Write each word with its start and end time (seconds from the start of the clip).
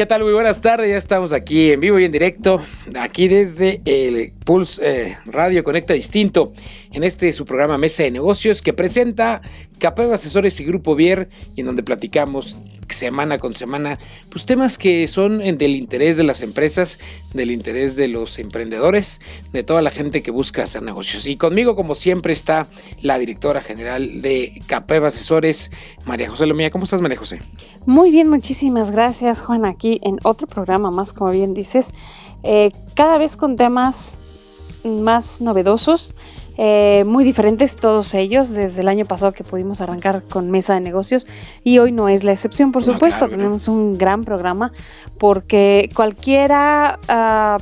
¿Qué 0.00 0.06
tal? 0.06 0.22
Muy 0.22 0.32
buenas 0.32 0.62
tardes, 0.62 0.88
ya 0.88 0.96
estamos 0.96 1.34
aquí 1.34 1.72
en 1.72 1.80
vivo 1.80 1.98
y 1.98 2.06
en 2.06 2.10
directo, 2.10 2.64
aquí 2.98 3.28
desde 3.28 3.82
el 3.84 4.32
Pulse 4.46 4.80
eh, 4.82 5.16
Radio 5.26 5.62
Conecta 5.62 5.92
Distinto, 5.92 6.54
en 6.90 7.04
este 7.04 7.30
su 7.34 7.44
programa 7.44 7.76
Mesa 7.76 8.04
de 8.04 8.10
Negocios 8.10 8.62
que 8.62 8.72
presenta 8.72 9.42
Capeva 9.78 10.14
Asesores 10.14 10.58
y 10.58 10.64
Grupo 10.64 10.94
Vier 10.94 11.28
en 11.54 11.66
donde 11.66 11.82
platicamos 11.82 12.56
semana 12.94 13.38
con 13.38 13.54
semana, 13.54 13.98
pues 14.30 14.46
temas 14.46 14.78
que 14.78 15.08
son 15.08 15.38
del 15.38 15.76
interés 15.76 16.16
de 16.16 16.24
las 16.24 16.42
empresas, 16.42 16.98
del 17.34 17.50
interés 17.50 17.96
de 17.96 18.08
los 18.08 18.38
emprendedores, 18.38 19.20
de 19.52 19.62
toda 19.62 19.82
la 19.82 19.90
gente 19.90 20.22
que 20.22 20.30
busca 20.30 20.62
hacer 20.62 20.82
negocios. 20.82 21.26
Y 21.26 21.36
conmigo, 21.36 21.76
como 21.76 21.94
siempre, 21.94 22.32
está 22.32 22.66
la 23.02 23.18
directora 23.18 23.60
general 23.60 24.20
de 24.20 24.62
Capeva 24.66 25.08
Asesores, 25.08 25.70
María 26.06 26.28
José 26.28 26.46
Lomía. 26.46 26.70
¿Cómo 26.70 26.84
estás, 26.84 27.00
María 27.00 27.18
José? 27.18 27.40
Muy 27.86 28.10
bien, 28.10 28.28
muchísimas 28.28 28.90
gracias, 28.90 29.42
Juan, 29.42 29.64
aquí 29.64 30.00
en 30.02 30.18
otro 30.22 30.46
programa 30.46 30.90
más, 30.90 31.12
como 31.12 31.30
bien 31.30 31.54
dices, 31.54 31.92
eh, 32.42 32.70
cada 32.94 33.18
vez 33.18 33.36
con 33.36 33.56
temas 33.56 34.18
más 34.84 35.40
novedosos 35.40 36.14
eh, 36.62 37.04
muy 37.06 37.24
diferentes 37.24 37.74
todos 37.74 38.12
ellos 38.12 38.50
desde 38.50 38.82
el 38.82 38.88
año 38.88 39.06
pasado 39.06 39.32
que 39.32 39.44
pudimos 39.44 39.80
arrancar 39.80 40.24
con 40.24 40.50
mesa 40.50 40.74
de 40.74 40.80
negocios 40.80 41.26
y 41.64 41.78
hoy 41.78 41.90
no 41.90 42.10
es 42.10 42.22
la 42.22 42.32
excepción, 42.32 42.70
por 42.70 42.84
supuesto, 42.84 43.30
tenemos 43.30 43.66
un 43.66 43.96
gran 43.96 44.24
programa 44.24 44.70
porque 45.18 45.88
cualquiera... 45.94 46.98
Ah, 47.08 47.56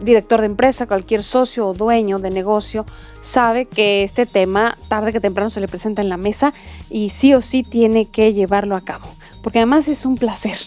director 0.00 0.40
de 0.40 0.46
empresa, 0.46 0.88
cualquier 0.88 1.22
socio 1.22 1.68
o 1.68 1.74
dueño 1.74 2.18
de 2.18 2.30
negocio 2.30 2.84
sabe 3.20 3.66
que 3.66 4.02
este 4.02 4.26
tema 4.26 4.76
tarde 4.88 5.12
que 5.12 5.20
temprano 5.20 5.48
se 5.48 5.60
le 5.60 5.68
presenta 5.68 6.02
en 6.02 6.08
la 6.08 6.16
mesa 6.16 6.52
y 6.90 7.10
sí 7.10 7.34
o 7.34 7.40
sí 7.40 7.62
tiene 7.62 8.06
que 8.06 8.32
llevarlo 8.32 8.74
a 8.74 8.80
cabo, 8.80 9.08
porque 9.42 9.60
además 9.60 9.86
es 9.86 10.04
un 10.04 10.16
placer. 10.16 10.58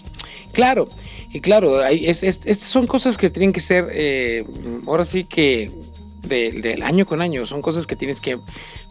Claro, 0.52 0.88
y 1.32 1.40
claro, 1.40 1.84
estas 1.84 2.58
son 2.58 2.86
cosas 2.86 3.18
que 3.18 3.28
tienen 3.28 3.52
que 3.52 3.60
ser, 3.60 3.90
eh, 3.92 4.42
ahora 4.86 5.04
sí 5.04 5.24
que 5.24 5.70
del 6.28 6.82
año 6.82 7.06
con 7.06 7.22
año, 7.22 7.46
son 7.46 7.62
cosas 7.62 7.86
que 7.86 7.96
tienes 7.96 8.20
que 8.20 8.38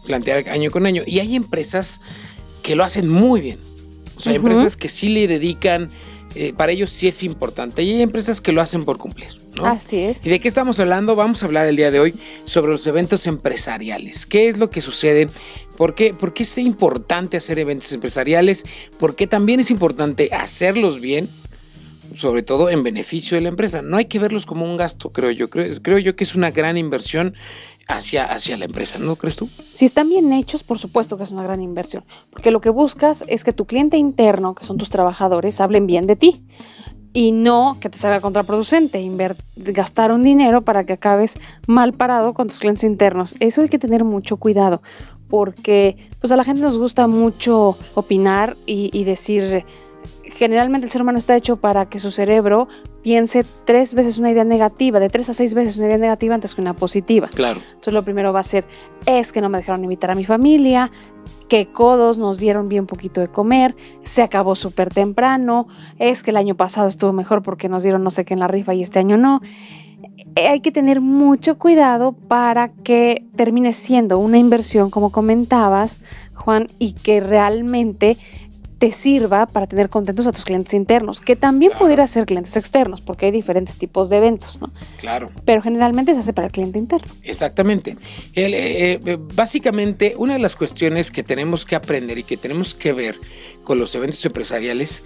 plantear 0.04 0.48
año 0.48 0.70
con 0.70 0.86
año. 0.86 1.02
Y 1.06 1.20
hay 1.20 1.36
empresas 1.36 2.00
que 2.62 2.76
lo 2.76 2.84
hacen 2.84 3.08
muy 3.08 3.40
bien. 3.40 3.60
O 4.16 4.20
sea, 4.20 4.30
hay 4.30 4.36
empresas 4.36 4.76
que 4.76 4.88
sí 4.88 5.08
le 5.08 5.28
dedican, 5.28 5.88
eh, 6.34 6.52
para 6.52 6.72
ellos 6.72 6.90
sí 6.90 7.08
es 7.08 7.22
importante. 7.22 7.82
Y 7.82 7.92
hay 7.92 8.02
empresas 8.02 8.40
que 8.40 8.52
lo 8.52 8.60
hacen 8.60 8.84
por 8.84 8.98
cumplir. 8.98 9.28
Así 9.62 9.98
es. 9.98 10.24
¿Y 10.26 10.30
de 10.30 10.40
qué 10.40 10.48
estamos 10.48 10.78
hablando? 10.80 11.16
Vamos 11.16 11.42
a 11.42 11.46
hablar 11.46 11.66
el 11.66 11.76
día 11.76 11.90
de 11.90 12.00
hoy 12.00 12.14
sobre 12.44 12.70
los 12.70 12.86
eventos 12.86 13.26
empresariales. 13.26 14.26
¿Qué 14.26 14.48
es 14.48 14.58
lo 14.58 14.70
que 14.70 14.80
sucede? 14.80 15.28
¿Por 15.76 15.94
qué, 15.94 16.14
¿Por 16.14 16.34
qué 16.34 16.42
es 16.42 16.58
importante 16.58 17.36
hacer 17.36 17.58
eventos 17.58 17.92
empresariales? 17.92 18.64
¿Por 18.98 19.14
qué 19.16 19.26
también 19.26 19.60
es 19.60 19.70
importante 19.70 20.30
hacerlos 20.32 21.00
bien? 21.00 21.28
Sobre 22.16 22.42
todo 22.42 22.70
en 22.70 22.82
beneficio 22.82 23.36
de 23.36 23.42
la 23.42 23.48
empresa. 23.48 23.82
No 23.82 23.96
hay 23.96 24.06
que 24.06 24.18
verlos 24.18 24.46
como 24.46 24.64
un 24.64 24.76
gasto, 24.76 25.10
creo 25.10 25.30
yo. 25.30 25.50
Creo, 25.50 25.80
creo 25.82 25.98
yo 25.98 26.16
que 26.16 26.24
es 26.24 26.34
una 26.34 26.50
gran 26.50 26.76
inversión 26.76 27.34
hacia, 27.88 28.24
hacia 28.24 28.56
la 28.56 28.64
empresa, 28.64 28.98
¿no 28.98 29.16
crees 29.16 29.36
tú? 29.36 29.48
Si 29.72 29.84
están 29.84 30.08
bien 30.08 30.32
hechos, 30.32 30.62
por 30.64 30.78
supuesto 30.78 31.16
que 31.16 31.22
es 31.22 31.30
una 31.30 31.42
gran 31.42 31.62
inversión, 31.62 32.04
porque 32.30 32.50
lo 32.50 32.60
que 32.60 32.70
buscas 32.70 33.24
es 33.28 33.44
que 33.44 33.52
tu 33.52 33.66
cliente 33.66 33.96
interno, 33.96 34.54
que 34.54 34.64
son 34.64 34.76
tus 34.76 34.90
trabajadores, 34.90 35.60
hablen 35.60 35.86
bien 35.86 36.06
de 36.06 36.16
ti 36.16 36.42
y 37.12 37.32
no 37.32 37.78
que 37.80 37.88
te 37.88 37.96
salga 37.96 38.20
contraproducente, 38.20 39.08
gastar 39.56 40.12
un 40.12 40.22
dinero 40.22 40.62
para 40.62 40.84
que 40.84 40.94
acabes 40.94 41.34
mal 41.66 41.94
parado 41.94 42.34
con 42.34 42.48
tus 42.48 42.58
clientes 42.58 42.84
internos. 42.84 43.34
Eso 43.40 43.62
hay 43.62 43.68
que 43.68 43.78
tener 43.78 44.04
mucho 44.04 44.36
cuidado, 44.36 44.82
porque 45.28 45.96
pues 46.20 46.30
a 46.32 46.36
la 46.36 46.44
gente 46.44 46.62
nos 46.62 46.78
gusta 46.78 47.06
mucho 47.06 47.78
opinar 47.94 48.56
y, 48.66 48.90
y 48.92 49.04
decir 49.04 49.64
generalmente 50.36 50.86
el 50.86 50.92
ser 50.92 51.02
humano 51.02 51.18
está 51.18 51.36
hecho 51.36 51.56
para 51.56 51.86
que 51.86 51.98
su 51.98 52.10
cerebro 52.10 52.68
piense 53.02 53.44
tres 53.64 53.94
veces 53.94 54.18
una 54.18 54.30
idea 54.30 54.44
negativa, 54.44 55.00
de 55.00 55.08
tres 55.08 55.28
a 55.30 55.34
seis 55.34 55.54
veces 55.54 55.78
una 55.78 55.86
idea 55.86 55.98
negativa 55.98 56.34
antes 56.34 56.54
que 56.54 56.60
una 56.60 56.74
positiva. 56.74 57.28
Claro. 57.28 57.60
Entonces 57.68 57.94
lo 57.94 58.02
primero 58.02 58.32
va 58.32 58.40
a 58.40 58.44
ser, 58.44 58.64
es 59.06 59.32
que 59.32 59.40
no 59.40 59.48
me 59.48 59.58
dejaron 59.58 59.82
invitar 59.82 60.10
a 60.10 60.14
mi 60.14 60.24
familia, 60.24 60.90
que 61.48 61.66
codos 61.66 62.18
nos 62.18 62.38
dieron 62.38 62.68
bien 62.68 62.86
poquito 62.86 63.20
de 63.20 63.28
comer, 63.28 63.74
se 64.04 64.22
acabó 64.22 64.54
súper 64.54 64.92
temprano, 64.92 65.68
es 65.98 66.22
que 66.22 66.30
el 66.30 66.36
año 66.36 66.56
pasado 66.56 66.88
estuvo 66.88 67.12
mejor 67.12 67.42
porque 67.42 67.68
nos 67.68 67.82
dieron 67.82 68.02
no 68.02 68.10
sé 68.10 68.24
qué 68.24 68.34
en 68.34 68.40
la 68.40 68.48
rifa 68.48 68.74
y 68.74 68.82
este 68.82 68.98
año 68.98 69.16
no. 69.16 69.40
Eh, 70.34 70.48
hay 70.48 70.60
que 70.60 70.72
tener 70.72 71.00
mucho 71.00 71.58
cuidado 71.58 72.12
para 72.12 72.68
que 72.68 73.24
termine 73.36 73.72
siendo 73.72 74.18
una 74.18 74.38
inversión, 74.38 74.90
como 74.90 75.10
comentabas, 75.10 76.02
Juan, 76.34 76.68
y 76.78 76.92
que 76.92 77.20
realmente 77.20 78.16
te 78.78 78.92
sirva 78.92 79.46
para 79.46 79.66
tener 79.66 79.88
contentos 79.88 80.26
a 80.26 80.32
tus 80.32 80.44
clientes 80.44 80.74
internos, 80.74 81.20
que 81.20 81.34
también 81.34 81.72
pudiera 81.78 82.06
ser 82.06 82.26
clientes 82.26 82.56
externos, 82.56 83.00
porque 83.00 83.26
hay 83.26 83.32
diferentes 83.32 83.78
tipos 83.78 84.10
de 84.10 84.18
eventos, 84.18 84.60
¿no? 84.60 84.70
Claro. 84.98 85.30
Pero 85.44 85.62
generalmente 85.62 86.12
se 86.14 86.20
hace 86.20 86.32
para 86.32 86.48
el 86.48 86.52
cliente 86.52 86.78
interno. 86.78 87.10
Exactamente. 87.22 87.96
Eh, 88.34 89.00
eh, 89.04 89.18
básicamente, 89.34 90.14
una 90.18 90.34
de 90.34 90.40
las 90.40 90.56
cuestiones 90.56 91.10
que 91.10 91.22
tenemos 91.22 91.64
que 91.64 91.76
aprender 91.76 92.18
y 92.18 92.24
que 92.24 92.36
tenemos 92.36 92.74
que 92.74 92.92
ver 92.92 93.18
con 93.64 93.78
los 93.78 93.94
eventos 93.94 94.24
empresariales, 94.24 95.04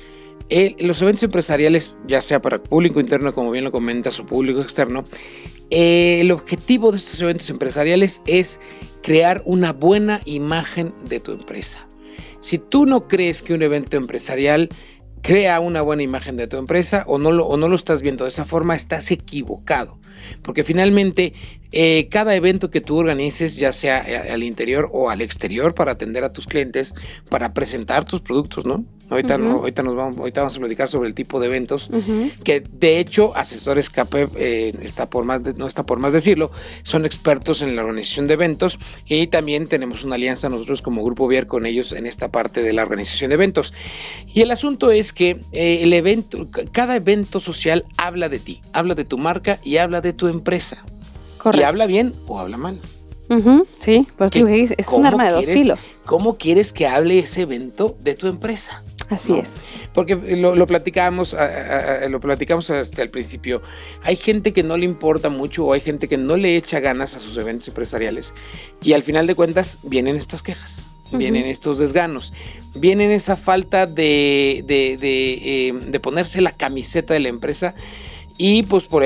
los 0.80 1.00
eventos 1.00 1.22
empresariales, 1.22 1.96
ya 2.08 2.20
sea 2.22 2.40
para 2.40 2.60
público 2.60 2.98
interno, 2.98 3.32
como 3.32 3.52
bien 3.52 3.64
lo 3.64 3.70
comentas, 3.70 4.18
o 4.18 4.26
público 4.26 4.60
externo, 4.60 5.04
eh, 5.70 6.20
el 6.20 6.32
objetivo 6.32 6.90
de 6.90 6.98
estos 6.98 7.20
eventos 7.20 7.48
empresariales 7.50 8.22
es 8.26 8.58
crear 9.02 9.42
una 9.44 9.72
buena 9.72 10.20
imagen 10.24 10.92
de 11.08 11.20
tu 11.20 11.32
empresa. 11.32 11.86
Si 12.40 12.58
tú 12.58 12.86
no 12.86 13.02
crees 13.02 13.42
que 13.42 13.54
un 13.54 13.62
evento 13.62 13.96
empresarial 13.96 14.68
crea 15.22 15.60
una 15.60 15.82
buena 15.82 16.02
imagen 16.02 16.36
de 16.36 16.46
tu 16.46 16.56
empresa 16.56 17.04
o 17.06 17.18
no 17.18 17.32
lo, 17.32 17.46
o 17.46 17.56
no 17.56 17.68
lo 17.68 17.76
estás 17.76 18.02
viendo 18.02 18.24
de 18.24 18.30
esa 18.30 18.44
forma, 18.44 18.74
estás 18.74 19.10
equivocado. 19.10 19.98
Porque 20.42 20.64
finalmente 20.64 21.34
eh, 21.72 22.08
cada 22.10 22.34
evento 22.34 22.70
que 22.70 22.80
tú 22.80 22.98
organices, 22.98 23.56
ya 23.56 23.72
sea 23.72 24.02
eh, 24.06 24.32
al 24.32 24.42
interior 24.42 24.88
o 24.92 25.10
al 25.10 25.20
exterior 25.20 25.74
para 25.74 25.92
atender 25.92 26.24
a 26.24 26.32
tus 26.32 26.46
clientes, 26.46 26.94
para 27.28 27.54
presentar 27.54 28.04
tus 28.04 28.20
productos, 28.20 28.64
¿no? 28.64 28.84
Ahorita, 29.10 29.34
ahorita, 29.34 29.82
nos 29.82 29.96
vamos, 29.96 30.18
ahorita 30.18 30.40
vamos 30.40 30.56
a 30.56 30.60
platicar 30.60 30.88
sobre 30.88 31.08
el 31.08 31.14
tipo 31.14 31.40
de 31.40 31.46
eventos 31.46 31.90
que 32.44 32.60
de 32.60 33.00
hecho 33.00 33.36
Asesores 33.36 33.90
CAPEP 33.90 34.30
eh, 34.36 34.72
está 34.82 35.10
por 35.10 35.24
más 35.24 35.42
no 35.56 35.66
está 35.66 35.84
por 35.84 35.98
más 35.98 36.12
decirlo, 36.12 36.52
son 36.84 37.04
expertos 37.04 37.60
en 37.60 37.74
la 37.74 37.82
organización 37.82 38.28
de 38.28 38.34
eventos 38.34 38.78
y 39.06 39.26
también 39.26 39.66
tenemos 39.66 40.04
una 40.04 40.14
alianza 40.14 40.48
nosotros 40.48 40.80
como 40.80 41.02
Grupo 41.02 41.26
Vier 41.26 41.48
con 41.48 41.66
ellos 41.66 41.90
en 41.90 42.06
esta 42.06 42.30
parte 42.30 42.62
de 42.62 42.72
la 42.72 42.82
organización 42.82 43.30
de 43.30 43.34
eventos. 43.34 43.74
Y 44.32 44.42
el 44.42 44.52
asunto 44.52 44.92
es 44.92 45.12
que 45.12 45.40
eh, 45.50 45.80
el 45.82 45.92
evento, 45.92 46.48
cada 46.70 46.94
evento 46.94 47.40
social 47.40 47.84
habla 47.96 48.28
de 48.28 48.38
ti, 48.38 48.60
habla 48.72 48.94
de 48.94 49.04
tu 49.04 49.18
marca 49.18 49.58
y 49.64 49.78
habla 49.78 50.00
de 50.00 50.12
tu 50.12 50.28
empresa. 50.28 50.84
Y 51.54 51.62
habla 51.62 51.86
bien 51.86 52.14
o 52.26 52.38
habla 52.38 52.56
mal 52.56 52.80
sí, 53.78 54.06
pues 54.16 54.30
tú 54.32 54.46
es 54.48 54.88
un 54.88 55.06
arma 55.06 55.24
de 55.24 55.30
dos 55.30 55.46
filos. 55.46 55.94
¿Cómo 56.04 56.36
quieres 56.36 56.72
que 56.72 56.86
hable 56.86 57.18
ese 57.20 57.42
evento 57.42 57.96
de 58.00 58.14
tu 58.14 58.26
empresa? 58.26 58.82
Así 59.08 59.34
es. 59.34 59.48
Porque 59.94 60.16
lo, 60.36 60.54
lo 60.54 60.66
platicamos, 60.66 61.36
lo 62.08 62.20
platicamos 62.20 62.70
hasta 62.70 63.02
el 63.02 63.10
principio. 63.10 63.60
Hay 64.02 64.16
gente 64.16 64.52
que 64.52 64.62
no 64.62 64.76
le 64.76 64.84
importa 64.84 65.30
mucho 65.30 65.66
o 65.66 65.72
hay 65.72 65.80
gente 65.80 66.08
que 66.08 66.16
no 66.16 66.36
le 66.36 66.56
echa 66.56 66.80
ganas 66.80 67.14
a 67.14 67.20
sus 67.20 67.36
eventos 67.36 67.68
empresariales 67.68 68.34
y 68.82 68.92
al 68.92 69.02
final 69.02 69.26
de 69.26 69.34
cuentas 69.34 69.78
vienen 69.82 70.16
estas 70.16 70.42
quejas. 70.42 70.86
vienen 71.12 71.46
estos 71.46 71.80
desganos, 71.80 72.32
vienen 72.76 73.10
esa 73.10 73.36
falta 73.36 73.86
de, 73.86 74.62
de, 74.64 74.96
de, 74.96 75.32
eh, 75.68 75.72
de 75.72 76.00
ponerse 76.00 76.40
la 76.40 76.52
camiseta 76.52 77.14
de 77.14 77.20
la 77.20 77.28
empresa 77.28 77.74
y 78.42 78.62
pues 78.62 78.84
por, 78.84 79.04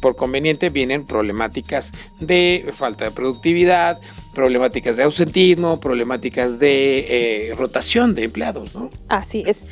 por 0.00 0.16
conveniente 0.16 0.68
vienen 0.68 1.06
problemáticas 1.06 1.92
de 2.18 2.68
falta 2.76 3.04
de 3.04 3.12
productividad, 3.12 4.00
problemáticas 4.34 4.96
de 4.96 5.04
ausentismo, 5.04 5.78
problemáticas 5.78 6.58
de 6.58 7.50
eh, 7.50 7.54
rotación 7.54 8.16
de 8.16 8.24
empleados, 8.24 8.74
¿no? 8.74 8.90
Así 9.08 9.44
es. 9.46 9.66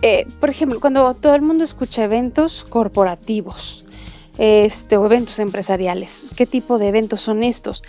Eh, 0.00 0.26
por 0.38 0.48
ejemplo, 0.48 0.78
cuando 0.78 1.12
todo 1.14 1.34
el 1.34 1.42
mundo 1.42 1.64
escucha 1.64 2.04
eventos 2.04 2.62
corporativos 2.62 3.84
este, 4.38 4.96
o 4.96 5.04
eventos 5.06 5.40
empresariales, 5.40 6.30
¿qué 6.36 6.46
tipo 6.46 6.78
de 6.78 6.86
eventos 6.86 7.20
son 7.20 7.42
estos? 7.42 7.82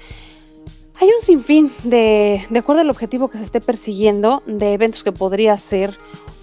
Hay 0.99 1.07
un 1.07 1.21
sinfín 1.21 1.71
de, 1.83 2.43
de 2.49 2.59
acuerdo 2.59 2.81
al 2.81 2.89
objetivo 2.89 3.29
que 3.29 3.37
se 3.37 3.43
esté 3.43 3.61
persiguiendo, 3.61 4.41
de 4.47 4.73
eventos 4.73 5.03
que 5.03 5.11
podría 5.11 5.55
ser 5.57 5.95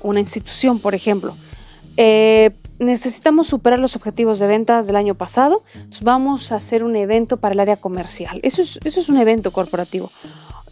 una 0.02 0.20
institución, 0.20 0.78
por 0.78 0.94
ejemplo. 0.94 1.34
Eh, 1.96 2.50
necesitamos 2.78 3.46
superar 3.46 3.78
los 3.78 3.96
objetivos 3.96 4.38
de 4.38 4.46
ventas 4.46 4.86
del 4.86 4.96
año 4.96 5.14
pasado, 5.14 5.62
vamos 6.02 6.52
a 6.52 6.56
hacer 6.56 6.84
un 6.84 6.96
evento 6.96 7.36
para 7.36 7.54
el 7.54 7.60
área 7.60 7.76
comercial. 7.76 8.40
Eso 8.42 8.62
es, 8.62 8.78
eso 8.84 9.00
es 9.00 9.08
un 9.08 9.18
evento 9.18 9.52
corporativo. 9.52 10.10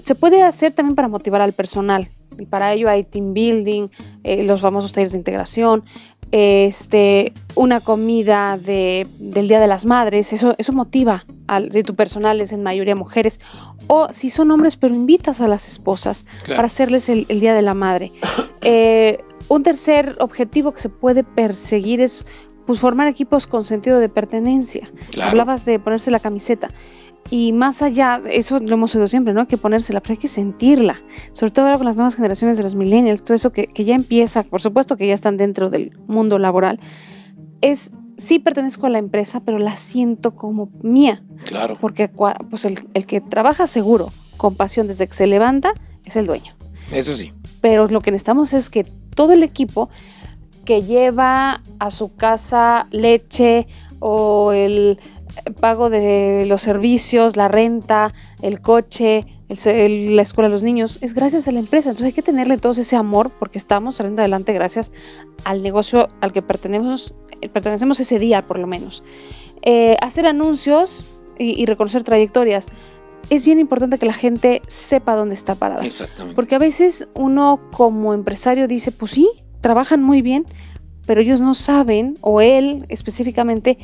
Se 0.04 0.14
puede 0.14 0.42
hacer 0.42 0.72
también 0.72 0.96
para 0.96 1.08
motivar 1.08 1.40
al 1.40 1.52
personal 1.52 2.08
y 2.38 2.46
para 2.46 2.72
ello 2.72 2.88
hay 2.88 3.04
team 3.04 3.34
building, 3.34 3.88
eh, 4.24 4.44
los 4.44 4.60
famosos 4.60 4.92
talleres 4.92 5.12
de 5.12 5.18
integración, 5.18 5.84
este, 6.32 7.32
una 7.56 7.80
comida 7.80 8.56
de, 8.56 9.06
del 9.18 9.48
Día 9.48 9.60
de 9.60 9.66
las 9.66 9.84
Madres, 9.84 10.32
eso, 10.32 10.54
eso 10.58 10.72
motiva 10.72 11.24
a 11.48 11.60
si 11.60 11.82
tu 11.82 11.96
personal 11.96 12.40
es 12.40 12.52
en 12.52 12.62
mayoría 12.62 12.94
mujeres, 12.94 13.40
o 13.88 14.12
si 14.12 14.30
son 14.30 14.50
hombres, 14.52 14.76
pero 14.76 14.94
invitas 14.94 15.40
a 15.40 15.48
las 15.48 15.66
esposas 15.66 16.24
para 16.46 16.64
hacerles 16.64 17.08
el, 17.08 17.26
Día 17.26 17.54
de 17.54 17.62
la 17.62 17.74
Madre. 17.74 18.12
Eh, 18.62 19.18
un 19.50 19.64
tercer 19.64 20.16
objetivo 20.20 20.72
que 20.72 20.80
se 20.80 20.88
puede 20.88 21.24
perseguir 21.24 22.00
es 22.00 22.24
pues, 22.66 22.78
formar 22.78 23.08
equipos 23.08 23.48
con 23.48 23.64
sentido 23.64 23.98
de 23.98 24.08
pertenencia. 24.08 24.88
Hablabas 25.20 25.64
de 25.64 25.80
ponerse 25.80 26.12
la 26.12 26.20
camiseta. 26.20 26.68
Y 27.30 27.52
más 27.52 27.82
allá, 27.82 28.22
eso 28.30 28.60
lo 28.60 28.74
hemos 28.74 28.94
oído 28.94 29.08
siempre, 29.08 29.34
¿no? 29.34 29.48
Que 29.48 29.56
ponérsela, 29.56 30.00
pero 30.00 30.12
hay 30.12 30.18
que 30.18 30.28
sentirla. 30.28 31.00
Sobre 31.32 31.50
todo 31.50 31.64
ahora 31.66 31.78
con 31.78 31.86
las 31.86 31.96
nuevas 31.96 32.14
generaciones 32.14 32.58
de 32.58 32.62
los 32.62 32.76
millennials, 32.76 33.24
todo 33.24 33.34
eso 33.34 33.50
que, 33.50 33.66
que 33.66 33.84
ya 33.84 33.96
empieza, 33.96 34.44
por 34.44 34.60
supuesto 34.60 34.96
que 34.96 35.08
ya 35.08 35.14
están 35.14 35.36
dentro 35.36 35.68
del 35.68 35.98
mundo 36.06 36.38
laboral, 36.38 36.78
es 37.60 37.90
sí 38.18 38.38
pertenezco 38.38 38.86
a 38.86 38.90
la 38.90 38.98
empresa, 38.98 39.40
pero 39.40 39.58
la 39.58 39.76
siento 39.76 40.36
como 40.36 40.70
mía. 40.80 41.24
Claro. 41.44 41.76
Porque 41.80 42.08
pues 42.48 42.64
el, 42.64 42.78
el, 42.94 43.04
que 43.04 43.20
trabaja 43.20 43.66
seguro, 43.66 44.10
con 44.36 44.54
pasión 44.54 44.86
desde 44.86 45.08
que 45.08 45.14
se 45.14 45.26
levanta, 45.26 45.72
es 46.04 46.14
el 46.14 46.26
dueño. 46.26 46.54
Eso 46.92 47.14
sí. 47.14 47.32
Pero 47.60 47.88
lo 47.88 48.00
que 48.00 48.10
necesitamos 48.10 48.52
es 48.52 48.70
que 48.70 48.84
todo 49.14 49.32
el 49.32 49.42
equipo 49.42 49.90
que 50.64 50.82
lleva 50.82 51.62
a 51.78 51.90
su 51.90 52.14
casa 52.14 52.86
leche 52.90 53.66
o 53.98 54.52
el 54.52 54.98
pago 55.60 55.90
de 55.90 56.44
los 56.46 56.62
servicios, 56.62 57.36
la 57.36 57.48
renta, 57.48 58.12
el 58.42 58.60
coche, 58.60 59.26
la 59.48 60.22
escuela 60.22 60.48
de 60.48 60.52
los 60.52 60.62
niños, 60.62 60.98
es 61.02 61.14
gracias 61.14 61.48
a 61.48 61.52
la 61.52 61.60
empresa. 61.60 61.90
Entonces 61.90 62.06
hay 62.06 62.12
que 62.12 62.22
tenerle 62.22 62.56
todo 62.58 62.72
ese 62.72 62.96
amor 62.96 63.30
porque 63.30 63.58
estamos 63.58 63.96
saliendo 63.96 64.22
adelante 64.22 64.52
gracias 64.52 64.92
al 65.44 65.62
negocio 65.62 66.08
al 66.20 66.32
que 66.32 66.42
pertenecemos, 66.42 67.14
pertenecemos 67.52 68.00
ese 68.00 68.18
día 68.18 68.46
por 68.46 68.58
lo 68.58 68.66
menos. 68.66 69.02
Eh, 69.62 69.96
hacer 70.00 70.26
anuncios 70.26 71.04
y, 71.38 71.60
y 71.60 71.66
reconocer 71.66 72.04
trayectorias 72.04 72.70
es 73.28 73.44
bien 73.44 73.60
importante 73.60 73.98
que 73.98 74.06
la 74.06 74.12
gente 74.12 74.62
sepa 74.66 75.16
dónde 75.16 75.34
está 75.34 75.54
parada. 75.54 75.82
Exactamente. 75.82 76.34
Porque 76.34 76.54
a 76.54 76.58
veces 76.58 77.08
uno 77.14 77.58
como 77.72 78.14
empresario 78.14 78.66
dice, 78.66 78.92
pues 78.92 79.12
sí, 79.12 79.28
trabajan 79.60 80.02
muy 80.02 80.22
bien, 80.22 80.46
pero 81.06 81.20
ellos 81.20 81.40
no 81.40 81.54
saben, 81.54 82.16
o 82.20 82.40
él 82.40 82.86
específicamente, 82.88 83.78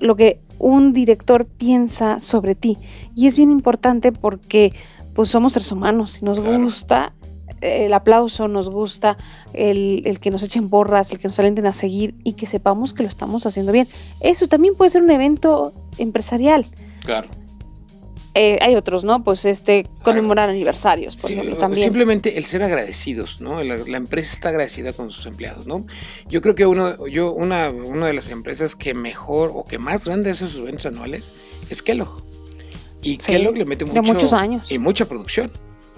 lo 0.00 0.16
que 0.16 0.40
un 0.58 0.92
director 0.92 1.46
piensa 1.46 2.20
sobre 2.20 2.54
ti. 2.54 2.76
Y 3.14 3.26
es 3.26 3.36
bien 3.36 3.50
importante 3.50 4.12
porque 4.12 4.72
pues 5.14 5.28
somos 5.28 5.52
seres 5.52 5.70
humanos 5.70 6.20
y 6.20 6.24
nos 6.24 6.40
gusta 6.40 7.14
el 7.60 7.92
aplauso, 7.94 8.48
nos 8.48 8.68
gusta 8.68 9.16
el, 9.54 10.02
el, 10.04 10.20
que 10.20 10.30
nos 10.30 10.42
echen 10.42 10.68
borras, 10.68 11.12
el 11.12 11.18
que 11.18 11.28
nos 11.28 11.38
alenten 11.38 11.66
a 11.66 11.72
seguir 11.72 12.14
y 12.24 12.34
que 12.34 12.46
sepamos 12.46 12.92
que 12.92 13.02
lo 13.04 13.08
estamos 13.08 13.46
haciendo 13.46 13.72
bien. 13.72 13.88
Eso 14.20 14.48
también 14.48 14.74
puede 14.74 14.90
ser 14.90 15.02
un 15.02 15.10
evento 15.10 15.72
empresarial. 15.98 16.66
Claro. 17.04 17.28
Eh, 18.34 18.58
hay 18.60 18.74
otros, 18.74 19.04
¿no? 19.04 19.22
Pues 19.22 19.44
este, 19.44 19.86
conmemorar 20.02 20.50
aniversarios, 20.50 21.14
por 21.16 21.28
Sí, 21.28 21.34
ejemplo, 21.34 21.56
también. 21.56 21.84
Simplemente 21.84 22.36
el 22.36 22.44
ser 22.46 22.64
agradecidos, 22.64 23.40
¿no? 23.40 23.62
La, 23.62 23.76
la 23.76 23.96
empresa 23.96 24.32
está 24.32 24.48
agradecida 24.48 24.92
con 24.92 25.12
sus 25.12 25.26
empleados, 25.26 25.66
¿no? 25.68 25.86
Yo 26.28 26.42
creo 26.42 26.56
que 26.56 26.66
uno, 26.66 27.06
yo, 27.06 27.32
una, 27.32 27.70
una 27.70 28.08
de 28.08 28.12
las 28.12 28.30
empresas 28.30 28.74
que 28.74 28.92
mejor 28.92 29.52
o 29.54 29.64
que 29.64 29.78
más 29.78 30.04
grande 30.04 30.30
hace 30.32 30.46
sus 30.48 30.58
eventos 30.58 30.86
anuales 30.86 31.32
es 31.70 31.80
Kellogg. 31.82 32.24
Y 33.02 33.18
Sí, 33.20 33.32
Kellogg 33.32 33.56
le 33.56 33.64
mete 33.66 33.84
de 33.84 33.92
mucho, 34.00 34.14
muchos 34.14 34.32
años. 34.32 34.70
y 34.70 34.78
mucha 34.78 35.04
producción. 35.04 35.52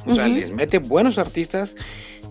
O 0.05 0.15
sea, 0.15 0.29
les 0.29 0.53
mete 0.53 0.79
buenos 0.79 1.19
artistas 1.19 1.75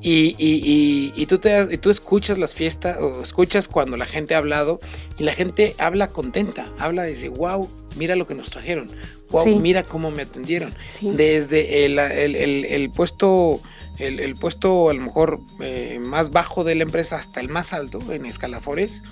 y, 0.01 0.33
y, 0.37 0.61
y, 0.63 1.13
y 1.15 1.25
tú, 1.25 1.39
te, 1.39 1.67
y 1.73 1.77
tú 1.77 1.89
escuchas 1.89 2.37
las 2.37 2.53
fiestas 2.55 2.97
o 3.01 3.21
escuchas 3.21 3.67
cuando 3.67 3.97
la 3.97 4.05
gente 4.05 4.33
ha 4.33 4.37
hablado 4.37 4.79
y 5.17 5.23
la 5.23 5.33
gente 5.33 5.75
habla 5.77 6.07
contenta, 6.09 6.69
habla 6.79 7.03
de 7.03 7.09
decir, 7.11 7.31
wow, 7.31 7.67
mira 7.97 8.15
lo 8.15 8.27
que 8.27 8.35
nos 8.35 8.49
trajeron, 8.49 8.91
wow, 9.31 9.43
Sí. 9.43 9.55
mira 9.55 9.83
cómo 9.83 10.11
me 10.11 10.23
atendieron. 10.23 10.73
Sí. 10.87 11.09
Desde 11.11 11.85
el, 11.85 11.97
el- 11.99 12.35
el- 12.35 12.65
el 12.65 12.89
puesto, 12.89 13.59
el, 13.97 14.19
el 14.19 14.35
puesto 14.35 14.89
a 14.89 14.93
lo 14.93 15.01
mejor 15.01 15.39
eh, 15.59 15.99
más 16.01 16.31
bajo 16.31 16.63
de 16.63 16.75
la 16.75 16.83
empresa 16.83 17.15
hasta 17.15 17.39
el 17.39 17.49
más 17.49 17.73
alto 17.73 17.99
en 18.11 18.25
escalafones, 18.25 19.03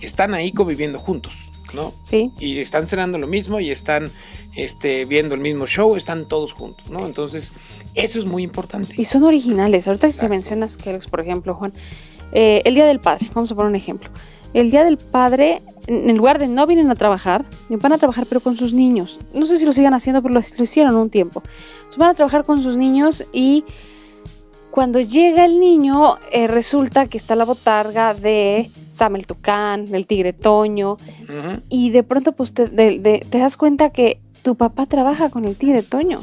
están 0.00 0.34
ahí 0.34 0.52
conviviendo 0.52 0.98
juntos, 0.98 1.50
¿no? 1.74 1.92
Sí, 2.04 2.30
y 2.38 2.58
están 2.58 2.86
cenando 2.86 3.18
lo 3.18 3.26
mismo 3.26 3.60
y 3.60 3.70
están 3.70 4.10
este, 4.56 5.04
viendo 5.04 5.34
el 5.34 5.40
mismo 5.40 5.66
show, 5.66 5.94
están 5.96 6.26
todos 6.26 6.52
juntos, 6.52 6.90
¿no? 6.90 7.06
Entonces, 7.06 7.52
eso 7.94 8.18
es 8.18 8.24
muy 8.24 8.42
importante. 8.42 8.94
y 8.96 9.04
son 9.04 9.22
originales. 9.24 9.86
Ahorita 9.86 10.06
que 10.06 10.12
Exacto. 10.12 10.30
mencionas 10.30 10.76
Kellogg's, 10.76 11.06
por 11.08 11.20
ejemplo, 11.20 11.54
Juan, 11.54 11.72
eh, 12.32 12.62
el 12.64 12.74
Día 12.74 12.86
del 12.86 12.98
Padre, 13.00 13.30
vamos 13.34 13.52
a 13.52 13.54
poner 13.54 13.68
un 13.70 13.76
ejemplo. 13.76 14.10
El 14.54 14.70
Día 14.70 14.82
del 14.84 14.96
Padre, 14.98 15.60
en 16.08 16.16
lugar 16.16 16.38
de 16.38 16.46
no 16.48 16.66
vienen 16.66 16.90
a 16.90 16.94
trabajar, 16.94 17.44
van 17.68 17.92
a 17.92 17.98
trabajar 17.98 18.26
pero 18.26 18.40
con 18.40 18.56
sus 18.56 18.72
niños. 18.72 19.18
No 19.34 19.44
sé 19.46 19.56
si 19.56 19.64
lo 19.66 19.72
sigan 19.72 19.92
haciendo, 19.94 20.22
pero 20.22 20.34
lo, 20.34 20.40
lo 20.40 20.64
hicieron 20.64 20.94
un 20.96 21.10
tiempo. 21.10 21.42
Entonces, 21.78 21.98
van 21.98 22.10
a 22.10 22.14
trabajar 22.14 22.44
con 22.44 22.62
sus 22.62 22.76
niños 22.76 23.24
y 23.32 23.64
cuando 24.70 25.00
llega 25.00 25.44
el 25.44 25.58
niño, 25.58 26.16
eh, 26.30 26.46
resulta 26.46 27.06
que 27.08 27.18
está 27.18 27.34
la 27.34 27.44
botarga 27.44 28.14
de 28.14 28.70
Sam 28.92 29.16
el 29.16 29.26
Tucán, 29.26 29.86
del 29.86 30.06
Tigre 30.06 30.32
Toño, 30.32 30.96
y 31.68 31.90
de 31.90 32.02
pronto 32.04 32.32
pues 32.32 32.52
te, 32.54 32.66
de- 32.66 33.00
de- 33.00 33.26
te 33.28 33.38
das 33.38 33.56
cuenta 33.56 33.90
que 33.90 34.20
tu 34.42 34.54
papá 34.54 34.86
trabaja 34.86 35.28
con 35.28 35.44
el 35.44 35.56
tigre 35.56 35.82
Toño. 35.82 36.22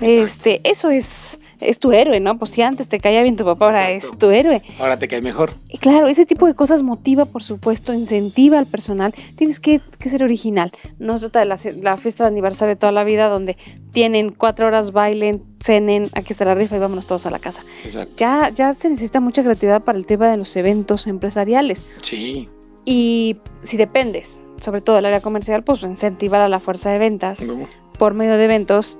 Este, 0.00 0.60
eso 0.64 0.90
es, 0.90 1.38
es 1.60 1.78
tu 1.78 1.92
héroe, 1.92 2.20
¿no? 2.20 2.38
Pues 2.38 2.50
si 2.50 2.62
antes 2.62 2.88
te 2.88 3.00
caía 3.00 3.22
bien 3.22 3.36
tu 3.36 3.44
papá, 3.44 3.66
ahora 3.66 3.92
Exacto. 3.92 4.14
es 4.14 4.18
tu 4.18 4.30
héroe. 4.30 4.62
Ahora 4.78 4.96
te 4.98 5.08
cae 5.08 5.22
mejor. 5.22 5.52
Y 5.68 5.78
claro, 5.78 6.06
ese 6.06 6.26
tipo 6.26 6.46
de 6.46 6.54
cosas 6.54 6.82
motiva, 6.82 7.24
por 7.24 7.42
supuesto, 7.42 7.92
incentiva 7.92 8.58
al 8.58 8.66
personal. 8.66 9.14
Tienes 9.36 9.60
que, 9.60 9.80
que 9.98 10.08
ser 10.08 10.22
original. 10.22 10.72
No 10.98 11.16
se 11.16 11.30
trata 11.30 11.40
de 11.40 11.46
la, 11.46 11.58
la 11.82 11.96
fiesta 11.96 12.24
de 12.24 12.28
aniversario 12.28 12.74
de 12.74 12.78
toda 12.78 12.92
la 12.92 13.04
vida 13.04 13.28
donde 13.28 13.56
tienen 13.92 14.30
cuatro 14.30 14.66
horas, 14.66 14.92
bailen, 14.92 15.42
cenen, 15.60 16.08
aquí 16.14 16.32
está 16.32 16.44
la 16.44 16.54
rifa 16.54 16.76
y 16.76 16.78
vámonos 16.78 17.06
todos 17.06 17.26
a 17.26 17.30
la 17.30 17.38
casa. 17.38 17.64
Exacto. 17.84 18.14
Ya, 18.16 18.50
ya 18.50 18.72
se 18.74 18.88
necesita 18.88 19.20
mucha 19.20 19.42
creatividad 19.42 19.82
para 19.82 19.98
el 19.98 20.06
tema 20.06 20.30
de 20.30 20.36
los 20.36 20.54
eventos 20.56 21.06
empresariales. 21.06 21.86
Sí. 22.02 22.48
Y 22.84 23.36
si 23.62 23.76
dependes, 23.76 24.42
sobre 24.60 24.80
todo 24.80 24.96
del 24.96 25.06
área 25.06 25.20
comercial, 25.20 25.64
pues 25.64 25.82
incentivar 25.82 26.40
a 26.40 26.48
la 26.48 26.60
fuerza 26.60 26.90
de 26.90 26.98
ventas 26.98 27.40
¿Cómo? 27.44 27.66
por 27.98 28.14
medio 28.14 28.36
de 28.36 28.44
eventos 28.44 28.98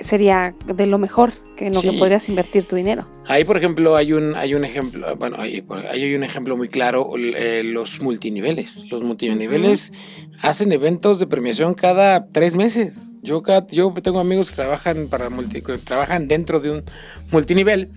sería 0.00 0.54
de 0.66 0.86
lo 0.86 0.98
mejor 0.98 1.32
que 1.56 1.66
en 1.66 1.74
lo 1.74 1.80
que 1.80 1.92
podrías 1.98 2.28
invertir 2.28 2.64
tu 2.64 2.76
dinero. 2.76 3.06
Ahí, 3.26 3.44
por 3.44 3.56
ejemplo, 3.56 3.96
hay 3.96 4.12
un, 4.12 4.34
hay 4.36 4.54
un 4.54 4.64
ejemplo, 4.64 5.14
bueno, 5.16 5.36
ahí 5.38 5.64
hay 5.90 6.14
un 6.14 6.22
ejemplo 6.24 6.56
muy 6.56 6.68
claro, 6.68 7.10
eh, 7.16 7.62
los 7.64 8.00
multiniveles. 8.00 8.84
Los 8.90 9.02
multiniveles 9.02 9.92
hacen 10.40 10.72
eventos 10.72 11.18
de 11.18 11.26
premiación 11.26 11.74
cada 11.74 12.26
tres 12.28 12.54
meses. 12.56 12.94
Yo, 13.22 13.42
cada- 13.42 13.66
yo 13.66 13.92
tengo 14.02 14.20
amigos 14.20 14.50
que 14.50 14.56
trabajan, 14.56 15.08
para 15.08 15.28
multi- 15.30 15.60
que 15.62 15.76
trabajan 15.78 16.28
dentro 16.28 16.60
de 16.60 16.70
un 16.70 16.84
multinivel, 17.32 17.90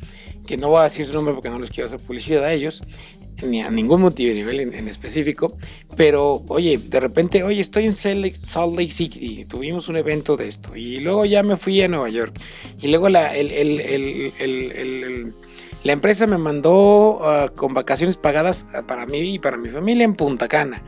que 0.48 0.58
no 0.58 0.70
voy 0.70 0.80
a 0.82 0.84
decir 0.86 1.06
su 1.06 1.14
nombre 1.14 1.34
porque 1.36 1.50
no 1.50 1.60
les 1.60 1.70
quiero 1.70 1.86
hacer 1.88 2.00
publicidad 2.00 2.44
a 2.44 2.52
ellos, 2.52 2.82
ni 3.44 3.62
a 3.62 3.72
ningún 3.72 4.02
multinivel 4.02 4.60
en, 4.60 4.74
en 4.74 4.88
específico, 4.88 5.54
pero 5.98 6.44
oye, 6.48 6.78
de 6.78 7.00
repente, 7.00 7.44
oye, 7.44 7.60
estoy 7.62 7.86
en 7.86 7.96
Salt 7.96 8.20
Lake, 8.78 8.92
City 8.92 9.20
y 9.22 9.46
tuvimos 9.46 9.88
un 9.88 9.98
evento 9.98 10.38
de 10.38 10.48
esto, 10.48 10.76
y 10.76 11.00
luego 11.00 11.26
ya 11.26 11.42
me 11.44 11.58
fui 11.58 11.82
a 11.82 11.88
Nueva 11.88 12.10
York, 12.10 12.40
y 12.82 12.88
luego 12.90 13.10
la, 13.10 13.36
el, 13.36 13.52
el- 13.52 13.80
el- 14.40 15.34
la 15.84 15.94
empresa 15.94 16.28
me 16.28 16.38
mandó 16.38 17.20
ah, 17.24 17.50
con 17.56 17.74
vacaciones 17.74 18.16
pagadas 18.16 18.66
para 18.88 19.08
mí 19.08 19.18
y 19.36 19.40
para 19.40 19.58
mi 19.58 19.70
familia 19.70 20.04
en 20.06 20.14
Punta 20.14 20.48
Cana. 20.48 20.80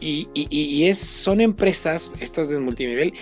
Y, 0.00 0.28
y- 0.32 0.46
y- 0.48 0.84
es, 0.88 0.98
son 1.00 1.40
empresas, 1.40 2.12
estas 2.20 2.48
del 2.48 2.60
multinivel, 2.60 3.14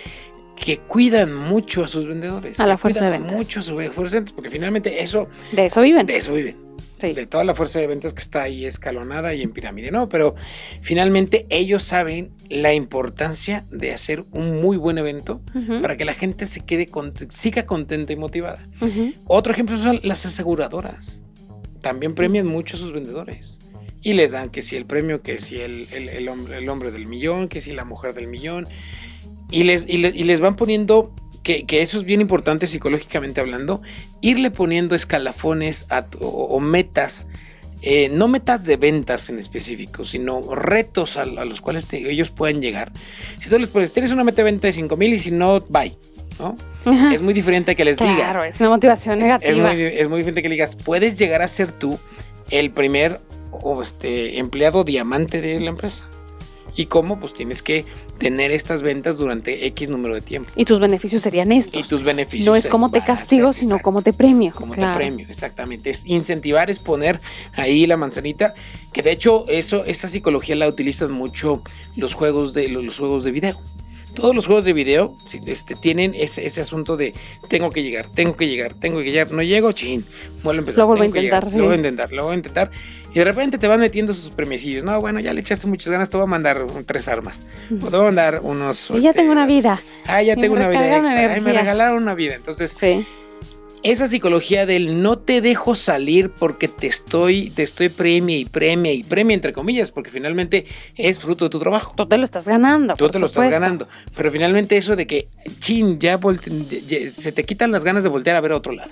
que 0.55 0.77
cuidan 0.77 1.33
mucho 1.33 1.83
a 1.83 1.87
sus 1.87 2.07
vendedores. 2.07 2.59
A 2.59 2.67
la 2.67 2.77
fuerza 2.77 3.05
de 3.05 3.11
ventas. 3.11 3.31
Mucho 3.31 3.61
a 3.61 3.63
sus 3.63 3.73
fuerza 3.73 4.15
de 4.15 4.19
ventas, 4.19 4.33
porque 4.33 4.51
finalmente 4.51 5.01
eso, 5.01 5.27
De 5.53 5.65
eso 5.65 5.81
viven. 5.81 6.05
de 6.05 6.17
eso 6.17 6.33
viven. 6.33 6.55
Sí. 6.99 7.13
De 7.13 7.25
toda 7.27 7.43
la 7.43 7.53
fuerza 7.53 7.79
de 7.79 7.87
ventas 7.87 8.13
que 8.13 8.21
está 8.21 8.43
ahí 8.43 8.65
escalonada 8.65 9.33
y 9.35 9.43
en 9.43 9.51
pirámide, 9.51 9.91
¿no? 9.91 10.09
Pero 10.09 10.33
finalmente 10.81 11.45
ellos 11.49 11.83
saben 11.83 12.31
la 12.49 12.73
importancia 12.73 13.65
de 13.69 13.91
hacer 13.93 14.25
un 14.31 14.61
muy 14.61 14.77
buen 14.77 14.97
evento 14.97 15.41
para 15.81 15.95
que 15.97 16.05
la 16.05 16.13
gente 16.13 16.45
se 16.45 16.61
quede 16.61 16.87
con- 16.87 17.13
siga 17.29 17.65
contenta 17.65 18.13
y 18.13 18.15
motivada. 18.15 18.65
Otro 19.25 19.53
ejemplo 19.53 19.77
son 19.77 19.99
las 20.03 20.25
aseguradoras. 20.25 21.21
También 21.81 22.15
premian 22.15 22.47
mucho 22.47 22.75
a 22.75 22.79
sus 22.79 22.91
vendedores. 22.91 23.59
Y 24.01 24.13
les 24.13 24.31
dan 24.31 24.49
que 24.49 24.61
si 24.61 24.75
el 24.75 24.85
premio, 24.85 25.21
que 25.21 25.39
si 25.39 25.59
el, 25.61 25.87
el- 25.91 26.09
el 26.09 26.27
hombre, 26.29 26.57
el 26.59 26.69
hombre 26.69 26.91
del 26.91 27.07
millón, 27.07 27.47
que 27.49 27.61
si 27.61 27.73
la 27.73 27.83
mujer 27.85 28.13
del 28.13 28.27
millón. 28.27 28.67
Y 29.51 29.63
les, 29.63 29.87
y 29.87 29.97
le- 29.97 30.09
y 30.15 30.23
les 30.23 30.39
van 30.39 30.55
poniendo, 30.55 31.13
que, 31.43 31.65
que 31.65 31.81
eso 31.81 31.97
es 31.97 32.03
bien 32.05 32.21
importante 32.21 32.67
psicológicamente 32.67 33.39
hablando, 33.41 33.81
irle 34.21 34.51
poniendo 34.51 34.95
escalafones 34.95 35.85
a 35.89 36.05
o, 36.19 36.25
o 36.27 36.59
metas. 36.59 37.27
eh, 37.83 38.09
no 38.11 38.27
metas 38.27 38.65
de 38.65 38.75
ventas 38.75 39.29
en 39.29 39.37
específico, 39.37 40.03
sino 40.03 40.55
retos 40.55 41.15
a, 41.17 41.21
a 41.21 41.45
los 41.45 41.61
cuales 41.61 41.85
te- 41.85 42.09
ellos 42.11 42.31
puedan 42.31 42.59
llegar. 42.61 42.91
Si 43.39 43.49
tú 43.49 43.59
les 43.59 43.67
pones, 43.69 43.93
tienes 43.93 44.11
una 44.11 44.23
meta 44.23 44.37
de 44.37 44.45
venta 44.45 44.65
de 44.67 44.73
5 44.73 44.97
mil 44.97 45.13
y 45.13 45.19
si 45.19 45.29
no, 45.31 45.61
bye. 45.69 45.95
¿no? 46.39 46.55
Ajá. 46.85 47.13
Es 47.13 47.21
muy 47.21 47.33
diferente 47.33 47.71
a 47.71 47.75
que 47.75 47.85
les 47.85 47.97
Claro, 47.97 48.13
digas. 48.15 48.49
es 48.55 48.59
una 48.61 48.69
motivación 48.69 49.21
Es- 49.21 49.25
Es, 49.41 49.55
negativa. 49.55 49.73
muy, 49.73 49.81
es 49.83 50.09
muy 50.09 50.17
diferente 50.19 50.41
que 50.41 50.49
le 50.49 50.55
digas, 50.55 50.75
puedes 50.75 51.17
llegar 51.19 51.41
a 51.43 51.47
ser 51.47 51.71
tú 51.71 51.97
el 52.49 52.71
primer 52.71 53.19
o 53.51 53.81
este, 53.81 54.37
empleado 54.39 54.83
diamante 54.83 55.39
de 55.41 55.59
la 55.59 55.69
empresa. 55.69 56.09
¿Y 56.77 56.85
cómo? 56.85 57.19
Pues 57.19 57.33
tienes 57.33 57.63
que 57.63 57.85
tener 58.19 58.51
estas 58.51 58.83
ventas 58.83 59.17
durante 59.17 59.65
X 59.65 59.89
número 59.89 60.13
de 60.13 60.21
tiempo. 60.21 60.51
Y 60.55 60.63
tus 60.63 60.79
beneficios 60.79 61.23
serían 61.23 61.51
estos. 61.51 61.83
Y 61.83 61.87
tus 61.87 62.03
beneficios. 62.03 62.45
no 62.47 62.55
es 62.55 62.65
se 62.65 62.69
como 62.69 62.91
te 62.91 63.03
castigo, 63.03 63.51
sino 63.51 63.79
como 63.79 64.03
te 64.03 64.13
premio. 64.13 64.53
como 64.53 64.73
Claro. 64.73 64.91
te 64.93 64.97
premio, 64.97 65.25
exactamente. 65.27 65.89
Es 65.89 66.05
incentivar, 66.05 66.69
es 66.69 66.77
poner 66.77 67.19
ahí 67.55 67.87
la 67.87 67.97
manzanita, 67.97 68.53
que 68.93 69.01
de 69.01 69.11
hecho 69.11 69.45
eso, 69.49 69.83
esa 69.85 70.07
psicología 70.07 70.55
la 70.55 70.67
utilizan 70.67 71.11
mucho 71.11 71.63
los 71.95 72.13
juegos 72.13 72.53
de 72.53 72.69
los, 72.69 72.85
los 72.85 72.97
juegos 72.99 73.23
de 73.23 73.31
video. 73.31 73.59
Todos 74.13 74.35
los 74.35 74.47
juegos 74.47 74.65
de 74.65 74.73
video 74.73 75.15
sí, 75.27 75.39
este, 75.45 75.75
tienen 75.75 76.15
ese, 76.15 76.43
ese 76.45 76.59
asunto 76.61 76.97
de 76.97 77.13
tengo 77.49 77.69
que 77.69 77.83
llegar, 77.83 78.07
tengo 78.15 78.35
que 78.35 78.47
llegar, 78.47 78.73
tengo 78.73 78.97
que 78.97 79.11
llegar, 79.11 79.31
no 79.31 79.43
llego, 79.43 79.71
chin, 79.73 80.03
vuelvo 80.43 80.59
a 80.59 80.61
empezar. 80.61 80.79
Lo 80.79 80.87
vuelvo 80.87 81.03
a 81.03 81.05
que 81.05 81.19
intentar, 81.19 81.43
Lo 81.53 81.65
voy 81.65 81.67
a 81.67 81.69
sí. 81.73 81.77
intentar, 81.77 82.11
lo 82.11 82.23
voy 82.23 82.31
a 82.33 82.35
intentar. 82.35 82.71
Y 83.17 83.19
de 83.19 83.25
repente 83.25 83.57
te 83.57 83.67
van 83.67 83.79
metiendo 83.79 84.13
sus 84.13 84.29
premiecillos. 84.29 84.83
No, 84.83 85.01
bueno, 85.01 85.19
ya 85.19 85.33
le 85.33 85.41
echaste 85.41 85.65
muchas 85.65 85.89
ganas, 85.91 86.07
te 86.11 86.17
voy 86.17 86.25
a 86.25 86.27
mandar 86.29 86.61
un- 86.61 86.85
tres 86.85 87.07
armas. 87.07 87.41
O 87.81 87.85
te 87.89 87.97
voy 87.97 88.01
a 88.01 88.03
mandar 88.03 88.41
unos... 88.43 88.91
Y 88.91 88.99
ya 88.99 89.09
este, 89.09 89.21
tengo 89.21 89.31
una 89.31 89.47
vida. 89.47 89.81
Ah, 90.05 90.21
ya 90.21 90.35
tengo 90.35 90.53
me 90.53 90.59
una 90.61 90.69
vida 90.69 90.97
extra. 90.97 91.33
Ay, 91.33 91.41
me 91.41 91.51
regalaron 91.51 92.03
una 92.03 92.13
vida. 92.13 92.35
Entonces, 92.35 92.77
Sí. 92.79 93.03
esa 93.81 94.07
psicología 94.07 94.67
del 94.67 95.01
no 95.01 95.17
te 95.17 95.41
dejo 95.41 95.73
salir 95.73 96.29
porque 96.29 96.67
te 96.67 96.85
estoy, 96.85 97.49
te 97.49 97.63
estoy 97.63 97.89
premia 97.89 98.37
y 98.37 98.45
premia 98.45 98.93
y 98.93 99.01
premia, 99.01 99.33
entre 99.33 99.51
comillas, 99.51 99.89
porque 99.89 100.11
finalmente 100.11 100.67
es 100.95 101.17
fruto 101.19 101.45
de 101.45 101.49
tu 101.49 101.57
trabajo. 101.57 101.95
Tú 101.97 102.07
te 102.07 102.19
lo 102.19 102.23
estás 102.23 102.45
ganando. 102.47 102.93
Tú 102.93 103.05
por 103.05 103.11
te 103.13 103.17
lo 103.19 103.25
estás 103.25 103.49
ganando. 103.49 103.87
Pero 104.15 104.31
finalmente 104.31 104.77
eso 104.77 104.95
de 104.95 105.07
que, 105.07 105.27
chin, 105.59 105.97
ya, 105.97 106.19
ya- 106.87 107.09
se 107.11 107.31
te 107.31 107.43
quitan 107.45 107.71
las 107.71 107.83
ganas 107.83 108.03
de 108.03 108.09
voltear 108.09 108.35
a 108.35 108.41
ver 108.41 108.51
a 108.51 108.57
otro 108.57 108.73
lado. 108.73 108.91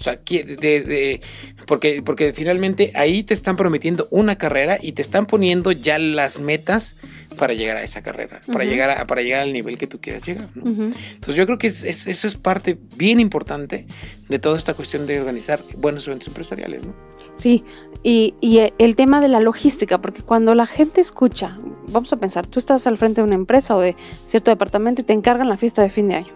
O 0.00 0.02
sea, 0.02 0.18
de- 0.26 0.44
de- 0.56 1.20
porque, 1.66 2.02
porque 2.02 2.32
finalmente 2.32 2.90
ahí 2.94 3.22
te 3.22 3.34
están 3.34 3.56
prometiendo 3.58 4.08
una 4.10 4.36
carrera 4.38 4.78
y 4.80 4.92
te 4.92 5.02
están 5.02 5.26
poniendo 5.26 5.72
ya 5.72 5.98
las 5.98 6.40
metas 6.40 6.96
para 7.36 7.52
llegar 7.52 7.76
a 7.76 7.82
esa 7.82 8.02
carrera, 8.02 8.40
para, 8.50 8.64
llegar 8.64 8.88
a- 8.90 9.06
para 9.06 9.20
llegar 9.20 9.42
al 9.42 9.52
nivel 9.52 9.76
que 9.76 9.86
tú 9.86 10.00
quieras 10.00 10.24
llegar. 10.26 10.48
¿no? 10.54 10.64
Entonces 10.70 11.34
yo 11.36 11.44
creo 11.44 11.58
que 11.58 11.66
es- 11.66 11.84
es- 11.84 12.06
eso 12.06 12.26
es 12.26 12.34
parte 12.34 12.78
bien 12.96 13.20
importante 13.20 13.86
de 14.30 14.38
toda 14.38 14.56
esta 14.56 14.72
cuestión 14.72 15.06
de 15.06 15.20
organizar 15.20 15.62
buenos 15.76 16.06
eventos 16.06 16.28
empresariales. 16.28 16.82
¿no? 16.82 16.94
Sí, 17.38 17.62
y, 18.02 18.34
y 18.40 18.60
el 18.78 18.96
tema 18.96 19.20
de 19.20 19.28
la 19.28 19.40
logística, 19.40 19.98
porque 19.98 20.22
cuando 20.22 20.54
la 20.54 20.64
gente 20.66 21.02
escucha, 21.02 21.58
vamos 21.88 22.10
a 22.14 22.16
pensar, 22.16 22.46
tú 22.46 22.58
estás 22.58 22.86
al 22.86 22.96
frente 22.96 23.20
de 23.20 23.26
una 23.26 23.34
empresa 23.34 23.76
o 23.76 23.80
de 23.80 23.96
cierto 24.24 24.50
departamento 24.50 25.02
y 25.02 25.04
te 25.04 25.12
encargan 25.12 25.50
la 25.50 25.58
fiesta 25.58 25.82
de 25.82 25.90
fin 25.90 26.08
de 26.08 26.14
año. 26.14 26.32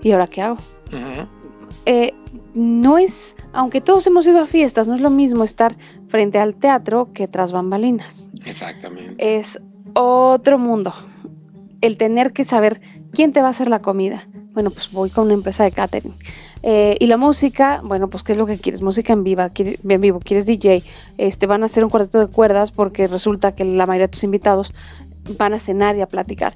¿Y 0.00 0.12
ahora 0.12 0.28
qué 0.28 0.42
hago? 0.42 0.58
Ujú. 0.92 1.39
Eh, 1.86 2.12
no 2.54 2.98
es, 2.98 3.36
aunque 3.52 3.80
todos 3.80 4.06
hemos 4.06 4.26
ido 4.26 4.40
a 4.40 4.46
fiestas, 4.46 4.86
no 4.88 4.94
es 4.94 5.00
lo 5.00 5.10
mismo 5.10 5.44
estar 5.44 5.76
frente 6.08 6.38
al 6.38 6.54
teatro 6.54 7.12
que 7.12 7.26
tras 7.28 7.52
bambalinas. 7.52 8.28
Exactamente. 8.44 9.38
Es 9.38 9.58
otro 9.94 10.58
mundo. 10.58 10.92
El 11.80 11.96
tener 11.96 12.32
que 12.32 12.44
saber 12.44 12.80
quién 13.12 13.32
te 13.32 13.40
va 13.40 13.48
a 13.48 13.50
hacer 13.50 13.68
la 13.68 13.80
comida. 13.80 14.28
Bueno, 14.52 14.70
pues 14.70 14.90
voy 14.92 15.10
con 15.10 15.26
una 15.26 15.34
empresa 15.34 15.64
de 15.64 15.70
catering. 15.70 16.14
Eh, 16.62 16.96
y 17.00 17.06
la 17.06 17.16
música, 17.16 17.80
bueno, 17.84 18.08
pues 18.10 18.22
¿qué 18.22 18.32
es 18.32 18.38
lo 18.38 18.46
que 18.46 18.58
quieres? 18.58 18.82
Música 18.82 19.12
en, 19.12 19.22
viva, 19.24 19.48
quiere- 19.50 19.78
en 19.88 20.00
vivo, 20.00 20.18
quieres 20.20 20.44
DJ. 20.44 20.82
Este, 21.18 21.46
van 21.46 21.62
a 21.62 21.66
hacer 21.66 21.84
un 21.84 21.90
cuarteto 21.90 22.18
de 22.18 22.26
cuerdas 22.26 22.72
porque 22.72 23.06
resulta 23.06 23.54
que 23.54 23.64
la 23.64 23.86
mayoría 23.86 24.08
de 24.08 24.12
tus 24.12 24.24
invitados 24.24 24.74
van 25.38 25.54
a 25.54 25.58
cenar 25.60 25.96
y 25.96 26.02
a 26.02 26.06
platicar. 26.08 26.54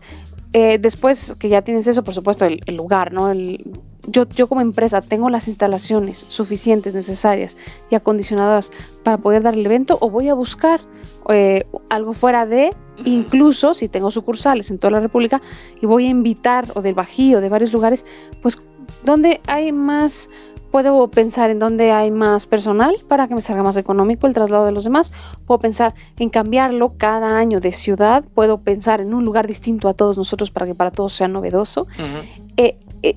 Eh, 0.53 0.79
después 0.79 1.35
que 1.37 1.49
ya 1.49 1.63
tienes 1.63 1.87
eso, 1.87 2.03
por 2.05 2.15
supuesto, 2.15 2.45
el, 2.45 2.61
el 2.67 2.77
lugar, 2.77 3.13
¿no? 3.13 3.31
El- 3.31 3.65
yo, 4.07 4.27
yo 4.29 4.47
como 4.47 4.61
empresa 4.61 5.01
tengo 5.01 5.31
las 5.31 5.49
instalaciones 5.49 6.25
suficientes, 6.29 6.95
necesarias 6.95 7.57
y 7.91 7.95
acondicionadas 7.95 8.73
para 9.03 9.19
poder 9.19 9.43
dar 9.43 9.55
el 9.55 9.65
evento 9.65 9.99
o 10.01 10.11
voy 10.11 10.29
a 10.29 10.35
buscar 10.35 10.81
eh, 11.31 11.65
algo 11.89 12.13
fuera 12.13 12.47
de, 12.47 12.71
incluso 13.05 13.75
si 13.75 13.89
tengo 13.89 14.11
sucursales 14.11 14.71
en 14.71 14.79
toda 14.79 14.93
la 14.93 15.01
República 15.01 15.41
y 15.81 15.87
voy 15.87 16.07
a 16.07 16.11
invitar 16.11 16.67
o 16.75 16.83
del 16.83 16.95
Bajío, 16.95 17.41
de 17.41 17.49
varios 17.49 17.73
lugares, 17.73 18.05
pues 18.43 18.59
donde 19.05 19.41
hay 19.47 19.73
más, 19.73 20.29
puedo 20.71 21.09
pensar 21.09 21.51
en 21.51 21.59
donde 21.59 21.93
hay 21.93 22.11
más 22.11 22.47
personal 22.47 22.97
para 23.09 23.29
que 23.29 23.35
me 23.35 23.41
salga 23.41 23.63
más 23.63 23.77
económico 23.77 24.27
el 24.27 24.35
traslado 24.35 24.67
de 24.67 24.73
los 24.73 24.85
demás, 24.85 25.13
puedo 25.47 25.59
pensar 25.59 25.95
en 26.19 26.29
cambiarlo 26.29 26.95
cada 26.99 27.39
año 27.39 27.61
de 27.61 27.73
ciudad, 27.73 28.25
puedo 28.35 28.59
pensar 28.59 29.01
en 29.01 29.15
un 29.15 29.25
lugar 29.25 29.47
distinto 29.47 29.89
a 29.89 29.95
todos 29.95 30.17
nosotros 30.17 30.51
para 30.51 30.67
que 30.67 30.75
para 30.75 30.91
todos 30.91 31.13
sea 31.13 31.29
novedoso. 31.29 31.87
Eh, 31.99 32.44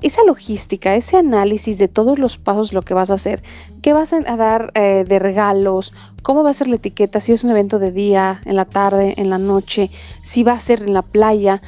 esa 0.01 0.23
logística, 0.25 0.95
ese 0.95 1.17
análisis 1.17 1.77
de 1.77 1.87
todos 1.87 2.19
los 2.19 2.37
pasos, 2.37 2.73
lo 2.73 2.81
que 2.81 2.93
vas 2.93 3.09
a 3.09 3.15
hacer, 3.15 3.41
qué 3.81 3.93
vas 3.93 4.11
a 4.13 4.35
dar 4.35 4.71
eh, 4.73 5.05
de 5.07 5.19
regalos, 5.19 5.93
cómo 6.23 6.43
va 6.43 6.49
a 6.49 6.53
ser 6.53 6.67
la 6.67 6.75
etiqueta, 6.75 7.19
si 7.19 7.31
es 7.31 7.43
un 7.43 7.51
evento 7.51 7.79
de 7.79 7.91
día, 7.91 8.41
en 8.45 8.55
la 8.55 8.65
tarde, 8.65 9.13
en 9.17 9.29
la 9.29 9.37
noche, 9.37 9.89
si 10.21 10.43
va 10.43 10.53
a 10.53 10.59
ser 10.59 10.83
en 10.83 10.93
la 10.93 11.01
playa, 11.01 11.61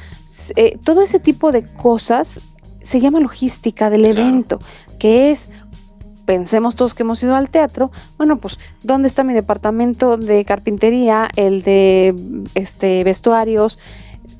eh, 0.56 0.78
todo 0.84 1.02
ese 1.02 1.18
tipo 1.18 1.50
de 1.52 1.64
cosas 1.64 2.40
se 2.82 3.00
llama 3.00 3.20
logística 3.20 3.90
del 3.90 4.04
evento, 4.04 4.58
que 4.98 5.30
es 5.30 5.48
pensemos 6.30 6.76
todos 6.76 6.94
que 6.94 7.02
hemos 7.02 7.20
ido 7.24 7.34
al 7.34 7.50
teatro, 7.50 7.90
bueno, 8.16 8.36
pues, 8.36 8.58
¿dónde 8.84 9.08
está 9.08 9.24
mi 9.24 9.34
departamento 9.34 10.16
de 10.16 10.44
carpintería, 10.44 11.28
el 11.34 11.62
de 11.62 12.14
este 12.54 13.02
vestuarios, 13.02 13.80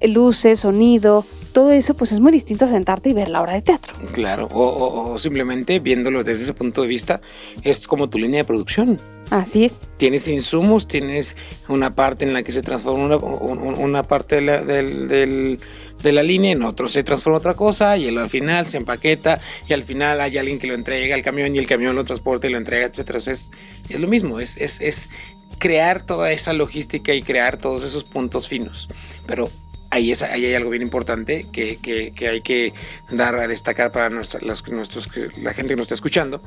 luces, 0.09 0.61
sonido? 0.61 1.25
Todo 1.53 1.73
eso, 1.73 1.95
pues 1.95 2.13
es 2.13 2.21
muy 2.21 2.31
distinto 2.31 2.65
a 2.65 2.69
sentarte 2.69 3.09
y 3.09 3.13
ver 3.13 3.29
la 3.29 3.43
obra 3.43 3.55
de 3.55 3.63
teatro. 3.63 3.93
Claro, 4.13 4.49
o, 4.53 4.63
o- 4.65 5.13
o 5.15 5.19
simplemente 5.19 5.81
viéndolo 5.81 6.23
desde 6.23 6.45
ese 6.45 6.55
punto 6.55 6.83
de 6.83 6.87
vista, 6.89 7.21
es 7.65 7.89
como 7.89 8.09
tu 8.09 8.19
línea 8.19 8.39
de 8.39 8.45
producción. 8.45 9.01
Así 9.31 9.65
es. 9.65 9.75
Tienes 9.97 10.29
insumos, 10.29 10.87
tienes 10.87 11.37
una 11.69 11.95
parte 11.97 12.25
en 12.25 12.33
la 12.35 12.45
que 12.45 12.53
se 12.53 12.63
transforma 12.63 13.05
una, 13.05 13.17
un- 13.17 13.59
un- 13.59 13.75
una 13.75 14.05
parte 14.05 14.37
de 14.37 14.41
la, 14.43 14.65
del- 14.65 15.09
del- 15.09 15.59
de 16.05 16.13
la 16.13 16.23
línea, 16.23 16.53
en 16.53 16.63
otro 16.63 16.89
se 16.89 17.03
transforma 17.03 17.39
otra 17.39 17.55
cosa 17.55 17.97
y 17.97 18.09
al 18.17 18.29
final 18.31 18.69
se 18.69 18.77
empaqueta 18.77 19.41
y 19.69 19.73
al 19.73 19.83
final 19.83 20.21
hay 20.21 20.39
alguien 20.39 20.59
que 20.61 20.69
lo 20.69 20.75
entrega 20.75 21.15
al 21.17 21.23
camión 21.23 21.55
y 21.55 21.59
el 21.59 21.67
camión 21.67 21.97
lo 21.97 22.05
transporta 22.05 22.47
y 22.47 22.51
lo 22.51 22.59
entrega. 22.59 22.91
O 22.91 23.21
sea, 23.21 23.33
es, 23.33 23.51
es 23.89 23.99
lo 24.01 24.07
mismo, 24.07 24.39
es, 24.39 24.57
es, 24.57 24.81
es 24.81 25.11
crear 25.59 26.07
toda 26.07 26.31
esa 26.31 26.53
logística 26.53 27.13
y 27.13 27.23
crear 27.23 27.59
todos 27.59 27.83
esos 27.83 28.05
puntos 28.05 28.49
finos. 28.49 28.89
Pero 29.27 29.51
ahí, 29.91 30.11
es, 30.13 30.23
ahí 30.23 30.45
hay 30.47 30.55
algo 30.55 30.71
bien 30.71 30.83
importante 30.83 31.47
que, 31.53 31.77
que- 31.83 32.13
que 32.13 32.29
hay 32.29 32.41
que 32.43 32.73
dar 33.11 33.35
a 33.37 33.47
destacar 33.49 33.93
para 33.93 34.09
nuestra, 34.11 34.41
las- 34.43 34.67
nuestros, 34.69 35.09
la 35.43 35.53
gente 35.55 35.71
que 35.75 35.77
nos 35.77 35.85
está 35.85 35.95
escuchando. 35.95 36.43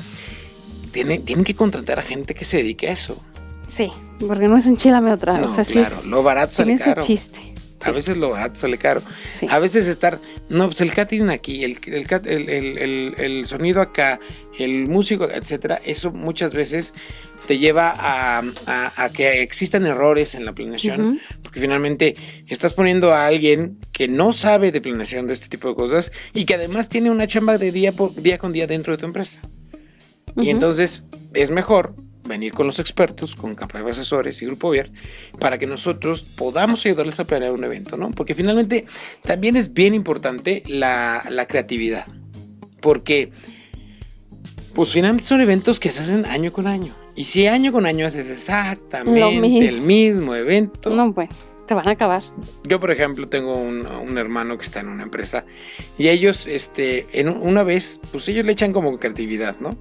Tienen, 0.91 1.23
tienen 1.25 1.43
que 1.43 1.55
contratar 1.55 1.99
a 1.99 2.03
gente 2.03 2.35
que 2.35 2.45
se 2.45 2.57
dedique 2.57 2.87
a 2.89 2.93
eso. 2.93 3.21
Sí, 3.67 3.91
porque 4.19 4.47
no 4.47 4.57
es 4.57 4.65
enchilame 4.67 5.11
otra. 5.11 5.37
No, 5.39 5.51
o 5.51 5.55
sea, 5.55 5.65
sí 5.65 5.73
claro, 5.73 5.97
es- 5.99 6.05
lo 6.05 6.21
barato 6.23 6.53
sale 6.53 6.67
tiene 6.77 6.83
su 6.83 6.89
caro. 6.91 7.01
chiste. 7.05 7.39
A 7.81 7.91
veces 7.91 8.15
lo 8.15 8.29
barato 8.29 8.59
sale 8.59 8.77
caro. 8.77 9.01
Sí. 9.41 9.47
A 9.49 9.59
veces 9.59 9.87
estar, 9.87 10.19
no, 10.47 10.67
pues 10.67 10.79
el 10.81 10.93
catering 10.93 11.29
aquí, 11.31 11.65
el, 11.65 11.77
el, 11.85 12.49
el, 12.49 13.13
el- 13.17 13.45
sonido 13.45 13.81
acá, 13.81 14.19
el 14.57 14.87
músico, 14.87 15.27
etcétera, 15.29 15.81
eso 15.83 16.11
muchas 16.11 16.53
veces 16.53 16.93
te 17.47 17.57
lleva 17.57 17.89
a, 17.97 18.39
a- 18.67 19.03
a 19.03 19.11
que 19.11 19.41
existan 19.41 19.85
errores 19.85 20.33
en 20.35 20.45
la 20.45 20.53
planeación, 20.53 21.01
Ujú. 21.01 21.19
Porque 21.53 21.61
finalmente 21.61 22.15
estás 22.47 22.73
poniendo 22.73 23.13
a 23.13 23.27
alguien 23.27 23.77
que 23.91 24.07
no 24.07 24.33
sabe 24.33 24.71
de 24.71 24.81
planeación 24.81 25.27
de 25.27 25.35
este 25.35 25.49
tipo 25.49 25.67
de 25.67 25.75
cosas 25.75 26.11
y 26.33 26.45
que 26.45 26.55
además 26.55 26.89
tiene 26.89 27.11
una 27.11 27.27
chamba 27.27 27.59
de 27.59 27.71
día, 27.71 27.91
por, 27.91 28.15
día 28.15 28.39
con 28.39 28.53
día 28.53 28.65
dentro 28.65 28.91
de 28.91 28.97
tu 28.97 29.05
empresa. 29.05 29.39
Y 30.35 30.49
entonces 30.49 31.03
es 31.35 31.51
mejor 31.51 31.93
venir 32.27 32.53
con 32.53 32.65
los 32.65 32.79
expertos, 32.79 33.35
con 33.35 33.53
capa 33.53 33.83
de 33.83 33.91
asesores 33.91 34.41
y 34.41 34.47
Grupo 34.47 34.71
Vier, 34.71 34.91
para 35.37 35.59
que 35.59 35.67
nosotros 35.67 36.23
podamos 36.23 36.83
ayudarles 36.87 37.19
a 37.19 37.25
planear 37.25 37.51
un 37.51 37.63
evento, 37.63 37.97
¿no? 37.97 38.09
Porque 38.09 38.33
finalmente 38.33 38.85
también 39.21 39.55
es 39.55 39.75
bien 39.75 39.93
importante 39.93 40.63
la, 40.65 41.23
la 41.29 41.45
creatividad, 41.45 42.07
porque 42.81 43.31
pues 44.73 44.91
finalmente 44.91 45.27
son 45.27 45.41
eventos 45.41 45.79
que 45.79 45.91
se 45.91 46.01
hacen 46.01 46.25
año 46.25 46.51
con 46.51 46.67
año. 46.67 46.93
Y 47.15 47.25
si 47.25 47.47
año 47.47 47.71
con 47.71 47.85
año 47.85 48.07
haces 48.07 48.29
exactamente 48.29 49.67
el 49.67 49.85
mismo 49.85 50.35
evento. 50.35 50.89
No, 50.89 51.13
bueno, 51.13 51.31
te 51.67 51.73
van 51.73 51.87
a 51.87 51.91
acabar. 51.91 52.23
Yo, 52.63 52.79
por 52.79 52.91
ejemplo, 52.91 53.27
tengo 53.27 53.55
un, 53.55 53.85
un 53.85 54.17
hermano 54.17 54.57
que 54.57 54.65
está 54.65 54.79
en 54.79 54.89
una 54.89 55.03
empresa 55.03 55.45
y 55.97 56.07
ellos, 56.09 56.47
este, 56.47 57.07
en 57.13 57.29
una 57.29 57.63
vez, 57.63 57.99
pues 58.11 58.27
ellos 58.29 58.45
le 58.45 58.51
echan 58.51 58.73
como 58.73 58.97
creatividad, 58.97 59.55
¿no? 59.59 59.77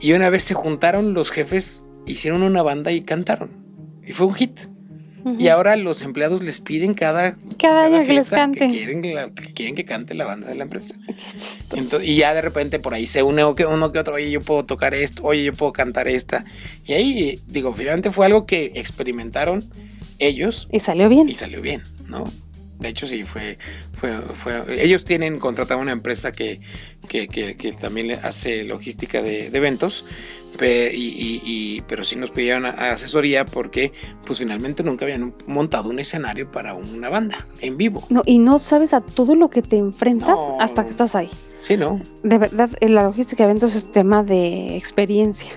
Y 0.00 0.12
una 0.12 0.30
vez 0.30 0.44
se 0.44 0.54
juntaron 0.54 1.14
los 1.14 1.30
jefes, 1.30 1.84
hicieron 2.06 2.42
una 2.42 2.62
banda 2.62 2.92
y 2.92 3.02
cantaron. 3.02 3.50
Y 4.06 4.12
fue 4.12 4.26
un 4.26 4.34
hit. 4.34 4.60
Y 5.38 5.48
ahora 5.48 5.76
los 5.76 6.02
empleados 6.02 6.42
les 6.42 6.60
piden 6.60 6.94
cada, 6.94 7.36
cada, 7.58 7.86
año 7.86 8.04
que 8.04 8.12
les 8.12 8.30
cante. 8.30 8.60
Que 8.60 8.70
quieren, 8.70 9.02
que 9.02 9.52
quieren 9.52 9.74
que 9.74 9.84
cante 9.84 10.14
la 10.14 10.24
banda 10.24 10.48
de 10.48 10.54
la 10.54 10.64
empresa. 10.64 10.94
Entonces, 11.74 12.08
y 12.08 12.16
ya 12.16 12.34
de 12.34 12.42
repente 12.42 12.78
por 12.78 12.94
ahí 12.94 13.06
se 13.06 13.22
une 13.22 13.44
uno 13.44 13.54
que 13.92 13.98
otro, 13.98 14.14
oye, 14.14 14.30
yo 14.30 14.40
puedo 14.40 14.64
tocar 14.64 14.94
esto, 14.94 15.22
oye, 15.24 15.44
yo 15.44 15.52
puedo 15.52 15.72
cantar 15.72 16.08
esta. 16.08 16.44
Y 16.86 16.92
ahí, 16.92 17.40
digo, 17.46 17.72
finalmente 17.74 18.10
fue 18.10 18.26
algo 18.26 18.46
que 18.46 18.72
experimentaron 18.74 19.64
ellos. 20.18 20.68
Y 20.72 20.80
salió 20.80 21.08
bien. 21.08 21.28
Y 21.28 21.34
salió 21.34 21.60
bien, 21.60 21.82
¿no? 22.08 22.24
De 22.78 22.88
hecho, 22.88 23.08
sí, 23.08 23.24
fue, 23.24 23.58
fue, 23.94 24.12
fue 24.20 24.82
ellos 24.82 25.04
tienen 25.04 25.40
contratado 25.40 25.80
una 25.80 25.90
empresa 25.90 26.30
que, 26.30 26.60
que, 27.08 27.26
que, 27.26 27.56
que 27.56 27.72
también 27.72 28.12
hace 28.22 28.62
logística 28.62 29.20
de, 29.20 29.50
de 29.50 29.58
eventos, 29.58 30.04
pe, 30.56 30.90
y, 30.94 31.08
y, 31.08 31.42
y, 31.44 31.80
pero 31.82 32.04
sí 32.04 32.16
nos 32.16 32.30
pidieron 32.30 32.66
asesoría 32.66 33.44
porque 33.44 33.92
pues 34.24 34.38
finalmente 34.38 34.82
nunca 34.82 35.04
habían 35.04 35.34
montado 35.46 35.90
un 35.90 35.98
escenario 35.98 36.50
para 36.50 36.74
una 36.74 37.08
banda 37.08 37.46
en 37.60 37.76
vivo. 37.76 38.04
No, 38.10 38.22
y 38.24 38.38
no 38.38 38.58
sabes 38.58 38.94
a 38.94 39.00
todo 39.00 39.34
lo 39.34 39.50
que 39.50 39.62
te 39.62 39.76
enfrentas 39.76 40.28
no. 40.28 40.60
hasta 40.60 40.84
que 40.84 40.90
estás 40.90 41.14
ahí. 41.14 41.30
Sí, 41.60 41.76
¿no? 41.76 42.00
De 42.22 42.38
verdad, 42.38 42.70
la 42.80 43.04
logística 43.04 43.44
de 43.44 43.50
eventos 43.50 43.74
es 43.74 43.90
tema 43.90 44.22
de 44.22 44.76
experiencia, 44.76 45.52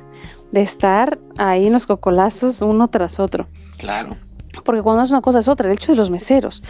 de 0.52 0.62
estar 0.62 1.20
ahí 1.38 1.68
en 1.68 1.74
los 1.74 1.86
cocolazos 1.86 2.62
uno 2.62 2.88
tras 2.88 3.20
otro. 3.20 3.48
Claro. 3.78 4.16
Porque 4.64 4.82
cuando 4.82 5.04
es 5.04 5.12
una 5.12 5.22
cosa 5.22 5.40
es 5.40 5.48
otra, 5.48 5.68
el 5.68 5.74
hecho 5.74 5.92
de 5.92 5.98
los 5.98 6.10
meseros 6.12 6.62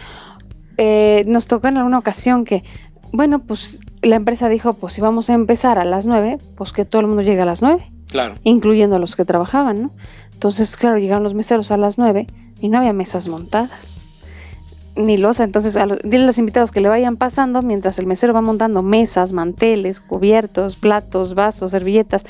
eh, 0.76 1.24
nos 1.26 1.46
tocó 1.46 1.68
en 1.68 1.76
alguna 1.76 1.98
ocasión 1.98 2.44
que, 2.44 2.64
bueno, 3.12 3.40
pues 3.40 3.80
la 4.00 4.16
empresa 4.16 4.48
dijo, 4.48 4.72
pues 4.72 4.94
si 4.94 5.00
vamos 5.00 5.30
a 5.30 5.34
empezar 5.34 5.78
a 5.78 5.84
las 5.84 6.06
9, 6.06 6.38
pues 6.56 6.72
que 6.72 6.84
todo 6.84 7.00
el 7.00 7.08
mundo 7.08 7.22
llegue 7.22 7.42
a 7.42 7.46
las 7.46 7.62
9. 7.62 7.84
Claro. 8.12 8.34
Incluyendo 8.44 8.96
a 8.96 8.98
los 8.98 9.16
que 9.16 9.24
trabajaban, 9.24 9.84
¿no? 9.84 9.90
Entonces, 10.34 10.76
claro, 10.76 10.98
llegaron 10.98 11.22
los 11.22 11.32
meseros 11.32 11.70
a 11.70 11.78
las 11.78 11.96
9 11.96 12.26
y 12.60 12.68
no 12.68 12.76
había 12.76 12.92
mesas 12.92 13.26
montadas. 13.26 14.02
Ni 14.94 15.16
losa, 15.16 15.44
entonces 15.44 15.78
a 15.78 15.86
los, 15.86 15.98
dile 16.04 16.24
a 16.24 16.26
los 16.26 16.36
invitados 16.36 16.70
que 16.70 16.82
le 16.82 16.88
vayan 16.88 17.16
pasando 17.16 17.62
mientras 17.62 17.98
el 17.98 18.04
mesero 18.04 18.34
va 18.34 18.42
montando 18.42 18.82
mesas, 18.82 19.32
manteles, 19.32 20.00
cubiertos, 20.00 20.76
platos, 20.76 21.34
vasos, 21.34 21.70
servilletas, 21.70 22.26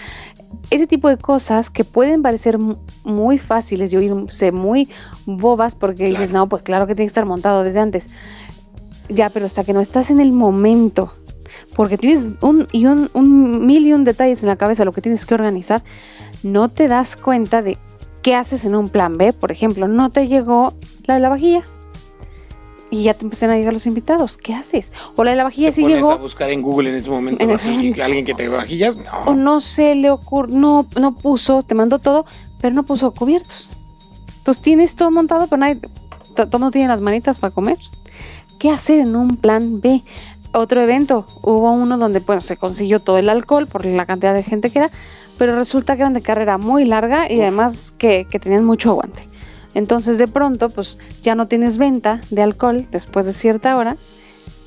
ese 0.70 0.86
tipo 0.86 1.08
de 1.08 1.16
cosas 1.16 1.68
que 1.68 1.82
pueden 1.82 2.22
parecer 2.22 2.58
muy 3.02 3.38
fáciles 3.38 3.92
y 3.92 3.96
oírse 3.96 4.52
muy 4.52 4.88
bobas 5.26 5.74
porque 5.74 6.04
claro. 6.04 6.20
dices, 6.20 6.32
no, 6.32 6.48
pues 6.48 6.62
claro 6.62 6.86
que 6.86 6.94
tiene 6.94 7.06
que 7.06 7.12
estar 7.12 7.26
montado 7.26 7.64
desde 7.64 7.80
antes. 7.80 8.08
Ya, 9.08 9.30
pero 9.30 9.46
hasta 9.46 9.64
que 9.64 9.72
no 9.72 9.80
estás 9.80 10.12
en 10.12 10.20
el 10.20 10.32
momento, 10.32 11.12
porque 11.74 11.98
tienes 11.98 12.26
un, 12.40 12.66
y 12.72 12.86
un, 12.86 13.10
un 13.14 13.66
mil 13.66 13.86
y 13.86 13.92
un 13.92 14.04
detalles 14.04 14.42
en 14.42 14.48
la 14.48 14.56
cabeza, 14.56 14.84
lo 14.84 14.92
que 14.92 15.00
tienes 15.00 15.26
que 15.26 15.34
organizar, 15.34 15.82
no 16.42 16.68
te 16.68 16.88
das 16.88 17.16
cuenta 17.16 17.62
de 17.62 17.78
qué 18.22 18.34
haces 18.34 18.64
en 18.64 18.74
un 18.74 18.88
plan 18.88 19.16
B. 19.16 19.32
Por 19.32 19.52
ejemplo, 19.52 19.88
no 19.88 20.10
te 20.10 20.26
llegó 20.28 20.74
la 21.06 21.14
de 21.14 21.20
la 21.20 21.28
vajilla 21.28 21.62
y 22.92 23.04
ya 23.04 23.14
te 23.14 23.24
empiezan 23.24 23.50
a 23.50 23.56
llegar 23.56 23.72
los 23.72 23.86
invitados. 23.86 24.36
¿Qué 24.36 24.52
haces? 24.52 24.92
O 25.16 25.24
la 25.24 25.30
de 25.30 25.38
la 25.38 25.44
vajilla 25.44 25.68
te 25.68 25.76
sí 25.76 25.82
pones 25.82 25.96
llegó. 25.96 26.12
a 26.12 26.16
buscar 26.16 26.50
en 26.50 26.60
Google 26.60 26.90
en 26.90 26.96
ese 26.96 27.08
momento 27.10 27.42
En 27.42 27.50
alguien, 28.00 28.24
que 28.24 28.34
te 28.34 28.48
vajillas. 28.48 28.96
No. 28.96 29.30
O 29.32 29.34
no 29.34 29.60
se 29.60 29.94
le 29.94 30.10
ocurre, 30.10 30.52
no, 30.52 30.86
no 31.00 31.14
puso, 31.16 31.62
te 31.62 31.74
mandó 31.74 31.98
todo, 31.98 32.26
pero 32.60 32.74
no 32.74 32.82
puso 32.82 33.12
cubiertos. 33.12 33.78
Entonces 34.36 34.62
tienes 34.62 34.94
todo 34.94 35.10
montado, 35.10 35.46
pero 35.46 35.58
nadie, 35.58 35.80
todo 36.34 36.58
mundo 36.58 36.70
tiene 36.70 36.88
las 36.88 37.00
manitas 37.00 37.38
para 37.38 37.54
comer. 37.54 37.78
¿Qué 38.58 38.70
hacer 38.70 38.98
en 39.00 39.16
un 39.16 39.36
plan 39.36 39.80
B? 39.80 40.02
Otro 40.52 40.82
evento, 40.82 41.26
hubo 41.42 41.72
uno 41.72 41.96
donde 41.96 42.20
bueno, 42.20 42.40
se 42.40 42.56
consiguió 42.56 43.00
todo 43.00 43.18
el 43.18 43.28
alcohol 43.28 43.66
por 43.66 43.86
la 43.86 44.04
cantidad 44.04 44.34
de 44.34 44.42
gente 44.42 44.70
que 44.70 44.80
era, 44.80 44.90
pero 45.38 45.56
resulta 45.56 45.96
que 45.96 46.02
eran 46.02 46.12
de 46.12 46.20
carrera 46.20 46.58
muy 46.58 46.84
larga 46.84 47.30
y 47.30 47.36
Uf. 47.36 47.42
además 47.42 47.94
que, 47.96 48.26
que 48.30 48.38
tenían 48.38 48.64
mucho 48.64 48.90
aguante. 48.90 49.26
Entonces 49.74 50.18
de 50.18 50.28
pronto 50.28 50.68
pues 50.68 50.98
ya 51.22 51.34
no 51.34 51.48
tienes 51.48 51.78
venta 51.78 52.20
de 52.30 52.42
alcohol 52.42 52.86
después 52.90 53.24
de 53.24 53.32
cierta 53.32 53.76
hora 53.76 53.96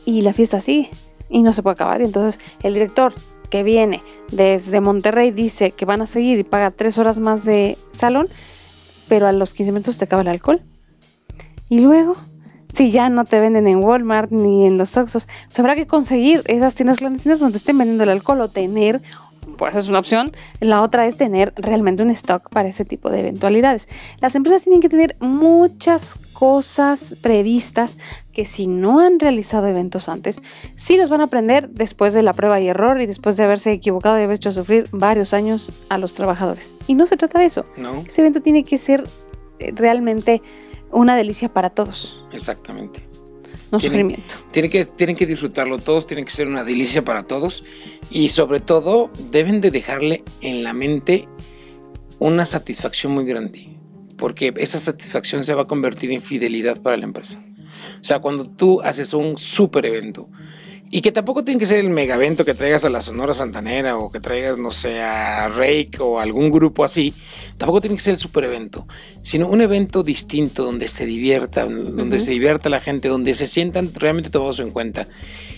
y 0.05 0.21
la 0.21 0.33
fiesta 0.33 0.59
sigue 0.59 0.89
y 1.29 1.43
no 1.43 1.53
se 1.53 1.61
puede 1.61 1.75
acabar. 1.75 2.01
Y 2.01 2.05
entonces 2.05 2.39
el 2.63 2.73
director 2.73 3.13
que 3.49 3.63
viene 3.63 4.01
desde 4.31 4.81
Monterrey 4.81 5.31
dice 5.31 5.71
que 5.71 5.85
van 5.85 6.01
a 6.01 6.07
seguir 6.07 6.39
y 6.39 6.43
paga 6.43 6.71
tres 6.71 6.97
horas 6.97 7.19
más 7.19 7.45
de 7.45 7.77
salón, 7.91 8.27
pero 9.07 9.27
a 9.27 9.31
los 9.31 9.53
15 9.53 9.71
minutos 9.71 9.97
te 9.97 10.05
acaba 10.05 10.23
el 10.23 10.27
alcohol. 10.27 10.61
Y 11.69 11.79
luego, 11.79 12.15
si 12.75 12.91
ya 12.91 13.09
no 13.09 13.23
te 13.23 13.39
venden 13.39 13.67
en 13.67 13.83
Walmart 13.83 14.31
ni 14.31 14.65
en 14.65 14.77
los 14.77 14.97
Oxxos, 14.97 15.27
pues 15.45 15.59
habrá 15.59 15.75
que 15.75 15.87
conseguir 15.87 16.41
esas 16.45 16.75
tiendas 16.75 16.97
clandestinas 16.97 17.39
donde 17.39 17.57
estén 17.57 17.77
vendiendo 17.77 18.03
el 18.03 18.09
alcohol 18.09 18.41
o 18.41 18.49
tener, 18.49 19.01
pues 19.57 19.75
es 19.75 19.87
una 19.87 19.99
opción. 19.99 20.33
La 20.59 20.81
otra 20.81 21.07
es 21.07 21.15
tener 21.15 21.53
realmente 21.55 22.03
un 22.03 22.09
stock 22.09 22.49
para 22.49 22.67
ese 22.67 22.83
tipo 22.83 23.09
de 23.09 23.21
eventualidades. 23.21 23.87
Las 24.19 24.35
empresas 24.35 24.63
tienen 24.63 24.81
que 24.81 24.89
tener 24.89 25.15
muchas 25.21 26.19
cosas 26.33 27.15
previstas 27.21 27.97
que 28.33 28.43
si 28.43 28.67
no 28.67 28.99
han 28.99 29.19
realizado 29.21 29.67
eventos 29.67 30.09
antes, 30.09 30.41
sí 30.75 30.97
los 30.97 31.07
van 31.07 31.21
a 31.21 31.25
aprender 31.25 31.69
después 31.69 32.13
de 32.13 32.23
la 32.23 32.33
prueba 32.33 32.59
y 32.59 32.67
error 32.67 32.99
y 32.99 33.05
después 33.05 33.37
de 33.37 33.45
haberse 33.45 33.71
equivocado 33.71 34.19
y 34.19 34.23
haber 34.23 34.35
hecho 34.35 34.51
sufrir 34.51 34.89
varios 34.91 35.33
años 35.33 35.71
a 35.87 35.97
los 35.97 36.13
trabajadores. 36.13 36.73
Y 36.87 36.95
no 36.95 37.05
se 37.05 37.15
trata 37.15 37.39
de 37.39 37.45
eso. 37.45 37.63
No, 37.77 37.93
Ese 38.05 38.19
evento 38.19 38.41
tiene 38.41 38.65
que 38.65 38.77
ser 38.77 39.05
eh, 39.59 39.71
realmente 39.73 40.41
una 40.91 41.15
delicia 41.15 41.49
para 41.49 41.69
todos, 41.69 42.23
exactamente. 42.31 43.07
no 43.71 43.79
sufrimiento. 43.79 44.35
Tienen 44.51 44.71
que, 44.71 44.85
tienen 44.85 45.15
que 45.15 45.25
disfrutarlo 45.25 45.77
todos, 45.77 46.07
tiene 46.07 46.25
que 46.25 46.31
ser 46.31 46.47
una 46.47 46.63
delicia 46.63 47.03
para 47.03 47.23
todos 47.23 47.63
y 48.09 48.29
sobre 48.29 48.59
todo 48.59 49.09
deben 49.31 49.61
de 49.61 49.71
dejarle 49.71 50.23
en 50.41 50.63
la 50.63 50.73
mente 50.73 51.27
una 52.19 52.45
satisfacción 52.45 53.13
muy 53.13 53.25
grande, 53.25 53.77
porque 54.17 54.53
esa 54.57 54.79
satisfacción 54.79 55.43
se 55.43 55.53
va 55.53 55.63
a 55.63 55.67
convertir 55.67 56.11
en 56.11 56.21
fidelidad 56.21 56.81
para 56.81 56.97
la 56.97 57.05
empresa. 57.05 57.43
O 57.99 58.03
sea, 58.03 58.19
cuando 58.19 58.47
tú 58.47 58.81
haces 58.81 59.13
un 59.13 59.37
super 59.37 59.85
evento 59.85 60.29
y 60.95 61.01
que 61.01 61.11
tampoco 61.11 61.43
tiene 61.43 61.59
que 61.59 61.65
ser 61.65 61.79
el 61.79 61.89
mega 61.89 62.15
evento 62.15 62.45
que 62.45 62.53
traigas 62.53 62.85
a 62.85 62.89
la 62.89 63.01
Sonora 63.01 63.33
Santanera 63.33 63.97
o 63.97 64.09
que 64.09 64.21
traigas, 64.21 64.57
no 64.57 64.71
sé, 64.71 65.01
a 65.01 65.49
Rake 65.49 65.97
o 65.99 66.21
algún 66.21 66.49
grupo 66.49 66.85
así, 66.85 67.13
tampoco 67.57 67.81
tiene 67.81 67.97
que 67.97 68.01
ser 68.01 68.13
el 68.13 68.17
super 68.17 68.45
evento, 68.45 68.87
sino 69.21 69.49
un 69.49 69.59
evento 69.59 70.03
distinto 70.03 70.63
donde 70.63 70.87
se 70.87 71.05
divierta, 71.05 71.65
donde 71.65 72.21
se 72.21 72.31
divierta 72.31 72.69
la 72.69 72.79
gente, 72.79 73.09
donde 73.09 73.33
se 73.33 73.45
sientan 73.45 73.91
realmente 73.93 74.29
tomados 74.29 74.61
en 74.61 74.71
cuenta, 74.71 75.05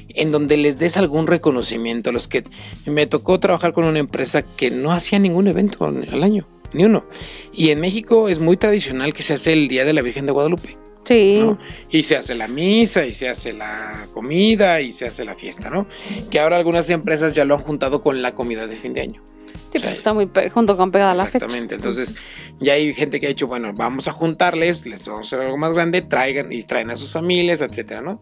en 0.09 0.31
donde 0.31 0.57
les 0.57 0.79
des 0.79 0.97
algún 0.97 1.27
reconocimiento 1.27 2.09
a 2.09 2.13
los 2.13 2.27
que 2.27 2.43
me 2.87 3.05
tocó 3.05 3.37
trabajar 3.37 3.73
con 3.73 3.85
una 3.85 3.99
empresa 3.99 4.41
que 4.41 4.71
no 4.71 4.91
hacía 4.91 5.19
ningún 5.19 5.45
evento 5.45 5.85
al 5.85 6.23
año, 6.23 6.47
ni 6.73 6.85
uno. 6.85 7.05
Y 7.53 7.69
en 7.69 7.79
México 7.79 8.27
es 8.27 8.39
muy 8.39 8.57
tradicional 8.57 9.13
que 9.13 9.21
se 9.21 9.35
hace 9.35 9.53
el 9.53 9.67
Día 9.67 9.85
de 9.85 9.93
la 9.93 10.01
Virgen 10.01 10.25
de 10.25 10.31
Guadalupe. 10.31 10.86
Sí, 11.07 11.37
¿no? 11.39 11.57
Y 11.89 12.03
se 12.03 12.17
hace 12.17 12.35
la 12.35 12.49
misa, 12.49 13.05
y 13.05 13.13
se 13.13 13.29
hace 13.29 13.53
la 13.53 14.07
comida, 14.13 14.81
y 14.81 14.91
se 14.91 15.05
hace 15.05 15.23
la 15.23 15.35
fiesta, 15.35 15.69
¿no? 15.69 15.87
Que 16.29 16.39
ahora 16.39 16.57
algunas 16.57 16.89
empresas 16.89 17.33
ya 17.33 17.45
lo 17.45 17.55
han 17.55 17.61
juntado 17.61 18.01
con 18.01 18.21
la 18.21 18.35
comida 18.35 18.67
de 18.67 18.75
fin 18.75 18.93
de 18.93 19.01
año. 19.01 19.21
sí, 19.69 19.77
o 19.77 19.79
sea, 19.79 19.81
pues 19.81 19.93
está 19.95 20.13
muy 20.13 20.29
junto 20.51 20.75
con 20.75 20.91
pegada 20.91 21.13
la 21.13 21.25
fecha. 21.25 21.45
Exactamente. 21.45 21.75
Entonces, 21.75 22.15
ya 22.59 22.73
hay 22.73 22.93
gente 22.93 23.21
que 23.21 23.27
ha 23.27 23.29
dicho, 23.29 23.47
bueno, 23.47 23.71
vamos 23.73 24.09
a 24.09 24.11
juntarles, 24.11 24.85
les 24.85 25.07
vamos 25.07 25.31
a 25.31 25.35
hacer 25.35 25.45
algo 25.45 25.57
más 25.57 25.73
grande, 25.73 26.01
traigan 26.01 26.51
y 26.51 26.63
traen 26.63 26.91
a 26.91 26.97
sus 26.97 27.13
familias, 27.13 27.61
etcétera, 27.61 28.01
¿no? 28.01 28.21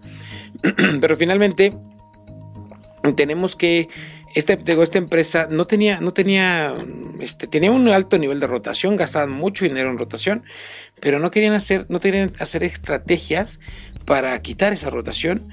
Pero 1.01 1.17
finalmente, 1.17 1.73
tenemos 3.15 3.55
que. 3.55 3.89
Esta, 4.35 4.57
digo, 4.57 4.83
esta 4.83 4.97
empresa 4.97 5.47
no 5.49 5.65
tenía, 5.65 6.01
no 6.01 6.11
tenía, 6.11 6.75
este, 7.21 7.47
tenía 7.47 7.71
un 7.71 7.87
alto 7.87 8.17
nivel 8.17 8.41
de 8.41 8.47
rotación, 8.47 8.97
gastaban 8.97 9.31
mucho 9.31 9.63
dinero 9.63 9.89
en 9.89 9.97
rotación, 9.97 10.43
pero 10.99 11.19
no 11.19 11.31
querían 11.31 11.53
hacer, 11.53 11.85
no 11.87 12.01
querían 12.01 12.33
hacer 12.39 12.63
estrategias 12.65 13.61
para 14.05 14.37
quitar 14.41 14.73
esa 14.73 14.89
rotación, 14.89 15.47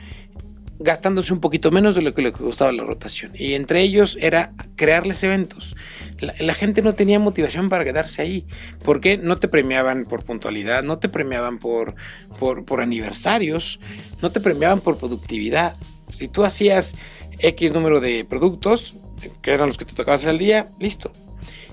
gastándose 0.80 1.32
un 1.32 1.38
poquito 1.38 1.70
menos 1.70 1.94
de 1.94 2.02
lo 2.02 2.12
que 2.12 2.22
le 2.22 2.32
costaba 2.32 2.72
la 2.72 2.82
rotación. 2.82 3.30
Y 3.36 3.54
entre 3.54 3.82
ellos 3.82 4.18
era 4.20 4.52
crearles 4.74 5.22
eventos. 5.22 5.76
La, 6.18 6.34
la, 6.40 6.54
gente 6.54 6.82
no 6.82 6.96
tenía 6.96 7.20
motivación 7.20 7.68
para 7.68 7.84
quedarse 7.84 8.20
ahí, 8.20 8.46
porque 8.84 9.16
no 9.16 9.38
te 9.38 9.46
premiaban 9.46 10.06
por 10.06 10.24
puntualidad, 10.24 10.82
no 10.82 10.98
te 10.98 11.08
premiaban 11.08 11.58
por, 11.58 11.94
por, 12.36 12.64
por 12.64 12.80
aniversarios, 12.80 13.78
no 14.20 14.32
te 14.32 14.40
premiaban 14.40 14.80
por 14.80 14.98
productividad. 14.98 15.76
Si 16.12 16.26
tú 16.26 16.44
hacías 16.44 16.94
X 17.38 17.72
número 17.72 18.00
de 18.00 18.24
productos, 18.24 18.96
que 19.40 19.52
eran 19.52 19.68
los 19.68 19.78
que 19.78 19.84
te 19.84 19.94
tocaba 19.94 20.16
hacer 20.16 20.30
al 20.30 20.38
día, 20.38 20.70
listo. 20.78 21.12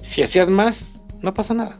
Si 0.02 0.22
hacías 0.22 0.50
más, 0.50 1.00
no 1.22 1.34
pasa 1.34 1.54
nada. 1.54 1.78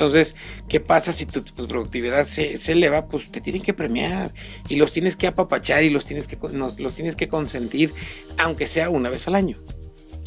Entonces, 0.00 0.34
¿qué 0.66 0.80
pasa 0.80 1.12
si 1.12 1.26
tu, 1.26 1.44
productividad 1.44 2.24
se, 2.24 2.54
eleva? 2.72 3.06
Pues 3.06 3.30
te 3.30 3.42
tienen 3.42 3.60
que 3.60 3.74
premiar 3.74 4.32
y 4.66 4.76
los 4.76 4.94
tienes 4.94 5.14
que 5.14 5.26
apapachar 5.26 5.84
y 5.84 5.90
los 5.90 6.06
tienes 6.06 6.26
que, 6.26 6.38
los 6.78 6.94
tienes 6.94 7.16
que 7.16 7.28
consentir, 7.28 7.92
aunque 8.38 8.66
sea 8.66 8.88
una 8.88 9.10
vez 9.10 9.28
al 9.28 9.34
año. 9.34 9.58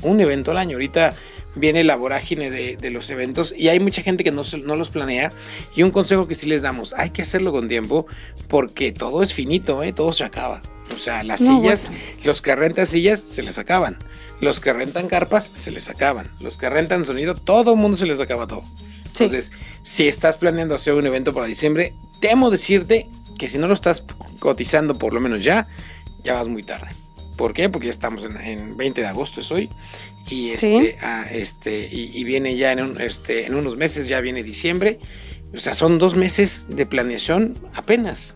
Un 0.03 0.21
evento 0.21 0.51
al 0.51 0.57
año. 0.57 0.75
Ahorita 0.75 1.15
viene 1.55 1.83
la 1.83 1.95
vorágine 1.95 2.49
de, 2.49 2.89
los 2.89 3.09
eventos 3.09 3.53
y 3.57 3.69
hay 3.69 3.79
mucha 3.79 4.01
gente 4.01 4.23
que 4.23 4.31
no, 4.31 4.43
no, 4.63 4.75
los 4.75 4.89
planea. 4.89 5.31
Y 5.75 5.83
un 5.83 5.91
consejo 5.91 6.27
que 6.27 6.35
sí 6.35 6.47
les 6.47 6.61
damos, 6.61 6.93
hay 6.93 7.09
que 7.09 7.21
hacerlo 7.21 7.51
con 7.51 7.67
tiempo 7.67 8.05
porque 8.47 8.91
todo 8.91 9.23
es 9.23 9.33
finito, 9.33 9.83
¿eh? 9.83 9.93
todo 9.93 10.13
se 10.13 10.23
acaba. 10.23 10.61
O 10.93 10.97
sea, 10.97 11.23
las 11.23 11.39
sillas, 11.39 11.91
los 12.23 12.41
que 12.41 12.55
rentan 12.55 12.85
sillas 12.85 13.21
se 13.21 13.41
les 13.41 13.57
acaban. 13.57 13.97
Los 14.41 14.59
que 14.59 14.73
rentan 14.73 15.07
carpas 15.07 15.49
se 15.53 15.71
les 15.71 15.89
acaban. 15.89 16.29
Los 16.41 16.57
que 16.57 16.69
rentan 16.69 17.05
sonido, 17.05 17.35
todo 17.35 17.73
el 17.73 17.79
mundo 17.79 17.97
se 17.97 18.05
les 18.05 18.19
acaba 18.19 18.47
todo. 18.47 18.63
Entonces, 19.05 19.51
si 19.83 20.07
estás 20.07 20.37
planeando 20.37 20.75
hacer 20.75 20.93
un 20.95 21.05
evento 21.05 21.33
para 21.33 21.45
diciembre, 21.45 21.93
temo 22.19 22.49
decirte 22.49 23.07
que 23.37 23.47
si 23.47 23.57
no 23.57 23.67
lo 23.67 23.73
estás 23.73 24.03
cotizando 24.39 24.97
por 24.97 25.13
lo 25.13 25.21
menos 25.21 25.43
ya, 25.43 25.67
ya 26.23 26.33
vas 26.33 26.47
muy 26.47 26.63
tarde. 26.63 26.87
¿Por 27.35 27.53
qué? 27.53 27.69
Porque 27.69 27.87
ya 27.87 27.91
estamos 27.91 28.23
en, 28.23 28.77
20 28.77 29.01
de 29.01 29.07
agosto 29.07 29.41
es 29.41 29.51
hoy 29.51 29.69
y 30.29 30.51
este, 30.51 30.97
ah, 31.01 31.25
este 31.31 31.87
y, 31.91 32.23
viene 32.23 32.55
ya 32.55 32.71
en, 32.71 32.99
este, 32.99 33.45
en 33.45 33.55
unos 33.55 33.77
meses 33.77 34.07
ya 34.07 34.21
viene 34.21 34.43
diciembre. 34.43 34.99
O 35.53 35.59
sea, 35.59 35.75
son 35.75 35.99
dos 35.99 36.15
meses 36.15 36.65
de 36.69 36.85
planeación 36.85 37.53
apenas. 37.75 38.35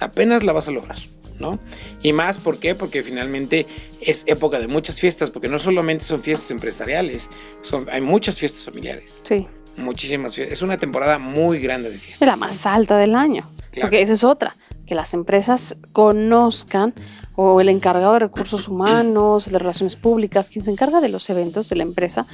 Apenas 0.00 0.42
la 0.42 0.52
vas 0.52 0.68
a 0.68 0.70
lograr. 0.70 0.98
¿no? 1.38 1.58
Y 2.00 2.12
más, 2.12 2.38
¿por 2.38 2.60
qué? 2.60 2.76
Porque 2.76 3.02
finalmente 3.02 3.66
es 4.00 4.22
época 4.28 4.60
de 4.60 4.68
muchas 4.68 5.00
fiestas, 5.00 5.30
porque 5.30 5.48
no 5.48 5.58
solamente 5.58 6.04
son 6.04 6.20
fiestas 6.20 6.52
empresariales, 6.52 7.28
son, 7.60 7.86
hay 7.90 8.00
muchas 8.00 8.38
fiestas 8.38 8.64
familiares. 8.64 9.20
Sí 9.24 9.48
muchísimas 9.76 10.34
fiestas. 10.34 10.52
Es 10.52 10.62
una 10.62 10.78
temporada 10.78 11.18
muy 11.18 11.60
grande 11.60 11.90
de 11.90 11.98
fiestas. 11.98 12.22
Es 12.22 12.26
la 12.28 12.36
más 12.36 12.66
alta 12.66 12.98
del 12.98 13.14
año. 13.14 13.50
Porque 13.80 14.02
esa 14.02 14.12
es 14.12 14.22
otra, 14.22 14.54
que 14.86 14.94
las 14.94 15.14
empresas 15.14 15.76
conozcan 15.92 16.94
o 17.36 17.60
el 17.60 17.68
encargado 17.68 18.12
de 18.14 18.20
recursos 18.20 18.68
humanos, 18.68 19.50
de 19.50 19.58
relaciones 19.58 19.96
públicas, 19.96 20.50
quien 20.50 20.64
se 20.64 20.70
encarga 20.70 21.00
de 21.00 21.08
los 21.08 21.28
eventos 21.30 21.68
de 21.68 21.76
la 21.76 21.82
empresa, 21.82 22.26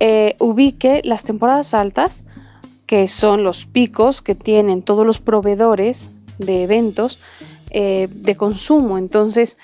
eh, 0.00 0.36
ubique 0.40 1.02
las 1.04 1.24
temporadas 1.24 1.74
altas, 1.74 2.24
que 2.86 3.08
son 3.08 3.44
los 3.44 3.66
picos 3.66 4.22
que 4.22 4.34
tienen 4.34 4.82
todos 4.82 5.06
los 5.06 5.20
proveedores 5.20 6.12
de 6.38 6.64
eventos 6.64 7.20
eh, 7.70 8.08
de 8.12 8.36
consumo. 8.36 8.98
Entonces, 8.98 9.58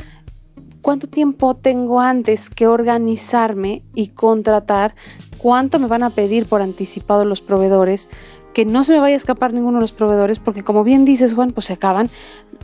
¿cuánto 0.83 1.09
tiempo 1.09 1.55
tengo 1.55 2.01
antes 2.01 2.51
que 2.51 2.67
organizarme 2.67 3.83
y 3.95 4.09
contratar 4.09 4.95
cuánto 5.39 5.79
me 5.79 5.87
van 5.87 6.03
a 6.03 6.11
pedir 6.11 6.47
por 6.47 6.63
anticipado 6.63 7.25
los 7.25 7.41
proveedores, 7.41 8.09
que 8.53 8.65
no 8.65 8.83
se 8.83 8.95
me 8.95 9.01
vaya 9.01 9.15
a 9.15 9.17
escapar 9.17 9.55
ninguno 9.55 9.79
de 9.79 9.83
los 9.83 9.93
proveedores, 9.93 10.41
porque 10.41 10.65
como 10.65 10.83
bien 10.83 11.05
dices, 11.05 11.35
Juan, 11.35 11.53
pues 11.53 11.67
se 11.67 11.75
acaban 11.75 12.11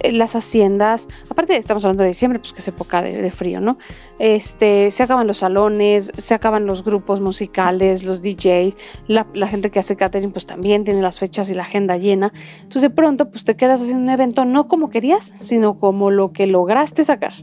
eh, 0.01 0.11
las 0.11 0.35
haciendas, 0.35 1.09
aparte 1.31 1.57
estamos 1.57 1.85
hablando 1.85 2.03
de 2.03 2.09
diciembre, 2.09 2.41
pues 2.41 2.53
que 2.53 2.59
es 2.59 2.67
época 2.67 3.01
de, 3.01 3.31
frío, 3.31 3.61
¿no? 3.61 3.77
Este, 4.19 4.91
se 4.91 5.03
acaban 5.05 5.29
los 5.29 5.39
salones, 5.39 6.11
se 6.17 6.35
acaban 6.35 6.67
los 6.67 6.83
grupos 6.83 7.21
musicales, 7.21 8.03
los 8.03 8.23
DJs, 8.23 8.77
la, 9.07 9.47
gente 9.47 9.71
que 9.71 9.79
hace 9.79 9.95
catering, 9.95 10.33
pues 10.33 10.47
también 10.47 10.85
tiene 10.85 11.01
las 11.01 11.21
fechas 11.21 11.49
y 11.49 11.55
la 11.55 11.63
agenda 11.63 11.97
llena. 11.97 12.33
Entonces 12.57 12.83
de 12.83 12.91
pronto, 12.91 13.31
pues 13.31 13.45
te 13.45 13.55
quedas 13.55 13.81
haciendo 13.81 14.03
un 14.03 14.11
evento 14.11 14.45
no 14.45 14.67
como 14.67 14.91
querías, 14.91 15.25
sino 15.25 15.79
como 15.79 16.11
lo 16.11 16.33
que 16.33 16.49
lograste 16.49 17.05
sacar, 17.05 17.35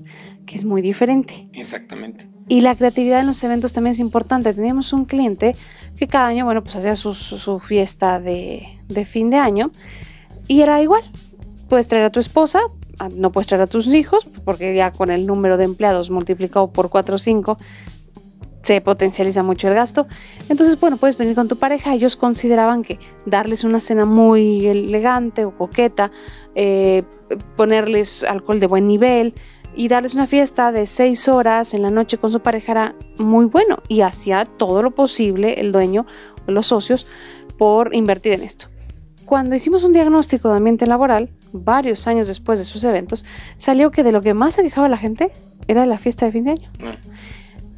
que 0.46 0.56
es 0.56 0.66
muy 0.66 0.82
diferente. 0.82 1.50
Exactamente. 1.54 2.30
Y 2.48 2.62
la 2.62 2.76
creatividad 2.76 3.22
en 3.22 3.28
los 3.28 3.42
eventos 3.44 3.72
también 3.72 3.94
es 3.94 4.00
importante. 4.00 4.54
Teníamos 4.54 4.92
un 4.92 5.06
cliente 5.06 5.56
que 5.96 6.08
cada 6.08 6.28
año, 6.28 6.46
bueno, 6.46 6.64
pues 6.64 6.76
hacía 6.76 6.96
su, 6.96 7.60
fiesta 7.60 8.20
de, 8.20 8.68
fin 9.06 9.30
de 9.30 9.38
año 9.38 9.72
y 10.48 10.62
era 10.62 10.82
igual. 10.82 11.04
Puedes 11.70 11.88
traer 11.88 12.06
a 12.06 12.10
tu 12.10 12.20
esposa, 12.20 12.60
no 13.16 13.32
puedes 13.32 13.48
traer 13.48 13.62
a 13.62 13.68
tus 13.68 13.88
hijos, 13.88 14.28
porque 14.44 14.76
ya 14.76 14.92
con 14.92 15.12
el 15.12 15.26
número 15.26 15.56
de 15.58 15.64
empleados 15.64 16.10
multiplicado 16.10 16.74
por 16.74 16.90
4 16.90 17.16
o 17.16 17.18
5 17.18 17.58
se 18.64 18.82
potencializa 18.82 19.44
mucho 19.44 19.68
el 19.68 19.74
gasto. 19.74 20.08
Entonces, 20.50 20.80
bueno, 20.80 20.98
puedes 20.98 21.18
venir 21.18 21.36
con 21.36 21.48
tu 21.48 21.58
pareja. 21.58 21.94
Ellos 21.94 22.18
consideraban 22.18 22.84
que 22.84 23.00
darles 23.26 23.64
una 23.64 23.80
cena 23.80 24.06
muy 24.06 24.66
elegante 24.68 25.46
o 25.46 25.58
coqueta, 25.58 26.12
eh, 26.54 27.04
ponerles 27.56 28.24
alcohol 28.24 28.60
de 28.60 28.68
buen 28.68 28.88
nivel, 28.88 29.34
y 29.76 29.88
darles 29.88 30.14
una 30.14 30.28
fiesta 30.28 30.72
de 30.72 30.86
seis 30.86 31.28
horas 31.28 31.74
en 31.74 31.82
la 31.82 31.90
noche 31.90 32.18
con 32.18 32.32
su 32.32 32.42
pareja 32.42 32.72
era 32.72 32.96
muy 33.18 33.46
bueno 33.46 33.82
y 33.88 34.02
hacía 34.02 34.46
todo 34.46 34.82
lo 34.82 34.92
posible 34.92 35.60
el 35.60 35.72
dueño 35.72 36.06
o 36.48 36.52
los 36.52 36.68
socios 36.68 37.08
por 37.58 37.96
invertir 37.96 38.34
en 38.34 38.44
esto. 38.44 38.68
Cuando 39.26 39.56
hicimos 39.56 39.84
un 39.84 39.94
diagnóstico 39.94 40.50
de 40.50 40.58
ambiente 40.58 40.86
laboral, 40.86 41.30
varios 41.54 42.06
años 42.08 42.28
después 42.28 42.60
de 42.60 42.66
sus 42.66 42.84
eventos, 42.84 43.24
salió 43.56 43.92
que 43.92 44.04
de 44.04 44.12
lo 44.12 44.22
que 44.22 44.34
más 44.34 44.56
se 44.56 44.64
quejaba 44.64 44.90
la 44.90 44.98
gente 44.98 45.32
era 45.68 45.86
la 45.86 45.98
fiesta 45.98 46.26
de 46.26 46.32
fin 46.34 46.44
de 46.44 46.52
año. 46.52 46.70
Ah. 46.84 46.98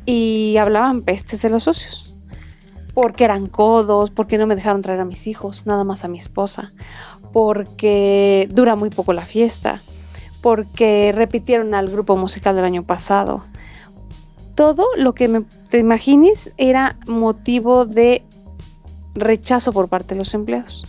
Y 0.05 0.57
hablaban 0.57 1.03
pestes 1.03 1.43
de 1.43 1.49
los 1.49 1.63
socios. 1.63 2.11
Porque 2.95 3.23
eran 3.23 3.45
codos, 3.45 4.09
porque 4.09 4.37
no 4.37 4.47
me 4.47 4.55
dejaron 4.55 4.81
traer 4.81 4.99
a 4.99 5.05
mis 5.05 5.27
hijos, 5.27 5.65
nada 5.65 5.83
más 5.83 6.03
a 6.03 6.07
mi 6.07 6.17
esposa, 6.17 6.73
porque 7.31 8.47
dura 8.51 8.75
muy 8.75 8.89
poco 8.89 9.13
la 9.13 9.25
fiesta, 9.25 9.81
porque 10.43 11.13
repitieron 11.15 11.73
al 11.73 11.89
grupo 11.89 12.17
musical 12.17 12.57
del 12.57 12.65
año 12.65 12.83
pasado. 12.83 13.41
Todo 14.55 14.85
lo 14.97 15.13
que 15.13 15.29
me, 15.29 15.43
te 15.69 15.79
imagines 15.79 16.51
era 16.57 16.97
motivo 17.07 17.85
de 17.85 18.23
rechazo 19.15 19.71
por 19.71 19.87
parte 19.87 20.15
de 20.15 20.19
los 20.19 20.33
empleados. 20.33 20.83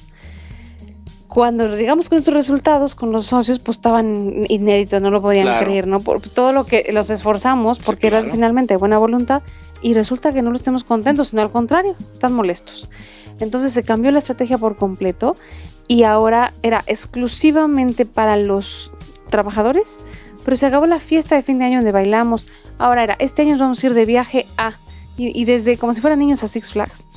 Cuando 1.28 1.68
llegamos 1.68 2.08
con 2.08 2.18
estos 2.18 2.34
resultados, 2.34 2.96
con 2.96 3.12
los 3.12 3.26
socios, 3.26 3.60
pues 3.60 3.76
estaban 3.76 4.44
inéditos, 4.48 5.00
no 5.00 5.10
lo 5.10 5.22
podían 5.22 5.64
creer, 5.64 5.86
¿no? 5.86 6.00
Por 6.00 6.20
todo 6.20 6.52
lo 6.52 6.66
que 6.66 6.90
los 6.92 7.10
esforzamos, 7.10 7.78
porque 7.78 8.08
era 8.08 8.24
finalmente 8.24 8.76
buena 8.76 8.98
voluntad, 8.98 9.42
y 9.82 9.94
resulta 9.94 10.32
que 10.32 10.42
no 10.42 10.50
lo 10.50 10.56
estemos 10.56 10.82
contentos, 10.82 11.28
sino 11.28 11.42
al 11.42 11.50
contrario, 11.50 11.94
están 12.12 12.32
molestos. 12.32 12.90
Entonces 13.38 13.72
se 13.72 13.84
cambió 13.84 14.10
la 14.10 14.18
estrategia 14.18 14.58
por 14.58 14.76
completo 14.76 15.36
y 15.86 16.04
ahora 16.04 16.52
era 16.62 16.82
exclusivamente 16.86 18.06
para 18.06 18.36
los 18.36 18.90
trabajadores, 19.34 19.98
pero 20.44 20.56
se 20.56 20.64
acabó 20.64 20.86
la 20.86 21.00
fiesta 21.00 21.34
de 21.34 21.42
fin 21.42 21.58
de 21.58 21.64
año 21.64 21.78
donde 21.78 21.90
bailamos. 21.90 22.46
Ahora 22.78 23.02
era, 23.02 23.16
este 23.18 23.42
año 23.42 23.58
vamos 23.58 23.82
a 23.82 23.86
ir 23.88 23.92
de 23.94 24.06
viaje 24.06 24.46
a, 24.56 24.74
y, 25.16 25.44
desde 25.44 25.76
como 25.76 25.92
si 25.92 26.00
fueran 26.00 26.20
niños 26.20 26.44
a 26.44 26.48
Six 26.48 26.70
Flags. 26.70 27.08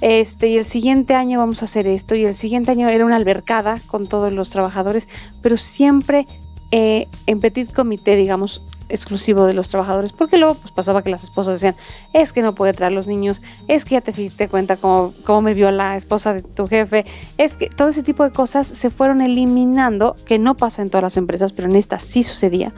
Este, 0.00 0.48
y 0.48 0.56
el 0.56 0.64
siguiente 0.64 1.14
año 1.14 1.38
vamos 1.38 1.60
a 1.60 1.66
hacer 1.66 1.86
esto, 1.86 2.14
y 2.14 2.24
el 2.24 2.32
siguiente 2.32 2.70
año 2.70 2.88
era 2.88 3.04
una 3.04 3.16
albercada 3.16 3.76
con 3.88 4.06
todos 4.06 4.34
los 4.34 4.48
trabajadores, 4.48 5.06
pero 5.42 5.58
siempre 5.58 6.26
eh, 6.70 7.08
en 7.26 7.40
petit 7.40 7.72
comité, 7.72 8.16
digamos, 8.16 8.62
exclusivo 8.88 9.44
de 9.46 9.54
los 9.54 9.68
trabajadores, 9.68 10.12
porque 10.12 10.36
luego 10.36 10.54
pues 10.54 10.72
pasaba 10.72 11.02
que 11.02 11.10
las 11.10 11.24
esposas 11.24 11.60
decían, 11.60 11.76
es 12.12 12.32
que 12.32 12.42
no 12.42 12.54
puede 12.54 12.72
traer 12.72 12.92
los 12.92 13.06
niños, 13.06 13.42
es 13.68 13.84
que 13.84 13.92
ya 13.92 14.00
te 14.00 14.12
diste 14.12 14.48
cuenta 14.48 14.76
cómo, 14.76 15.12
cómo 15.24 15.42
me 15.42 15.54
vio 15.54 15.70
la 15.70 15.96
esposa 15.96 16.34
de 16.34 16.42
tu 16.42 16.66
jefe, 16.66 17.04
es 17.38 17.56
que 17.56 17.68
todo 17.68 17.88
ese 17.88 18.02
tipo 18.02 18.24
de 18.24 18.30
cosas 18.30 18.66
se 18.66 18.90
fueron 18.90 19.20
eliminando, 19.20 20.16
que 20.24 20.38
no 20.38 20.56
pasa 20.56 20.82
en 20.82 20.90
todas 20.90 21.02
las 21.02 21.16
empresas, 21.16 21.52
pero 21.52 21.68
en 21.68 21.76
esta 21.76 21.98
sí 21.98 22.22
sucedía. 22.22 22.72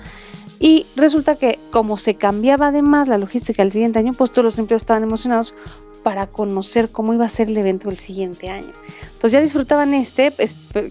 Y 0.60 0.86
resulta 0.96 1.36
que 1.36 1.60
como 1.70 1.98
se 1.98 2.16
cambiaba 2.16 2.68
además 2.68 3.06
la 3.06 3.18
logística 3.18 3.62
el 3.62 3.70
siguiente 3.70 4.00
año, 4.00 4.12
pues 4.12 4.32
todos 4.32 4.44
los 4.44 4.58
empleados 4.58 4.82
estaban 4.82 5.04
emocionados 5.04 5.54
para 6.02 6.26
conocer 6.26 6.90
cómo 6.90 7.14
iba 7.14 7.24
a 7.24 7.28
ser 7.28 7.48
el 7.48 7.56
evento 7.56 7.88
el 7.90 7.96
siguiente 7.96 8.48
año. 8.48 8.72
Entonces 9.02 9.32
ya 9.32 9.40
disfrutaban 9.40 9.94
este, 9.94 10.32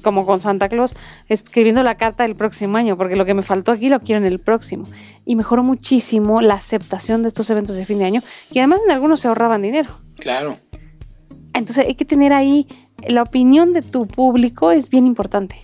como 0.03 0.25
con 0.25 0.39
Santa 0.39 0.69
Claus, 0.69 0.95
escribiendo 1.29 1.83
la 1.83 1.95
carta 1.95 2.23
del 2.23 2.35
próximo 2.35 2.77
año, 2.77 2.97
porque 2.97 3.15
lo 3.15 3.25
que 3.25 3.33
me 3.33 3.41
faltó 3.41 3.71
aquí 3.71 3.89
lo 3.89 3.99
quiero 3.99 4.19
en 4.19 4.27
el 4.27 4.39
próximo. 4.39 4.85
Y 5.25 5.35
mejoró 5.35 5.63
muchísimo 5.63 6.41
la 6.41 6.55
aceptación 6.55 7.21
de 7.21 7.29
estos 7.29 7.49
eventos 7.49 7.75
de 7.75 7.85
fin 7.85 7.99
de 7.99 8.05
año, 8.05 8.21
y 8.51 8.59
además 8.59 8.81
en 8.85 8.91
algunos 8.91 9.19
se 9.19 9.27
ahorraban 9.27 9.61
dinero. 9.61 9.89
Claro. 10.17 10.57
Entonces 11.53 11.85
hay 11.85 11.95
que 11.95 12.05
tener 12.05 12.33
ahí 12.33 12.67
la 13.07 13.23
opinión 13.23 13.73
de 13.73 13.81
tu 13.81 14.07
público, 14.07 14.71
es 14.71 14.89
bien 14.89 15.07
importante. 15.07 15.55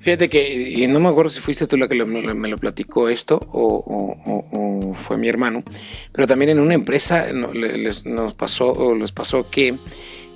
Fíjate 0.00 0.28
que, 0.28 0.70
y 0.70 0.86
no 0.86 1.00
me 1.00 1.08
acuerdo 1.08 1.30
si 1.30 1.40
fuiste 1.40 1.66
tú 1.66 1.76
la 1.76 1.88
que 1.88 2.04
me 2.04 2.48
lo 2.48 2.58
platicó 2.58 3.08
esto 3.08 3.40
o, 3.52 4.94
fue 4.96 5.16
mi 5.16 5.28
hermano, 5.28 5.62
pero 6.12 6.26
también 6.26 6.50
en 6.50 6.60
una 6.60 6.74
empresa 6.74 7.32
les, 7.32 8.06
nos 8.06 8.34
pasó, 8.34 8.72
o 8.72 8.94
les 8.94 9.12
pasó 9.12 9.48
que 9.50 9.74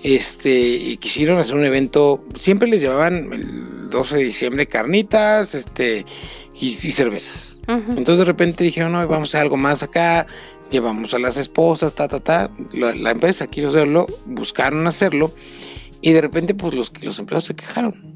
este, 0.03 0.97
quisieron 0.99 1.39
hacer 1.39 1.55
un 1.55 1.65
evento, 1.65 2.25
siempre 2.35 2.69
les 2.69 2.81
llevaban 2.81 3.33
el 3.33 3.91
12 3.91 4.17
de 4.17 4.25
diciembre 4.25 4.67
carnitas 4.67 5.55
este, 5.55 6.05
y, 6.59 6.71
cervezas. 6.71 7.59
Entonces 7.69 8.19
de 8.19 8.25
repente 8.25 8.65
dijeron, 8.65 8.93
no, 8.93 9.07
vamos 9.07 9.29
a 9.29 9.39
hacer 9.39 9.41
algo 9.43 9.57
más 9.57 9.83
acá, 9.83 10.27
llevamos 10.71 11.15
a 11.15 11.19
las 11.19 11.37
esposas, 11.37 11.95
ta, 11.95 12.09
ta, 12.09 12.21
ta. 12.21 12.51
La, 12.73 12.95
la 12.95 13.11
empresa 13.11 13.47
quiso 13.47 13.69
hacerlo, 13.69 14.07
buscaron 14.27 14.87
hacerlo 14.87 15.33
y 16.01 16.13
de 16.13 16.21
repente 16.21 16.55
pues 16.55 16.75
los, 16.75 16.93
los 17.01 17.19
empleados 17.19 17.45
se 17.47 17.55
quejaron 17.55 18.12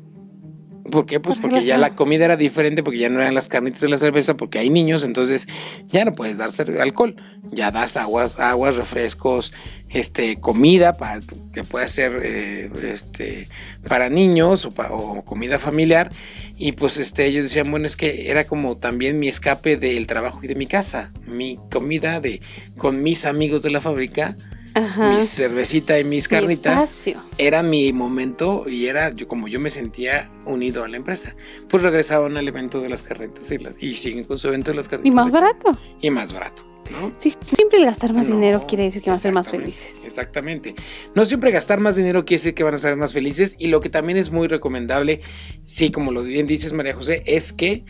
¿Por 0.91 1.07
qué? 1.07 1.21
Pues 1.21 1.39
porque 1.39 1.65
ya 1.65 1.79
la 1.79 1.95
comida 1.95 2.25
era 2.25 2.37
diferente, 2.37 2.83
porque 2.83 2.99
ya 2.99 3.09
no 3.09 3.21
eran 3.21 3.35
las 3.35 3.49
carnitas 3.49 3.81
de 3.81 3.89
la 3.89 3.99
cerveza, 3.99 4.37
porque 4.37 4.59
hay 4.59 4.71
niños, 4.71 5.05
entonces 5.05 5.47
ya 5.89 6.05
no 6.05 6.13
puedes 6.13 6.39
dar 6.39 6.51
alcohol. 6.81 7.17
Ya 7.51 7.71
das 7.71 7.97
aguas, 7.97 8.39
aguas, 8.41 8.77
refrescos, 8.77 9.53
este, 9.89 10.41
comida 10.41 10.95
para 10.95 11.21
que 11.53 11.65
pueda 11.65 11.87
ser 11.89 12.21
eh, 12.23 12.71
este, 12.83 13.49
para 13.89 14.09
niños 14.09 14.65
o, 14.65 14.73
o, 14.91 15.25
comida 15.25 15.59
familiar. 15.59 16.11
Y 16.57 16.73
pues 16.73 16.97
este, 16.97 17.27
ellos 17.27 17.45
decían, 17.45 17.71
bueno, 17.71 17.87
es 17.87 17.97
que 17.97 18.31
era 18.31 18.45
como 18.45 18.77
también 18.77 19.19
mi 19.19 19.29
escape 19.29 19.77
del 19.77 20.07
trabajo 20.07 20.41
y 20.43 20.47
de 20.47 20.55
mi 20.55 20.67
casa, 20.67 21.13
mi 21.27 21.59
comida 21.71 22.21
de 22.21 22.41
con 22.79 23.03
mis 23.03 23.27
amigos 23.27 23.63
de 23.63 23.71
la 23.71 23.81
fábrica 23.81 24.37
mi 24.81 25.21
cervecita 25.21 25.99
y 25.99 26.05
mis 26.05 26.29
carnitas, 26.29 26.95
era 27.39 27.63
mi 27.63 27.93
momento 27.93 28.69
y 28.69 28.87
era 28.87 29.11
yo 29.11 29.27
como 29.27 29.49
yo 29.49 29.59
me 29.59 29.71
sentía 29.71 30.31
unido 30.45 30.85
a 30.85 30.89
la 30.89 30.97
empresa. 30.97 31.35
Pues 31.69 31.83
regresaban 31.83 32.37
al 32.37 32.47
evento 32.47 32.81
de 32.81 32.89
las 32.89 33.03
carnitas 33.03 33.51
y, 33.51 33.59
las, 33.59 33.83
y 33.83 33.95
siguen 33.97 34.25
con 34.25 34.39
su 34.39 34.49
evento 34.49 34.71
de 34.73 34.77
las 34.77 34.89
carnitas. 34.89 35.13
Y 35.13 35.15
más 35.15 35.31
barato. 35.31 35.79
Y 36.01 36.11
más 36.11 36.33
barato. 36.33 36.63
¿no? 36.91 37.11
Sí, 37.19 37.33
siempre 37.41 37.85
gastar 37.85 38.13
más 38.13 38.29
dinero 38.29 38.65
quiere 38.69 38.85
decir 38.85 39.03
que 39.03 39.11
van 39.11 39.19
a 39.19 39.21
ser 39.21 39.33
más 39.33 39.51
felices. 39.51 40.03
Exactamente. 40.05 40.75
No 41.15 41.25
siempre 41.25 41.51
gastar 41.51 41.81
más 41.81 41.97
dinero 41.97 42.25
quiere 42.25 42.41
decir 42.41 42.55
que 42.55 42.63
van 42.63 42.75
a 42.75 42.79
ser 42.79 42.97
más 42.97 43.13
felices. 43.13 43.57
Y 43.59 43.69
lo 43.69 43.81
que 43.81 43.89
también 43.89 44.19
es 44.19 44.31
muy 44.31 44.47
recomendable, 44.47 45.21
sí, 45.65 45.91
como 45.91 46.13
lo 46.13 46.23
bien 46.23 46.47
dices 46.47 46.73
María 46.75 46.95
José, 46.95 47.23
es 47.27 47.53
que 47.53 47.85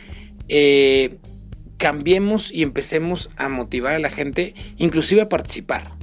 eh, 0.49 1.19
cambiemos 1.79 2.53
y 2.53 2.63
empecemos 2.63 3.31
a 3.37 3.49
motivar 3.49 3.95
a 3.95 3.99
la 3.99 4.11
gente, 4.11 4.55
inclusive 4.79 5.23
a 5.23 5.29
participar 5.29 5.96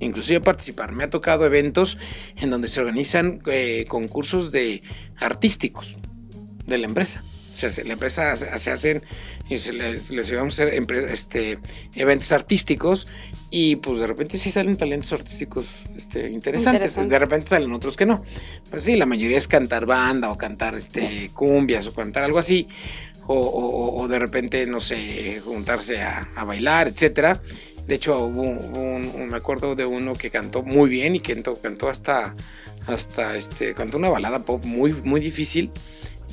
inclusive 0.00 0.40
participar. 0.40 0.92
Me 0.92 1.04
ha 1.04 1.10
tocado 1.10 1.46
eventos 1.46 1.98
en 2.36 2.50
donde 2.50 2.68
se 2.68 2.80
organizan 2.80 3.40
eh, 3.46 3.84
concursos 3.88 4.52
de 4.52 4.82
artísticos 5.16 5.96
de 6.66 6.78
la 6.78 6.86
empresa. 6.86 7.22
O 7.52 7.58
sea, 7.58 7.70
la 7.86 7.94
empresa 7.94 8.36
se, 8.36 8.70
hacen 8.70 9.02
y 9.48 9.56
se 9.56 9.72
les, 9.72 10.10
les 10.10 10.28
llevamos 10.28 10.60
a 10.60 10.64
hacer 10.64 10.84
este, 11.10 11.58
eventos 11.94 12.30
artísticos 12.32 13.08
y 13.50 13.76
pues 13.76 13.98
de 13.98 14.06
repente 14.06 14.36
sí 14.36 14.50
salen 14.50 14.76
talentos 14.76 15.10
artísticos 15.12 15.64
este, 15.96 16.28
interesantes. 16.28 16.96
De 16.96 17.18
repente 17.18 17.48
salen 17.48 17.72
otros 17.72 17.96
que 17.96 18.04
no. 18.04 18.22
Pues 18.70 18.84
sí, 18.84 18.96
la 18.96 19.06
mayoría 19.06 19.38
es 19.38 19.48
cantar 19.48 19.86
banda 19.86 20.30
o 20.30 20.36
cantar 20.36 20.74
este, 20.74 21.30
cumbias 21.32 21.86
o 21.86 21.94
cantar 21.94 22.24
algo 22.24 22.38
así. 22.38 22.68
O, 23.28 24.06
de 24.08 24.20
repente, 24.20 24.66
no 24.66 24.80
sé, 24.80 25.40
juntarse 25.44 26.00
a, 26.00 26.28
a 26.36 26.44
bailar, 26.44 26.86
etcétera. 26.86 27.40
De 27.86 27.94
hecho, 27.94 28.18
hubo 28.18 28.42
un, 28.42 29.28
me 29.28 29.36
acuerdo 29.36 29.74
de 29.74 29.86
uno 29.86 30.14
que 30.14 30.30
cantó 30.30 30.62
muy 30.62 30.90
bien 30.90 31.14
y 31.16 31.20
que 31.20 31.40
cantó, 31.62 31.88
hasta, 31.88 32.34
hasta 32.86 33.36
este, 33.36 33.74
cantó 33.74 33.98
una 33.98 34.10
balada 34.10 34.40
pop 34.40 34.64
muy, 34.64 34.92
muy 34.92 35.20
difícil 35.20 35.70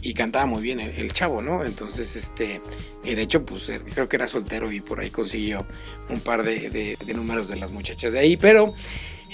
y 0.01 0.13
cantaba 0.13 0.45
muy 0.45 0.63
bien 0.63 0.79
el, 0.79 1.13
chavo, 1.13 1.41
¿no? 1.41 1.63
Entonces, 1.63 2.15
este, 2.15 2.59
de 3.03 3.21
hecho, 3.21 3.45
pues 3.45 3.69
eh, 3.69 3.81
creo 3.93 4.09
que 4.09 4.15
era 4.15 4.27
soltero 4.27 4.71
y 4.71 4.81
por 4.81 4.99
ahí 4.99 5.09
consiguió 5.09 5.65
un 6.09 6.19
par 6.19 6.43
de 6.43 6.97
números 7.15 7.49
de 7.49 7.55
las 7.57 7.71
muchachas 7.71 8.13
de 8.13 8.19
ahí, 8.19 8.35
pero 8.35 8.73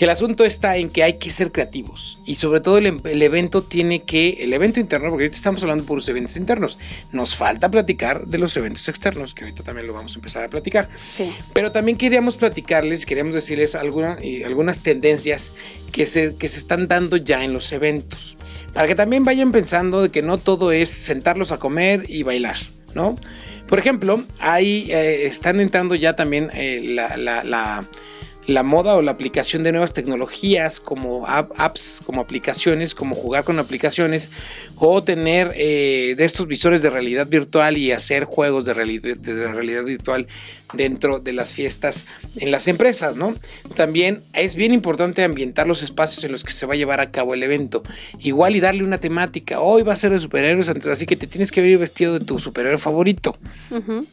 el 0.06 0.12
asunto 0.12 0.46
está 0.46 0.78
en 0.78 0.90
que 0.90 1.04
hay 1.04 1.14
que 1.14 1.30
ser 1.30 1.52
creativos 1.52 2.20
y 2.26 2.36
sobre 2.36 2.62
todo 2.62 2.78
em, 2.78 3.02
el, 3.04 3.22
evento 3.22 3.64
tiene 3.64 4.04
que, 4.04 4.38
el 4.42 4.54
evento 4.54 4.80
interno, 4.80 5.10
porque 5.10 5.26
ahorita 5.26 5.38
estamos 5.38 5.62
hablando 5.62 5.84
por 5.84 5.98
los 5.98 6.08
eventos 6.08 6.38
internos, 6.38 6.78
nos 7.12 7.36
falta 7.36 7.70
platicar 7.70 8.26
de 8.26 8.38
los 8.38 8.56
eventos 8.56 8.88
externos, 8.88 9.34
que 9.34 9.44
ahorita 9.44 9.64
también 9.64 9.88
lo 9.88 9.94
vamos 9.94 10.14
a 10.14 10.16
empezar 10.16 10.44
a 10.44 10.50
platicar. 10.50 10.90
Sí. 11.16 11.34
Pero 11.54 11.72
también 11.72 11.98
queríamos 11.98 12.38
platicarles, 12.38 13.06
queríamos 13.06 13.34
decirles 13.34 13.76
alguna, 13.76 14.18
algunas 14.46 14.80
tendencias 14.80 15.52
que 15.92 16.06
se, 16.06 16.36
que 16.36 16.48
se 16.48 16.60
están 16.60 16.88
dando 16.88 17.18
ya 17.18 17.44
en 17.44 17.52
los 17.52 17.72
eventos, 17.72 18.38
para 18.74 18.88
que 18.88 18.96
también 18.96 19.26
vayan 19.26 19.52
pensando 19.52 20.02
de 20.02 20.10
que 20.10 20.22
no 20.22 20.38
todo 20.38 20.72
es 20.72 20.90
sentarlos 20.90 21.52
a 21.52 21.60
comer 21.60 22.06
y 22.08 22.24
bailar, 22.24 22.58
¿no? 22.94 23.16
Por 23.68 23.78
ejemplo, 23.78 24.24
ahí 24.40 24.88
eh, 24.92 25.28
están 25.28 25.60
entrando 25.60 25.94
ya 25.94 26.16
también 26.16 26.50
eh, 26.54 26.82
la, 26.84 27.18
la 27.18 27.44
la 27.44 27.86
moda 28.64 28.96
o 28.96 29.02
la 29.02 29.12
aplicación 29.12 29.64
de 29.64 29.72
nuevas 29.72 29.94
tecnologías 29.94 30.80
como 30.80 31.26
apps, 31.28 32.00
como 32.06 32.22
aplicaciones, 32.22 32.96
como 32.96 33.16
jugar 33.16 33.44
con 33.44 33.60
aplicaciones 33.60 34.32
o 34.76 35.04
tener 35.04 35.54
eh, 35.56 36.16
de 36.18 36.26
estos 36.26 36.48
visores 36.48 36.82
de 36.82 36.90
realidad 36.90 37.28
virtual 37.28 37.78
y 37.78 37.92
hacer 37.92 38.26
juegos 38.26 38.66
de, 38.66 38.74
de 38.74 39.54
realidad 39.54 39.84
virtual 39.84 40.28
dentro 40.74 41.20
de 41.20 41.34
las 41.34 41.54
fiestas 41.54 42.06
en 42.38 42.52
las 42.52 42.68
empresas, 42.68 43.16
¿no? 43.16 43.36
También 43.76 44.24
es 44.34 44.56
bien 44.56 44.74
importante 44.74 45.24
ambientar 45.24 45.68
los 45.68 45.82
espacios 45.82 46.24
en 46.24 46.32
los 46.32 46.44
que 46.44 46.54
se 46.54 46.66
va 46.66 46.74
a 46.74 46.78
llevar 46.78 47.00
a 47.00 47.12
cabo 47.12 47.34
el 47.34 47.44
evento. 47.44 47.82
Igual 48.20 48.56
y 48.56 48.60
darle 48.60 48.84
una 48.84 49.00
temática. 49.00 49.62
Hoy 49.62 49.84
va 49.84 49.94
a 49.94 49.96
ser 49.96 50.12
de 50.12 50.20
superhéroes, 50.20 50.70
así 50.70 51.06
que 51.06 51.16
te 51.16 51.28
tienes 51.28 51.52
que 51.52 51.62
ver 51.62 51.78
vestido 51.78 52.18
de 52.18 52.26
tu 52.26 52.40
superhéroe 52.40 52.78
favorito. 52.78 53.38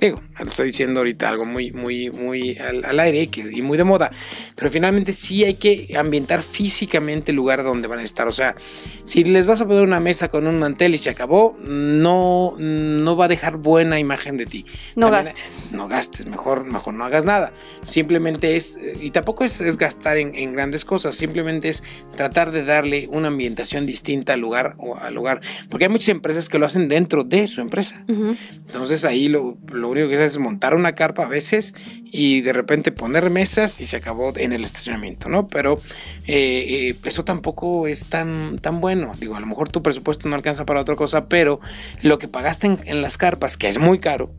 Digo, 0.01 0.23
estoy 0.39 0.67
diciendo 0.67 1.01
ahorita 1.01 1.29
algo 1.29 1.45
muy, 1.45 1.73
muy, 1.73 2.11
muy 2.11 2.57
al, 2.59 3.01
aire 3.01 3.29
y 3.53 3.63
muy 3.63 3.77
de 3.77 3.85
moda. 3.85 4.11
Pero 4.55 4.71
finalmente 4.71 5.13
sí 5.13 5.45
hay 5.45 5.55
que 5.55 5.95
ambientar 5.99 6.43
físicamente 6.43 7.33
el 7.33 7.37
lugar 7.37 7.63
donde 7.63 7.89
van 7.89 7.99
a 7.99 8.03
estar. 8.03 8.29
O 8.29 8.33
sea, 8.33 8.57
si 9.05 9.25
les 9.25 9.47
vas 9.47 9.61
a 9.61 9.67
poner 9.67 9.83
una 9.83 10.01
mesa 10.01 10.29
con 10.29 10.47
un 10.47 10.59
mantel 10.59 10.95
y 10.95 10.99
se 10.99 11.11
acabó, 11.11 11.57
no, 11.61 12.55
no 12.59 13.17
va 13.17 13.27
a 13.27 13.29
dejar 13.29 13.57
buena 13.57 13.99
imagen 13.99 14.37
de 14.37 14.47
ti. 14.47 14.67
No 14.95 15.11
gastes. 15.11 15.73
No 15.73 15.89
gastes, 15.89 16.27
mejor 16.27 16.46
mejor, 16.65 16.95
no 16.95 17.05
hagas 17.05 17.25
nada. 17.25 17.53
Simplemente 17.87 18.57
es, 18.57 18.79
y 19.01 19.11
tampoco 19.11 19.45
es, 19.45 19.61
gastar 19.77 20.17
en, 20.17 20.53
grandes 20.53 20.85
cosas, 20.85 21.17
simplemente 21.17 21.69
es 21.69 21.83
tratar 22.17 22.53
de 22.53 22.65
darle 22.65 23.09
una 23.11 23.29
ambientación 23.29 23.87
distinta 23.87 24.35
al 24.35 24.41
lugar 24.41 24.75
o 24.79 24.97
al 24.97 25.15
lugar. 25.15 25.41
Porque 25.69 25.87
hay 25.87 25.91
muchas 25.91 26.09
empresas 26.09 26.49
que 26.49 26.59
lo 26.59 26.67
hacen 26.67 26.89
dentro 26.89 27.25
de 27.25 27.49
su 27.49 27.61
empresa. 27.61 28.05
Entonces 28.09 29.05
ahí 29.05 29.29
lo, 29.29 29.59
lo 29.73 29.89
único 29.89 30.09
que 30.09 30.15
es 30.15 30.21
es 30.21 30.39
montar 30.39 30.75
una 30.75 30.95
carpa 30.95 31.25
a 31.25 31.29
veces 31.29 31.75
y 32.05 32.41
de 32.41 32.53
repente 32.53 32.93
poner 32.93 33.31
mesas 33.31 33.81
y 33.81 33.87
se 33.87 33.97
acabó 33.97 34.33
en 34.37 34.53
el 34.53 34.65
estacionamiento, 34.65 35.29
¿no? 35.29 35.49
Pero 35.49 35.79
eh, 36.27 36.91
eh, 36.91 36.97
eso 37.05 37.25
tampoco 37.25 37.87
es 37.87 38.07
tan, 38.07 38.59
tan 38.59 38.81
bueno. 38.81 39.13
Digo, 39.19 39.37
a 39.37 39.41
lo 39.41 39.47
mejor 39.47 39.71
tu 39.71 39.83
presupuesto 39.83 40.29
no 40.29 40.35
alcanza 40.35 40.67
para 40.67 40.81
otra 40.81 40.97
cosa, 40.97 41.29
pero 41.29 41.61
lo 42.03 42.19
que 42.19 42.29
pagaste 42.29 42.67
en 42.85 43.03
las 43.03 43.19
carpas, 43.19 43.57
que 43.57 43.69
es 43.69 43.79
muy 43.79 43.99
caro, 43.99 44.31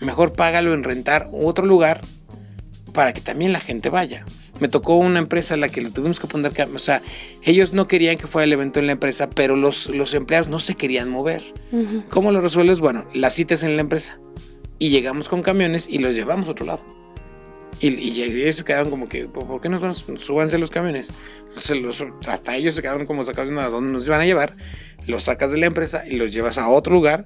mejor 0.00 0.32
págalo 0.32 0.74
en 0.74 0.84
rentar 0.84 1.28
otro 1.32 1.66
lugar 1.66 2.00
para 2.92 3.12
que 3.12 3.20
también 3.20 3.52
la 3.52 3.60
gente 3.60 3.88
vaya. 3.88 4.24
Me 4.58 4.68
tocó 4.68 4.96
una 4.96 5.18
empresa 5.18 5.54
a 5.54 5.56
la 5.56 5.68
que 5.70 5.80
le 5.80 5.90
tuvimos 5.90 6.20
que 6.20 6.26
poner, 6.26 6.52
o 6.74 6.78
sea, 6.78 7.02
ellos 7.42 7.72
no 7.72 7.88
querían 7.88 8.18
que 8.18 8.26
fuera 8.26 8.44
el 8.44 8.52
evento 8.52 8.78
en 8.78 8.86
la 8.86 8.92
empresa, 8.92 9.30
pero 9.30 9.56
los, 9.56 9.88
los 9.88 10.12
empleados 10.12 10.48
no 10.48 10.60
se 10.60 10.74
querían 10.74 11.08
mover. 11.08 11.42
¿Cómo 12.10 12.30
lo 12.30 12.40
resuelves? 12.40 12.78
Bueno, 12.80 13.06
las 13.14 13.34
citas 13.34 13.62
en 13.62 13.76
la 13.76 13.80
empresa. 13.80 14.18
Y 14.78 14.90
llegamos 14.90 15.28
con 15.28 15.42
camiones 15.42 15.88
y 15.88 15.98
los 15.98 16.14
llevamos 16.14 16.48
a 16.48 16.52
otro 16.52 16.66
lado. 16.66 16.84
Y, 17.80 18.22
ellos 18.22 18.56
se 18.56 18.64
quedaron 18.64 18.90
como 18.90 19.08
que, 19.08 19.24
¿por 19.24 19.60
qué 19.60 19.70
no? 19.70 19.94
Súbanse 19.94 20.58
los 20.58 20.70
camiones. 20.70 21.08
hasta 22.26 22.56
ellos 22.56 22.74
se 22.74 22.82
quedaron 22.82 23.06
como 23.06 23.24
sacados 23.24 23.56
a 23.56 23.68
dónde 23.68 23.92
nos 23.92 24.06
iban 24.06 24.20
a 24.20 24.26
llevar. 24.26 24.54
Los 25.06 25.24
sacas 25.24 25.50
de 25.50 25.58
la 25.58 25.66
empresa 25.66 26.04
y 26.06 26.16
los 26.16 26.32
llevas 26.32 26.58
a 26.58 26.68
otro 26.68 26.92
lugar. 26.92 27.24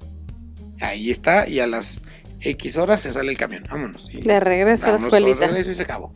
Ahí 0.79 1.11
está. 1.11 1.49
Y 1.49 1.59
a 1.59 1.67
las 1.67 1.99
X 2.45 2.77
horas 2.77 3.01
se 3.01 3.11
sale 3.11 3.31
el 3.31 3.37
camión, 3.37 3.63
vámonos. 3.69 4.09
Y 4.11 4.21
Le 4.21 4.39
regreso 4.39 4.87
a 4.87 4.91
la 4.91 4.97
escuelita. 4.97 5.59
y 5.59 5.75
se 5.75 5.81
acabó. 5.81 6.13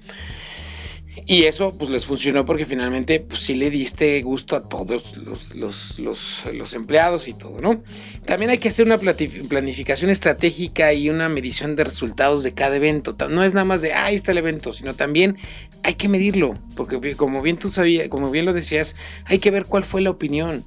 Y 1.26 1.44
eso 1.44 1.76
pues 1.78 1.90
les 1.90 2.06
funcionó 2.06 2.46
porque 2.46 2.66
finalmente 2.66 3.20
pues 3.20 3.42
sí 3.42 3.56
le 3.56 3.70
diste 3.70 4.22
gusto 4.22 4.56
a 4.56 4.68
todos 4.68 5.18
los, 5.18 5.54
los, 5.56 6.00
los, 6.00 6.46
los, 6.54 6.74
empleados 6.74 7.28
y 7.28 7.34
todo, 7.34 7.62
¿no? 7.62 7.84
También 8.26 8.52
hay 8.52 8.58
que 8.58 8.70
hacer 8.70 8.86
una 8.86 8.98
planificación 8.98 10.10
estratégica 10.12 10.94
y 10.94 11.10
una 11.10 11.30
medición 11.30 11.76
de 11.76 11.84
resultados 11.84 12.44
de 12.44 12.54
cada 12.54 12.76
evento. 12.76 13.16
No 13.30 13.44
es 13.44 13.54
nada 13.54 13.66
más 13.66 13.82
de, 13.82 13.94
ah, 13.94 14.06
ahí 14.06 14.16
está 14.16 14.32
el 14.32 14.38
evento, 14.38 14.72
sino 14.72 14.94
también 14.94 15.38
hay 15.84 15.96
que 15.96 16.08
medirlo, 16.08 16.56
porque 16.76 17.16
como 17.16 17.42
bien 17.42 17.58
tú 17.58 17.70
sabías, 17.70 18.08
como 18.10 18.32
bien 18.32 18.46
lo 18.46 18.54
decías, 18.54 18.96
hay 19.26 19.40
que 19.40 19.52
ver 19.52 19.66
cuál 19.66 19.84
fue 19.84 20.02
la 20.02 20.12
opinión 20.12 20.66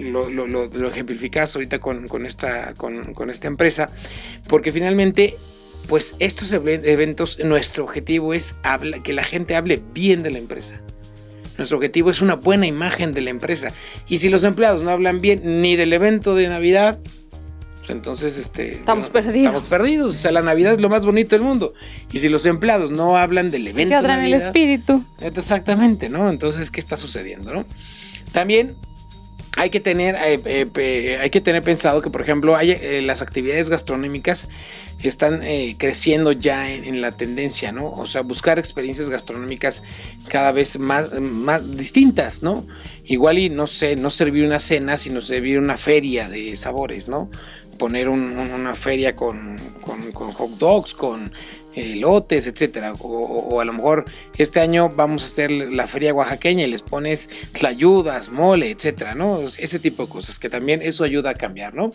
lo, 0.00 0.28
lo, 0.28 0.46
lo, 0.46 0.88
ejemplificas 0.88 1.54
ahorita 1.54 1.80
con, 1.80 2.08
con 2.08 2.26
esta, 2.26 2.74
con, 2.74 3.14
con, 3.14 3.30
esta 3.30 3.48
empresa, 3.48 3.90
porque 4.48 4.72
finalmente, 4.72 5.36
pues 5.88 6.14
estos 6.18 6.52
eventos, 6.52 7.38
nuestro 7.44 7.84
objetivo 7.84 8.34
es 8.34 8.56
habla, 8.62 9.02
que 9.02 9.12
la 9.12 9.24
gente 9.24 9.56
hable 9.56 9.82
bien 9.92 10.22
de 10.22 10.30
la 10.30 10.38
empresa. 10.38 10.80
Nuestro 11.58 11.76
objetivo 11.76 12.10
es 12.10 12.22
una 12.22 12.34
buena 12.34 12.66
imagen 12.66 13.12
de 13.12 13.20
la 13.20 13.30
empresa. 13.30 13.72
Y 14.08 14.18
si 14.18 14.28
los 14.28 14.42
empleados 14.44 14.82
no 14.82 14.90
hablan 14.90 15.20
bien 15.20 15.60
ni 15.60 15.76
del 15.76 15.92
evento 15.92 16.34
de 16.34 16.48
Navidad, 16.48 16.98
pues 17.78 17.90
entonces 17.90 18.38
este, 18.38 18.76
estamos 18.76 19.10
perdidos. 19.10 19.54
Estamos 19.54 19.68
perdidos. 19.68 20.14
O 20.14 20.18
sea, 20.18 20.32
la 20.32 20.42
Navidad 20.42 20.72
es 20.72 20.80
lo 20.80 20.88
más 20.88 21.04
bonito 21.04 21.36
del 21.36 21.42
mundo. 21.42 21.74
Y 22.10 22.20
si 22.20 22.28
los 22.28 22.46
empleados 22.46 22.90
no 22.90 23.16
hablan 23.16 23.50
del 23.50 23.66
evento. 23.66 23.94
de 23.96 24.02
Navidad, 24.02 24.24
el 24.24 24.34
espíritu. 24.34 25.04
Exactamente, 25.20 26.08
¿no? 26.08 26.30
Entonces, 26.30 26.70
¿qué 26.70 26.80
está 26.80 26.96
sucediendo, 26.96 27.52
no? 27.52 27.66
También 28.32 28.76
hay 29.56 29.70
que 29.70 29.80
tener, 29.80 30.16
eh, 30.16 30.66
eh, 30.76 31.18
hay 31.20 31.30
que 31.30 31.40
tener 31.40 31.62
pensado 31.62 32.00
que, 32.00 32.10
por 32.10 32.22
ejemplo, 32.22 32.56
hay, 32.56 33.02
las 33.02 33.22
actividades 33.22 33.68
gastronómicas 33.68 34.48
están 35.02 35.40
creciendo 35.78 36.30
ya 36.32 36.70
en, 36.70 37.00
la 37.00 37.12
tendencia, 37.12 37.72
¿no? 37.72 37.90
O 37.90 38.06
sea, 38.06 38.22
buscar 38.22 38.58
experiencias 38.58 39.10
gastronómicas 39.10 39.82
cada 40.28 40.52
vez 40.52 40.78
más, 40.78 41.12
más 41.20 41.76
distintas, 41.76 42.42
¿no? 42.42 42.64
Igual 43.04 43.38
y 43.38 43.50
no 43.50 43.66
sé, 43.66 43.96
no 43.96 44.10
servir 44.10 44.44
una 44.44 44.60
cena, 44.60 44.96
sino 44.96 45.20
servir 45.20 45.58
una 45.58 45.76
feria 45.76 46.28
de 46.28 46.56
sabores, 46.56 47.08
¿no? 47.08 47.28
Poner 47.78 48.08
una 48.08 48.76
feria 48.76 49.16
con, 49.16 49.58
con, 49.84 50.12
con 50.12 50.30
hot 50.30 50.50
dogs, 50.52 50.94
con 50.94 51.32
elotes, 51.74 52.46
etcétera. 52.46 52.94
O, 53.00 53.60
a 53.60 53.64
lo 53.64 53.72
mejor 53.72 54.04
este 54.38 54.60
año 54.60 54.90
vamos 54.90 55.22
a 55.22 55.26
hacer 55.26 55.50
la 55.50 55.86
feria 55.86 56.14
oaxaqueña 56.14 56.64
y 56.64 56.70
les 56.70 56.82
pones 56.82 57.30
tlayudas, 57.52 58.30
mole, 58.30 58.70
etcétera, 58.70 59.14
¿no? 59.14 59.40
Ese 59.40 59.78
tipo 59.78 60.04
de 60.04 60.08
cosas 60.08 60.38
que 60.38 60.48
también 60.48 60.82
eso 60.82 61.04
ayuda 61.04 61.30
a 61.30 61.34
cambiar, 61.34 61.74
¿no? 61.74 61.92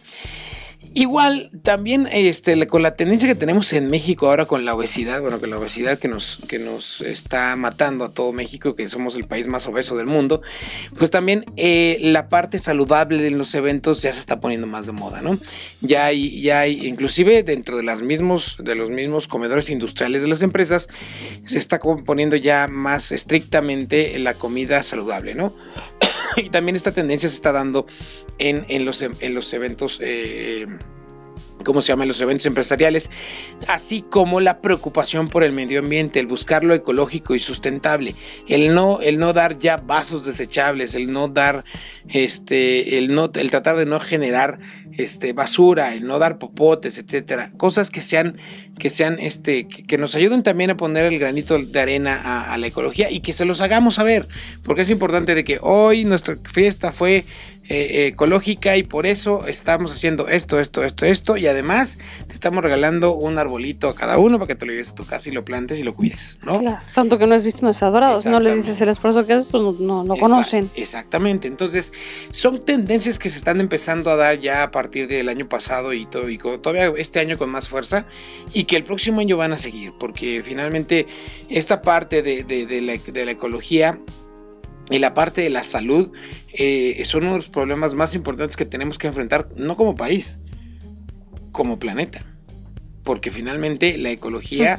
Igual, 0.94 1.52
también 1.64 2.08
este, 2.12 2.68
con 2.68 2.82
la 2.82 2.96
tendencia 2.96 3.28
que 3.28 3.36
tenemos 3.36 3.72
en 3.74 3.90
México 3.90 4.28
ahora 4.28 4.46
con 4.46 4.66
la 4.66 4.74
obesidad, 4.74 5.22
bueno, 5.22 5.40
con 5.40 5.50
la 5.50 5.58
obesidad 5.58 6.00
que 6.00 6.08
nos, 6.08 6.40
que 6.48 6.60
nos 6.60 7.02
está 7.02 7.56
matando 7.56 8.06
a 8.06 8.14
todo 8.14 8.32
México, 8.32 8.74
que 8.74 8.88
somos 8.88 9.16
el 9.16 9.26
país 9.26 9.48
más 9.48 9.68
obeso 9.68 9.96
del 9.96 10.08
mundo, 10.08 10.42
pues 10.98 11.12
también 11.12 11.46
eh, 11.56 11.98
la 12.02 12.30
parte 12.30 12.58
saludable 12.60 13.22
de 13.22 13.32
los 13.32 13.54
eventos 13.54 14.02
ya 14.02 14.14
se 14.14 14.20
está 14.20 14.40
poniendo 14.40 14.66
más 14.66 14.86
de 14.86 14.92
moda, 14.92 15.22
¿no? 15.22 15.38
Ya 15.82 16.06
hay, 16.06 16.42
ya 16.42 16.62
hay, 16.62 16.88
inclusive 16.88 17.44
dentro 17.44 17.78
de, 17.78 17.84
mismos, 18.02 18.58
de 18.60 18.76
los 18.76 18.90
mismos 18.90 19.28
comedores 19.28 19.70
industriales 19.70 20.22
de 20.22 20.28
las 20.28 20.42
empresas, 20.42 20.90
se 21.46 21.58
está 21.58 21.80
poniendo 21.80 22.36
ya 22.36 22.68
más 22.68 23.12
estrictamente 23.12 24.18
la 24.20 24.34
comida 24.34 24.82
saludable, 24.84 25.36
¿no? 25.36 25.56
y 26.46 26.50
también 26.50 26.76
esta 26.76 26.92
tendencia 26.92 27.28
se 27.28 27.36
está 27.36 27.52
dando 27.52 27.86
en, 28.38 28.86
los, 28.86 29.02
en 29.02 29.34
los, 29.34 29.54
eventos. 29.54 30.00
Eh, 30.02 30.68
¿cómo 31.66 31.82
se 31.82 31.90
llaman 31.90 32.08
los 32.08 32.22
eventos 32.22 32.46
empresariales? 32.46 33.10
Así 33.68 34.02
como 34.02 34.40
la 34.40 34.60
preocupación 34.60 35.28
por 35.30 35.44
el 35.44 35.52
medio 35.52 35.80
ambiente, 35.80 36.20
el 36.20 36.28
buscar 36.28 36.64
lo 36.64 36.74
ecológico 36.74 37.36
y 37.36 37.40
sustentable, 37.40 38.16
el 38.48 38.74
no, 38.74 39.02
el 39.02 39.18
no 39.18 39.34
dar 39.34 39.58
ya 39.58 39.78
vasos 39.78 40.26
desechables, 40.26 40.96
el 40.96 41.12
no 41.12 41.28
dar, 41.28 41.66
este, 42.08 42.98
el 42.98 43.14
no, 43.14 43.30
el 43.34 43.50
tratar 43.50 43.76
de 43.76 43.86
no 43.86 44.00
generar 44.00 44.60
este, 44.94 45.34
basura, 45.34 45.94
el 45.94 46.08
no 46.08 46.20
dar 46.20 46.38
popotes, 46.38 46.98
etcétera, 46.98 47.52
cosas 47.58 47.92
que 47.92 48.02
sean, 48.02 48.38
que 48.78 48.90
sean, 48.90 49.18
este, 49.20 49.68
que, 49.68 49.98
nos 49.98 50.16
ayuden 50.16 50.44
también 50.44 50.70
a 50.70 50.78
poner 50.78 51.06
el 51.06 51.20
granito 51.20 51.58
de 51.58 51.80
arena 51.80 52.52
a, 52.52 52.58
la 52.58 52.68
ecología 52.68 53.10
y 53.12 53.20
que 53.22 53.34
se 53.34 53.46
los 53.46 53.62
hagamos 53.62 53.96
saber, 53.96 54.28
porque 54.64 54.82
es 54.82 54.90
importante 54.90 55.36
de 55.36 55.44
que 55.44 55.60
hoy 55.62 56.06
nuestra 56.06 56.38
fiesta 56.44 56.92
fue 56.92 57.26
eh, 57.70 58.08
ecológica 58.08 58.78
y 58.78 58.84
por 58.84 59.06
eso 59.06 59.46
estamos 59.46 59.92
haciendo 59.92 60.30
esto, 60.30 60.58
esto, 60.58 60.86
esto, 60.86 61.06
esto 61.06 61.36
y 61.36 61.48
además 61.48 61.98
te 62.26 62.34
estamos 62.34 62.64
regalando 62.64 63.14
un 63.14 63.38
arbolito 63.38 63.90
a 63.90 63.94
cada 63.94 64.18
uno 64.20 64.40
para 64.40 64.48
que 64.48 64.56
te 64.56 64.66
lo 64.66 64.72
lleves 64.72 64.92
a 64.92 64.96
tu 64.96 65.06
casa 65.06 65.28
y 65.28 65.34
lo 65.34 65.44
plantes 65.44 65.78
y 65.78 65.84
lo 65.84 65.94
cuides, 65.94 66.40
¿no? 66.46 66.62
Tanto 66.94 67.18
que 67.18 67.28
no 67.28 67.36
has 67.36 67.44
visto 67.44 67.64
no 67.64 67.72
es 67.72 67.84
adorado, 67.84 68.22
si 68.22 68.30
no 68.30 68.40
les 68.40 68.56
dices 68.56 68.80
el 68.80 68.88
esfuerzo 68.88 69.26
que 69.26 69.34
haces, 69.34 69.50
pues 69.52 69.82
no, 69.82 70.06
no, 70.06 70.16
conocen. 70.16 70.70
Exactamente, 70.76 71.50
entonces 71.50 71.92
son 72.32 72.64
tendencias 72.64 73.20
que 73.20 73.30
se 73.30 73.38
están 73.38 73.60
empezando 73.60 74.12
a 74.12 74.16
dar 74.16 74.40
ya 74.40 74.64
a 74.64 74.72
partir 74.72 75.10
del 75.10 75.28
año 75.28 75.50
pasado 75.50 75.92
y, 75.92 76.06
todo, 76.06 76.30
y 76.30 76.38
todavía 76.38 76.94
este 76.96 77.20
año 77.20 77.38
con 77.38 77.50
más 77.50 77.68
fuerza 77.68 78.06
y 78.54 78.64
que 78.68 78.76
el 78.76 78.84
próximo 78.84 79.22
año 79.22 79.38
van 79.38 79.54
a 79.54 79.58
seguir, 79.58 79.92
porque 80.00 80.42
finalmente 80.44 81.08
esta 81.50 81.82
parte 81.82 82.22
de, 82.22 82.44
de, 82.44 82.82
la, 82.82 82.98
de 82.98 83.26
la 83.26 83.32
ecología 83.32 83.98
y 84.90 85.00
la 85.00 85.14
parte 85.14 85.42
de 85.42 85.50
la 85.50 85.64
salud 85.64 86.12
eh, 86.54 87.02
son 87.06 87.24
uno 87.24 87.34
de 87.34 87.38
los 87.40 87.50
problemas 87.50 87.94
más 87.94 88.16
importantes 88.16 88.58
que 88.58 88.66
tenemos 88.66 88.98
que 88.98 89.08
enfrentar, 89.08 89.50
no 89.56 89.76
como 89.76 89.96
país, 89.96 90.40
como 91.52 91.80
planeta. 91.80 92.26
Porque 93.04 93.32
finalmente 93.32 93.98
la 93.98 94.12
ecología, 94.12 94.78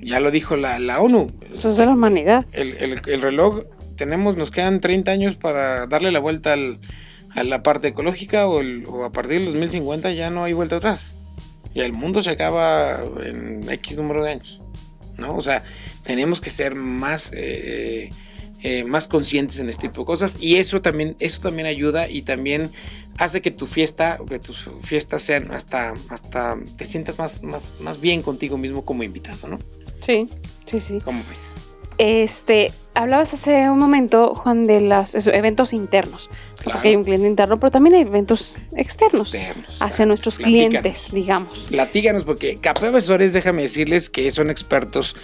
ya 0.00 0.20
lo 0.20 0.30
dijo 0.30 0.56
la, 0.56 1.00
ONU. 1.00 1.26
Eso 1.58 1.70
es 1.70 1.76
de 1.76 1.86
la 1.86 1.92
humanidad. 1.92 2.46
El, 2.52 3.20
reloj, 3.20 3.64
tenemos, 3.96 4.36
nos 4.36 4.50
quedan 4.50 4.80
30 4.80 5.10
años 5.10 5.36
para 5.36 5.86
darle 5.86 6.12
la 6.12 6.20
vuelta 6.20 6.54
a 6.54 7.44
la 7.44 7.62
parte 7.62 7.88
ecológica 7.88 8.46
o, 8.46 9.04
a 9.04 9.10
partir 9.10 9.40
del 9.40 9.46
2050 9.46 10.12
ya 10.12 10.30
no 10.30 10.44
hay 10.44 10.52
vuelta 10.52 10.76
atrás. 10.76 11.15
Y 11.76 11.82
el 11.82 11.92
mundo 11.92 12.22
se 12.22 12.30
acaba 12.30 13.04
en 13.22 13.70
X 13.70 13.98
número 13.98 14.24
de 14.24 14.30
años. 14.30 14.62
¿no? 15.18 15.36
O 15.36 15.42
sea, 15.42 15.62
tenemos 16.04 16.40
que 16.40 16.48
ser 16.48 16.74
más... 16.74 17.32
Eh, 17.34 18.08
eh, 18.62 18.84
más 18.84 19.06
conscientes 19.06 19.60
en 19.60 19.68
este 19.68 19.82
tipo 19.88 20.00
de 20.00 20.06
cosas 20.06 20.38
y 20.40 20.56
eso 20.56 20.80
también, 20.80 21.14
eso 21.20 21.42
también 21.42 21.66
ayuda 21.66 22.08
y 22.08 22.22
también 22.22 22.72
hace 23.18 23.42
que 23.42 23.50
tu 23.50 23.66
fiesta, 23.66 24.18
que 24.26 24.38
tus 24.38 24.70
fiestas 24.80 25.22
sean 25.22 25.52
hasta, 25.52 25.94
hasta 26.08 26.58
te 26.76 26.86
sientas 26.86 27.18
más, 27.18 27.42
más, 27.42 27.74
más 27.80 28.00
bien 28.00 28.22
contigo 28.22 28.56
mismo 28.56 28.84
como 28.84 29.02
invitado, 29.02 29.46
¿no? 29.46 29.58
Sí, 30.00 30.30
sí, 30.64 30.80
sí. 30.80 30.98
¿Cómo 31.04 31.22
ves? 31.28 31.54
Este, 31.98 32.72
hablabas 32.96 33.32
hace 33.34 33.70
un 33.70 33.78
momento, 33.78 34.34
Juan, 34.34 34.66
de 34.66 34.80
los 34.80 35.14
eventos 35.28 35.72
internos. 35.72 36.30
Porque 36.64 36.88
hay 36.88 36.96
un 36.96 37.04
cliente 37.04 37.28
interno, 37.28 37.60
pero 37.60 37.70
también 37.70 37.94
hay 37.94 38.02
eventos 38.02 38.56
externos, 38.72 39.32
hacia 39.78 40.04
nuestros 40.04 40.38
clientes, 40.38 41.08
digamos. 41.12 41.60
Platíganos, 41.68 42.24
porque 42.24 42.58
Capé 42.58 42.88
Asesores, 42.88 43.32
déjame 43.32 43.62
decirles 43.62 44.10
que 44.10 44.28
son 44.32 44.50
expertos 44.50 45.14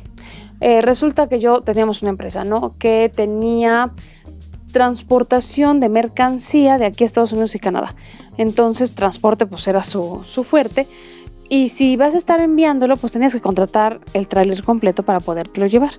Eh, 0.61 0.81
resulta 0.81 1.29
que 1.29 1.39
yo 1.39 1.61
teníamos 1.61 2.03
una 2.03 2.11
empresa, 2.11 2.45
¿no? 2.45 2.77
Que 2.79 3.11
tenía 3.15 3.93
transportación 4.77 5.81
de 5.81 5.89
mercancía 5.89 6.77
de 6.77 6.85
aquí 6.85 7.03
a 7.03 7.07
Estados 7.07 7.33
Unidos 7.33 7.55
y 7.55 7.59
Canadá. 7.59 7.95
Entonces, 8.37 8.95
transporte 8.95 9.47
pues 9.47 9.67
era 9.69 9.83
su, 9.83 10.21
su 10.27 10.45
fuerte. 10.45 10.87
Y 11.49 11.71
si 11.71 11.97
vas 11.97 12.15
a 12.15 12.19
estar 12.19 12.43
enviándolo, 12.43 12.99
pues 12.99 13.15
tenías 13.15 13.33
que 13.33 13.41
contratar 13.41 14.01
el 14.13 14.29
tráiler 14.29 14.63
completo 14.63 15.03
para 15.03 15.21
podértelo 15.21 15.67
llevar. 15.67 15.93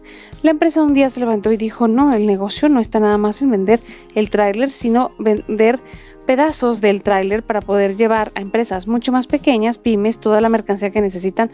La 0.43 0.51
empresa 0.51 0.83
un 0.83 0.93
día 0.93 1.09
se 1.09 1.19
levantó 1.19 1.51
y 1.51 1.57
dijo, 1.57 1.87
no, 1.87 2.13
el 2.13 2.27
negocio 2.27 2.69
no 2.69 2.79
está 2.79 2.99
nada 2.99 3.17
más 3.17 3.41
en 3.41 3.49
vender 3.49 3.79
el 4.13 4.29
tráiler, 4.29 4.69
sino 4.69 5.09
vender 5.17 5.79
pedazos 6.27 6.79
del 6.79 7.01
tráiler 7.01 7.41
para 7.41 7.61
poder 7.61 7.97
llevar 7.97 8.31
a 8.35 8.41
empresas 8.41 8.85
mucho 8.85 9.11
más 9.11 9.25
pequeñas, 9.25 9.79
pymes, 9.79 10.19
toda 10.19 10.39
la 10.39 10.49
mercancía 10.49 10.91
que 10.91 11.01
necesitan 11.01 11.49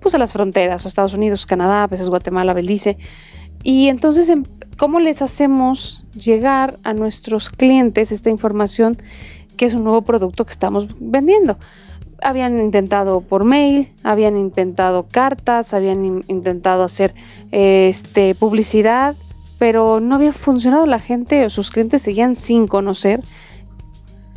pues 0.00 0.14
a 0.14 0.18
las 0.18 0.34
fronteras, 0.34 0.84
Estados 0.84 1.14
Unidos, 1.14 1.46
Canadá, 1.46 1.84
a 1.84 1.86
veces 1.86 2.10
Guatemala, 2.10 2.52
Belice. 2.52 2.98
Y 3.62 3.88
entonces, 3.88 4.28
em, 4.28 4.44
¿cómo 4.78 5.00
les 5.00 5.20
hacemos 5.20 6.06
llegar 6.14 6.78
a 6.84 6.94
nuestros 6.94 7.50
clientes 7.50 8.12
esta 8.12 8.30
información 8.30 8.96
que 9.58 9.66
es 9.66 9.74
un 9.74 9.84
nuevo 9.84 10.02
producto 10.02 10.46
que 10.46 10.52
estamos 10.52 10.86
vendiendo? 11.00 11.58
Habían 12.22 12.58
intentado 12.58 13.20
por 13.20 13.44
mail, 13.44 13.92
habían 14.04 14.38
intentado 14.38 15.06
cartas, 15.10 15.74
habían 15.74 16.22
intentado 16.28 16.84
hacer 16.84 17.14
este, 17.50 18.34
publicidad, 18.34 19.14
pero 19.58 20.00
no 20.00 20.14
había 20.14 20.32
funcionado. 20.32 20.86
La 20.86 21.00
gente 21.00 21.44
o 21.44 21.50
sus 21.50 21.70
clientes 21.70 22.02
seguían 22.02 22.36
sin 22.36 22.66
conocer 22.66 23.20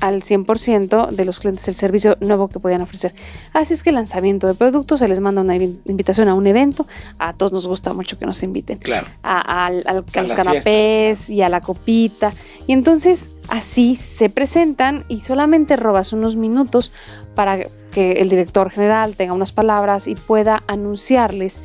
al 0.01 0.23
100% 0.23 1.11
de 1.11 1.25
los 1.25 1.39
clientes 1.39 1.67
el 1.67 1.75
servicio 1.75 2.17
nuevo 2.19 2.49
que 2.49 2.59
podían 2.59 2.81
ofrecer. 2.81 3.13
Así 3.53 3.73
es 3.73 3.83
que 3.83 3.89
el 3.91 3.95
lanzamiento 3.95 4.47
de 4.47 4.55
productos 4.55 4.99
se 4.99 5.07
les 5.07 5.19
manda 5.19 5.41
una 5.41 5.55
invitación 5.55 6.27
a 6.27 6.33
un 6.33 6.45
evento. 6.47 6.87
A 7.19 7.33
todos 7.33 7.53
nos 7.53 7.67
gusta 7.67 7.93
mucho 7.93 8.19
que 8.19 8.25
nos 8.25 8.43
inviten. 8.43 8.79
Claro. 8.79 9.07
A, 9.23 9.71
los 9.71 10.33
canapés 10.33 11.29
y 11.29 11.41
a 11.41 11.49
la 11.49 11.61
copita. 11.61 12.33
Y 12.67 12.73
entonces 12.73 13.33
así 13.47 13.95
se 13.95 14.29
presentan 14.29 15.05
y 15.07 15.21
solamente 15.21 15.75
robas 15.75 16.13
unos 16.13 16.35
minutos 16.35 16.91
para 17.35 17.59
que 17.91 18.13
el 18.13 18.29
director 18.29 18.71
general 18.71 19.15
tenga 19.15 19.33
unas 19.33 19.51
palabras 19.51 20.07
y 20.07 20.15
pueda 20.15 20.63
anunciarles 20.67 21.61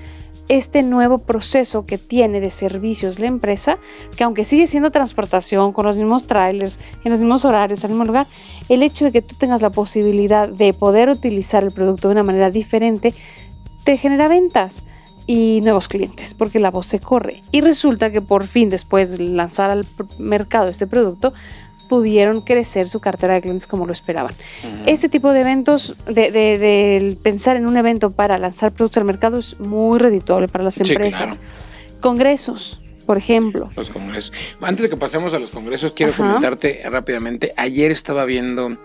este 0.49 0.83
nuevo 0.83 1.19
proceso 1.19 1.87
que 1.87 1.99
tiene 1.99 2.41
de 2.41 2.51
servicios 2.51 3.19
la 3.19 3.27
empresa, 3.27 3.79
que 4.17 4.25
aunque 4.25 4.45
sigue 4.45 4.67
siendo 4.67 4.91
transportación 4.91 5.73
con 5.73 5.87
los 5.87 5.97
mismos 5.97 6.27
trailers, 6.27 6.79
en 7.05 7.11
los 7.11 7.21
mismos 7.21 7.45
horarios, 7.45 7.83
el 7.85 7.91
mismo 7.91 8.05
lugar, 8.05 8.27
el 8.69 8.83
hecho 8.83 9.07
de 9.07 9.13
que 9.13 9.23
tú 9.23 9.35
tengas 9.37 9.63
la 9.63 9.71
posibilidad 9.71 10.49
de 10.49 10.73
poder 10.73 11.09
utilizar 11.09 11.63
el 11.63 11.73
producto 11.73 12.09
de 12.09 12.13
una 12.13 12.23
manera 12.23 12.51
diferente, 12.51 13.15
te 13.85 13.97
genera 13.97 14.29
ventas 14.29 14.85
y 15.27 15.61
nuevos 15.63 15.89
clientes, 15.89 16.35
porque 16.35 16.61
la 16.61 16.71
voz 16.71 16.87
se 16.87 17.01
corre. 17.01 17.43
Y 17.51 17.61
resulta 17.61 18.13
que 18.13 18.23
por 18.23 18.47
fin, 18.47 18.69
después 18.69 19.11
de 19.11 19.19
lanzar 19.19 19.71
al 19.71 19.85
mercado 20.19 20.69
este 20.69 20.87
producto, 20.87 21.33
pudieron 21.89 22.41
crecer 22.41 22.89
su 22.89 23.01
cartera 23.01 23.35
de 23.35 23.43
clientes 23.43 23.67
como 23.67 23.87
lo 23.87 23.93
esperaban. 23.93 24.35
Este 24.87 25.09
tipo 25.09 25.33
de 25.33 25.41
eventos, 25.41 25.97
de, 26.07 27.17
pensar 27.23 27.57
en 27.57 27.67
un 27.67 27.77
evento 27.77 28.11
para 28.11 28.39
lanzar 28.39 28.73
productos 28.73 28.99
al 28.99 29.05
mercado 29.05 29.39
es 29.39 29.61
muy 29.61 29.99
redituable 29.99 30.49
para 30.49 30.65
las 30.65 30.81
empresas. 30.81 31.39
Congresos, 32.01 32.81
por 33.07 33.19
ejemplo. 33.19 33.71
Los 33.77 33.91
congresos. 33.91 34.33
Antes 34.61 34.85
de 34.85 34.89
que 34.91 34.97
pasemos 34.97 35.35
a 35.35 35.39
los 35.39 35.51
congresos, 35.51 35.93
quiero 35.93 36.15
comentarte 36.15 36.83
rápidamente. 36.91 37.53
Ayer 37.57 37.91
estaba 37.91 38.25
viendo, 38.25 38.77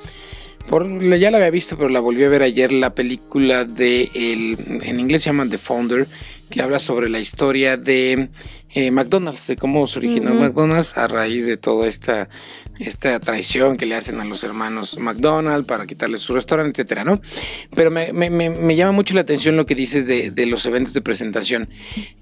por, 0.69 0.87
ya 1.17 1.31
la 1.31 1.37
había 1.37 1.49
visto, 1.49 1.77
pero 1.77 1.89
la 1.89 1.99
volví 1.99 2.23
a 2.23 2.29
ver 2.29 2.43
ayer, 2.43 2.71
la 2.71 2.93
película 2.93 3.65
de, 3.65 4.09
el, 4.15 4.57
en 4.83 4.99
inglés 4.99 5.23
se 5.23 5.29
llama 5.29 5.47
The 5.49 5.57
Founder, 5.57 6.07
que 6.49 6.61
habla 6.61 6.79
sobre 6.79 7.09
la 7.09 7.19
historia 7.19 7.77
de 7.77 8.29
eh, 8.73 8.91
McDonald's, 8.91 9.47
de 9.47 9.55
cómo 9.55 9.87
se 9.87 9.99
originó 9.99 10.35
McDonald's 10.35 10.97
a 10.97 11.07
raíz 11.07 11.45
de 11.45 11.57
toda 11.57 11.87
esta 11.87 12.29
esta 12.81 13.19
traición 13.19 13.77
que 13.77 13.85
le 13.85 13.95
hacen 13.95 14.19
a 14.19 14.25
los 14.25 14.43
hermanos 14.43 14.97
McDonald 14.97 15.65
para 15.65 15.85
quitarles 15.85 16.21
su 16.21 16.33
restaurante, 16.33 16.81
etcétera, 16.81 17.03
¿no? 17.03 17.21
Pero 17.75 17.91
me, 17.91 18.11
me, 18.11 18.75
llama 18.75 18.91
mucho 18.91 19.13
la 19.13 19.21
atención 19.21 19.55
lo 19.55 19.65
que 19.65 19.75
dices 19.75 20.07
de, 20.07 20.31
de, 20.31 20.45
los 20.45 20.65
eventos 20.65 20.93
de 20.93 21.01
presentación. 21.01 21.69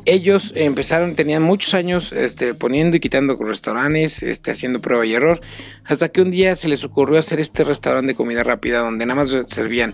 Ellos 0.06 0.52
empezaron, 0.56 1.16
tenían 1.16 1.44
muchos 1.44 1.74
años 1.74 2.12
este, 2.12 2.54
poniendo 2.54 2.98
y 2.98 3.00
quitando 3.00 3.36
restaurantes, 3.38 4.24
este, 4.24 4.52
haciendo 4.52 4.82
prueba 4.82 5.06
y 5.06 5.14
error, 5.14 5.42
hasta 5.86 6.10
que 6.10 6.22
un 6.22 6.32
día 6.32 6.56
se 6.56 6.68
les 6.68 6.84
ocurrió 6.84 7.18
hacer 7.20 7.40
este 7.40 7.64
restaurante 7.64 8.10
de 8.10 8.16
comida 8.16 8.44
rápida 8.44 8.80
donde 8.80 9.06
nada 9.06 9.24
más 9.24 9.32
servían, 9.48 9.94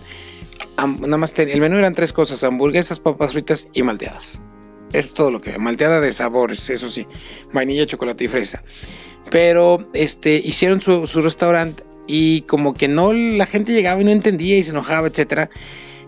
nada 0.78 1.16
más 1.16 1.32
el 1.38 1.60
menú 1.60 1.76
eran 1.76 1.94
tres 1.94 2.12
cosas, 2.12 2.42
hamburguesas, 2.44 2.98
papas 2.98 3.32
fritas 3.32 3.68
y 3.72 3.82
malteadas. 3.82 4.40
Es 4.92 5.12
todo 5.12 5.30
lo 5.30 5.40
que, 5.40 5.58
malteada 5.58 6.00
de 6.00 6.12
sabores, 6.12 6.70
eso 6.70 6.88
sí, 6.88 7.06
vainilla, 7.52 7.86
chocolate 7.86 8.24
y 8.24 8.28
fresa 8.28 8.62
pero 9.30 9.88
este, 9.94 10.36
hicieron 10.36 10.80
su, 10.80 11.06
su 11.06 11.22
restaurante 11.22 11.84
y 12.06 12.42
como 12.42 12.74
que 12.74 12.88
no, 12.88 13.12
la 13.12 13.46
gente 13.46 13.72
llegaba 13.72 14.00
y 14.00 14.04
no 14.04 14.10
entendía 14.10 14.56
y 14.56 14.62
se 14.62 14.70
enojaba, 14.70 15.08
etcétera. 15.08 15.50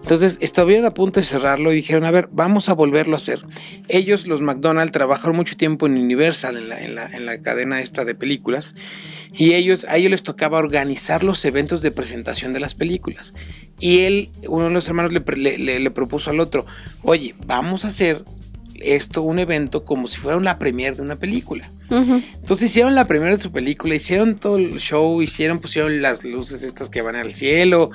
Entonces 0.00 0.38
estuvieron 0.40 0.86
a 0.86 0.94
punto 0.94 1.20
de 1.20 1.26
cerrarlo 1.26 1.72
y 1.72 1.76
dijeron, 1.76 2.04
a 2.04 2.10
ver, 2.10 2.28
vamos 2.32 2.68
a 2.68 2.72
volverlo 2.72 3.14
a 3.14 3.18
hacer. 3.18 3.44
Ellos, 3.88 4.26
los 4.26 4.40
McDonald's, 4.40 4.92
trabajaron 4.92 5.36
mucho 5.36 5.56
tiempo 5.56 5.86
en 5.86 5.98
Universal, 5.98 6.56
en 6.56 6.68
la, 6.68 6.82
en 6.82 6.94
la, 6.94 7.06
en 7.06 7.26
la 7.26 7.42
cadena 7.42 7.82
esta 7.82 8.04
de 8.04 8.14
películas, 8.14 8.74
y 9.34 9.52
ellos, 9.52 9.84
a 9.86 9.96
ellos 9.98 10.10
les 10.10 10.22
tocaba 10.22 10.58
organizar 10.58 11.24
los 11.24 11.44
eventos 11.44 11.82
de 11.82 11.90
presentación 11.90 12.54
de 12.54 12.60
las 12.60 12.74
películas. 12.74 13.34
Y 13.80 14.00
él, 14.00 14.30
uno 14.46 14.66
de 14.66 14.70
los 14.70 14.88
hermanos, 14.88 15.12
le, 15.12 15.58
le, 15.58 15.78
le 15.78 15.90
propuso 15.90 16.30
al 16.30 16.40
otro, 16.40 16.64
oye, 17.02 17.34
vamos 17.46 17.84
a 17.84 17.88
hacer 17.88 18.24
esto, 18.80 19.22
un 19.22 19.38
evento, 19.38 19.84
como 19.84 20.08
si 20.08 20.18
fuera 20.18 20.38
la 20.40 20.58
premier 20.58 20.96
de 20.96 21.02
una 21.02 21.16
película. 21.16 21.70
Entonces 21.90 22.70
hicieron 22.70 22.94
la 22.94 23.06
primera 23.06 23.30
de 23.30 23.42
su 23.42 23.50
película, 23.50 23.94
hicieron 23.94 24.36
todo 24.36 24.56
el 24.56 24.78
show, 24.78 25.22
hicieron, 25.22 25.58
pusieron 25.58 26.02
las 26.02 26.22
luces 26.22 26.62
estas 26.62 26.90
que 26.90 27.00
van 27.00 27.16
al 27.16 27.34
cielo 27.34 27.90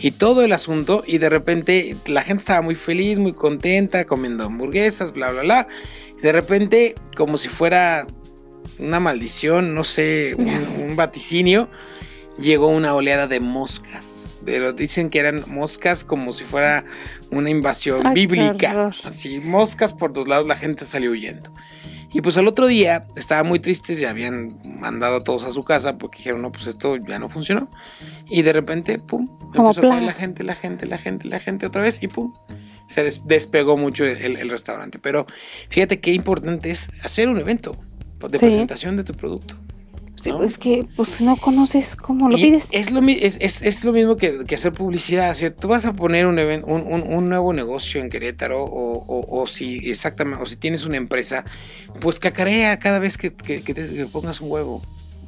y 0.00 0.10
todo 0.10 0.42
el 0.42 0.52
asunto. 0.52 1.02
Y 1.06 1.18
de 1.18 1.30
repente 1.30 1.96
la 2.06 2.22
gente 2.22 2.42
estaba 2.42 2.60
muy 2.60 2.74
feliz, 2.74 3.18
muy 3.18 3.32
contenta, 3.32 4.04
comiendo 4.04 4.44
hamburguesas, 4.44 5.12
bla, 5.12 5.30
bla, 5.30 5.42
bla. 5.42 5.68
Y 6.18 6.20
de 6.20 6.32
repente, 6.32 6.94
como 7.16 7.38
si 7.38 7.48
fuera 7.48 8.06
una 8.78 9.00
maldición, 9.00 9.74
no 9.74 9.84
sé, 9.84 10.34
un, 10.38 10.96
vaticinio, 10.96 11.68
llegó 12.38 12.68
una 12.68 12.94
oleada 12.94 13.26
de 13.26 13.40
moscas. 13.40 14.34
Pero 14.44 14.72
dicen 14.72 15.10
que 15.10 15.18
eran 15.18 15.44
moscas 15.46 16.04
como 16.04 16.32
si 16.32 16.44
fuera 16.44 16.84
una 17.30 17.50
invasión 17.50 18.14
bíblica. 18.14 18.90
Así, 19.04 19.40
moscas 19.40 19.92
por 19.92 20.12
dos 20.12 20.28
lados, 20.28 20.46
la 20.46 20.56
gente 20.56 20.84
salió 20.84 21.10
huyendo. 21.10 21.50
Y 22.10 22.22
pues 22.22 22.38
al 22.38 22.48
otro 22.48 22.66
día 22.66 23.06
estaba 23.16 23.42
muy 23.42 23.60
tristes, 23.60 24.00
ya 24.00 24.10
habían 24.10 24.56
mandado 24.80 25.16
a 25.16 25.24
todos 25.24 25.44
a 25.44 25.52
su 25.52 25.62
casa 25.62 25.98
porque 25.98 26.18
dijeron, 26.18 26.40
no, 26.40 26.50
pues 26.50 26.66
esto 26.66 26.96
ya 26.96 27.18
no 27.18 27.28
funcionó. 27.28 27.68
Y 28.28 28.42
de 28.42 28.52
repente, 28.54 28.98
pum, 28.98 29.28
empezó 29.54 29.80
a 29.80 29.90
caer 29.90 30.02
la 30.02 30.14
gente, 30.14 30.42
la 30.42 30.54
gente, 30.54 30.86
la 30.86 30.96
gente, 30.96 31.28
la 31.28 31.38
gente 31.38 31.66
otra 31.66 31.82
vez 31.82 32.02
y 32.02 32.08
pum, 32.08 32.32
se 32.86 33.02
despegó 33.24 33.76
mucho 33.76 34.06
el, 34.06 34.48
restaurante. 34.48 34.98
Pero 34.98 35.26
fíjate 35.68 36.00
qué 36.00 36.12
importante 36.12 36.70
es 36.70 36.88
hacer 37.02 37.28
un 37.28 37.38
evento 37.38 37.76
de 38.26 38.38
presentación 38.38 38.96
de 38.96 39.04
tu 39.04 39.12
producto. 39.12 39.56
Sí, 40.20 40.32
es 40.42 40.58
que 40.58 40.86
pues 40.96 41.20
no 41.20 41.36
conoces 41.36 41.94
cómo 41.94 42.28
lo 42.28 42.36
pides. 42.36 42.66
Es 42.72 42.90
lo, 42.90 43.00
es, 43.06 43.84
lo 43.84 43.92
mismo 43.92 44.16
que, 44.16 44.44
hacer 44.52 44.72
publicidad. 44.72 45.36
O 45.40 45.52
tú 45.52 45.68
vas 45.68 45.84
a 45.84 45.92
poner 45.92 46.26
un, 46.26 46.38
un, 46.38 47.28
nuevo 47.28 47.52
negocio 47.52 48.00
en 48.00 48.08
Querétaro 48.08 48.64
o, 48.64 49.46
si 49.46 49.90
exactamente, 49.90 50.42
o 50.42 50.46
si 50.46 50.56
tienes 50.56 50.84
una 50.84 50.96
empresa, 50.96 51.44
pues 52.00 52.18
cacarea 52.18 52.78
cada 52.78 52.98
vez 52.98 53.16
que, 53.16 53.30
te, 53.30 54.06
pongas 54.06 54.40
un 54.40 54.50
huevo. 54.50 54.82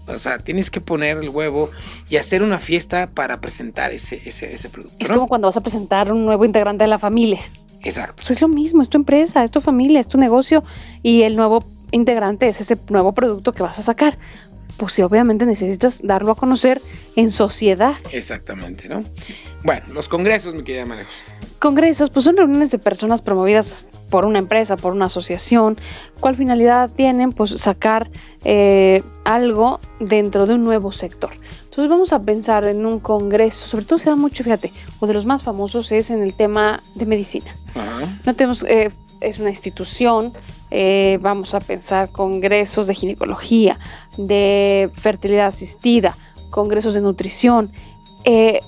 O 0.06 0.18
sea, 0.18 0.38
tienes 0.38 0.70
que 0.70 0.80
poner 0.80 1.18
el 1.18 1.28
huevo 1.28 1.70
y 2.08 2.16
hacer 2.16 2.42
una 2.42 2.58
fiesta 2.58 3.10
para 3.10 3.40
presentar 3.40 3.92
ese, 3.92 4.20
ese, 4.24 4.68
producto. 4.68 4.96
Es 4.98 5.12
como 5.12 5.28
cuando 5.28 5.46
vas 5.46 5.56
a 5.56 5.60
presentar 5.60 6.12
un 6.12 6.24
nuevo 6.24 6.44
integrante 6.44 6.82
de 6.82 6.88
la 6.88 6.98
familia. 6.98 7.40
Exacto. 7.82 8.16
Pues 8.16 8.30
es 8.32 8.40
lo 8.40 8.48
mismo, 8.48 8.82
es 8.82 8.88
tu 8.88 8.98
empresa, 8.98 9.44
es 9.44 9.52
tu 9.52 9.60
familia, 9.60 10.00
es 10.00 10.08
tu 10.08 10.18
negocio 10.18 10.64
y 11.02 11.22
el 11.22 11.36
nuevo 11.36 11.64
integrante 11.92 12.48
es 12.48 12.60
ese 12.60 12.76
nuevo 12.88 13.12
producto 13.12 13.52
que 13.52 13.62
vas 13.62 13.78
a 13.78 13.82
sacar 13.82 14.18
pues 14.80 14.94
sí, 14.94 15.02
obviamente 15.02 15.44
necesitas 15.44 16.00
darlo 16.02 16.32
a 16.32 16.34
conocer 16.34 16.80
en 17.14 17.30
sociedad. 17.30 17.92
Exactamente, 18.12 18.88
¿no? 18.88 19.04
Bueno, 19.62 19.84
los 19.92 20.08
congresos, 20.08 20.54
mi 20.54 20.64
querida 20.64 20.86
María 20.86 21.04
Congresos, 21.58 22.08
pues 22.08 22.24
son 22.24 22.38
reuniones 22.38 22.70
de 22.70 22.78
personas 22.78 23.20
promovidas 23.20 23.84
por 24.08 24.24
una 24.24 24.38
empresa, 24.38 24.78
por 24.78 24.94
una 24.94 25.04
asociación. 25.04 25.76
¿Cuál 26.18 26.34
finalidad 26.34 26.88
tienen? 26.88 27.32
Pues 27.32 27.50
sacar 27.50 28.08
eh, 28.42 29.02
algo 29.24 29.80
dentro 29.98 30.46
de 30.46 30.54
un 30.54 30.64
nuevo 30.64 30.92
sector. 30.92 31.32
Entonces 31.64 31.90
vamos 31.90 32.14
a 32.14 32.22
pensar 32.22 32.64
en 32.64 32.86
un 32.86 33.00
congreso, 33.00 33.68
sobre 33.68 33.84
todo 33.84 33.98
se 33.98 34.08
da 34.08 34.16
mucho, 34.16 34.42
fíjate, 34.42 34.72
o 34.98 35.06
de 35.06 35.12
los 35.12 35.26
más 35.26 35.42
famosos 35.42 35.92
es 35.92 36.10
en 36.10 36.22
el 36.22 36.32
tema 36.32 36.82
de 36.94 37.04
medicina. 37.04 37.54
No 38.24 38.34
tenemos, 38.34 38.64
eh, 38.64 38.90
es 39.20 39.38
una 39.38 39.50
institución 39.50 40.32
eh, 40.70 41.18
vamos 41.20 41.54
a 41.54 41.60
pensar 41.60 42.10
congresos 42.10 42.86
de 42.86 42.94
ginecología, 42.94 43.78
de 44.16 44.88
fertilidad 44.94 45.48
asistida, 45.48 46.16
congresos 46.50 46.94
de 46.94 47.00
nutrición. 47.00 47.70
Eh, 48.24 48.60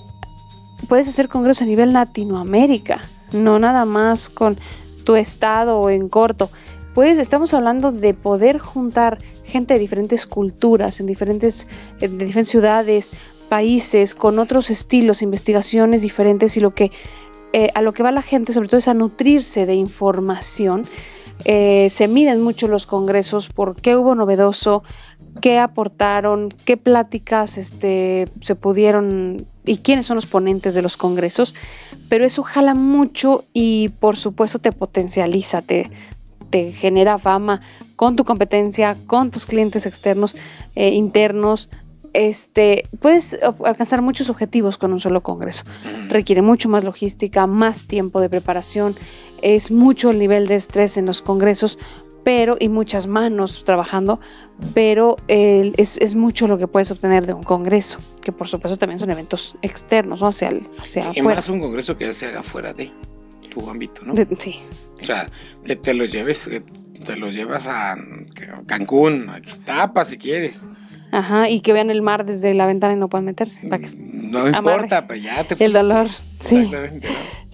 puedes 0.89 1.07
hacer 1.07 1.29
congresos 1.29 1.61
a 1.61 1.65
nivel 1.65 1.93
Latinoamérica, 1.93 3.01
no 3.31 3.57
nada 3.57 3.85
más 3.85 4.29
con 4.29 4.57
tu 5.05 5.15
estado 5.15 5.79
o 5.79 5.89
en 5.89 6.09
corto. 6.09 6.49
Pues 6.93 7.17
estamos 7.17 7.53
hablando 7.53 7.91
de 7.91 8.13
poder 8.13 8.59
juntar 8.59 9.17
gente 9.45 9.73
de 9.73 9.79
diferentes 9.79 10.27
culturas, 10.27 10.99
en 10.99 11.07
diferentes, 11.07 11.67
de 11.99 12.07
diferentes 12.09 12.49
ciudades, 12.49 13.11
países, 13.49 14.13
con 14.13 14.39
otros 14.39 14.69
estilos, 14.69 15.21
investigaciones 15.21 16.01
diferentes 16.01 16.57
y 16.57 16.59
lo 16.59 16.73
que 16.73 16.91
eh, 17.53 17.69
a 17.75 17.81
lo 17.81 17.93
que 17.93 18.03
va 18.03 18.11
la 18.11 18.21
gente 18.21 18.51
sobre 18.51 18.67
todo 18.67 18.79
es 18.79 18.87
a 18.87 18.93
nutrirse 18.93 19.65
de 19.65 19.75
información 19.75 20.85
eh, 21.45 21.87
se 21.89 22.07
miden 22.07 22.41
mucho 22.41 22.67
los 22.67 22.87
congresos 22.87 23.49
por 23.49 23.75
qué 23.75 23.97
hubo 23.97 24.15
novedoso, 24.15 24.83
qué 25.41 25.59
aportaron, 25.59 26.49
qué 26.65 26.77
pláticas 26.77 27.57
este, 27.57 28.29
se 28.41 28.55
pudieron 28.55 29.45
y 29.65 29.77
quiénes 29.77 30.05
son 30.05 30.15
los 30.15 30.25
ponentes 30.25 30.73
de 30.73 30.81
los 30.81 30.95
congresos, 30.95 31.53
pero 32.07 32.25
eso 32.25 32.43
jala 32.43 32.75
mucho 32.75 33.43
y 33.51 33.89
por 33.99 34.15
supuesto 34.15 34.59
te 34.59 34.71
potencializa, 34.71 35.61
te, 35.61 35.91
te 36.49 36.71
genera 36.71 37.17
fama 37.17 37.61
con 37.97 38.15
tu 38.15 38.23
competencia, 38.23 38.95
con 39.07 39.31
tus 39.31 39.45
clientes 39.45 39.85
externos, 39.85 40.35
eh, 40.75 40.89
internos. 40.89 41.69
Este, 42.13 42.83
puedes 42.99 43.37
alcanzar 43.65 44.01
muchos 44.01 44.29
objetivos 44.29 44.77
con 44.77 44.93
un 44.93 44.99
solo 44.99 45.21
congreso. 45.21 45.63
Requiere 46.09 46.41
mucho 46.41 46.69
más 46.69 46.83
logística, 46.83 47.47
más 47.47 47.87
tiempo 47.87 48.21
de 48.21 48.29
preparación, 48.29 48.95
es 49.41 49.71
mucho 49.71 50.11
el 50.11 50.19
nivel 50.19 50.47
de 50.47 50.55
estrés 50.55 50.95
en 50.97 51.05
los 51.05 51.21
congresos, 51.21 51.77
pero 52.23 52.55
y 52.59 52.69
muchas 52.69 53.07
manos 53.07 53.65
trabajando, 53.65 54.19
pero 54.73 55.17
es, 55.27 56.15
mucho 56.15 56.47
lo 56.47 56.57
que 56.57 56.67
puedes 56.67 56.91
obtener 56.91 57.25
de 57.25 57.33
un 57.33 57.43
congreso, 57.43 57.99
que 58.21 58.31
por 58.31 58.47
supuesto 58.47 58.77
también 58.77 58.99
son 58.99 59.11
eventos 59.11 59.55
externos, 59.61 60.21
¿no? 60.21 60.27
Hacia, 60.27 60.51
hacia 60.79 61.05
y 61.07 61.19
afuera. 61.19 61.37
más 61.37 61.49
un 61.49 61.59
congreso 61.59 61.97
que 61.97 62.13
se 62.13 62.27
haga 62.27 62.43
fuera 62.43 62.73
de 62.73 62.91
tu 63.49 63.69
ámbito, 63.69 64.01
¿no? 64.05 64.13
sí. 64.39 64.61
O 65.01 65.05
sea, 65.05 65.27
que 65.65 65.75
te 65.75 65.93
los 65.93 66.11
lleves, 66.11 66.49
te 67.05 67.15
los 67.17 67.35
llevas 67.35 67.67
a 67.67 67.97
Cancún, 68.65 69.29
a 69.29 69.37
Ixtapa 69.37 70.05
si 70.05 70.17
quieres. 70.17 70.65
Ajá, 71.13 71.47
y 71.47 71.59
que 71.59 71.73
vean 71.73 71.91
el 71.91 72.01
mar 72.01 72.25
desde 72.25 72.55
la 72.55 72.65
ventana 72.65 72.93
y 72.93 72.97
no 72.97 73.07
puedan 73.07 73.25
meterse. 73.25 73.69
no 73.69 74.47
importa, 74.49 75.05
pero 75.05 75.21
ya 75.21 75.43
te 75.43 75.63
El 75.63 75.71
dolor, 75.71 76.07
sí. 76.39 76.71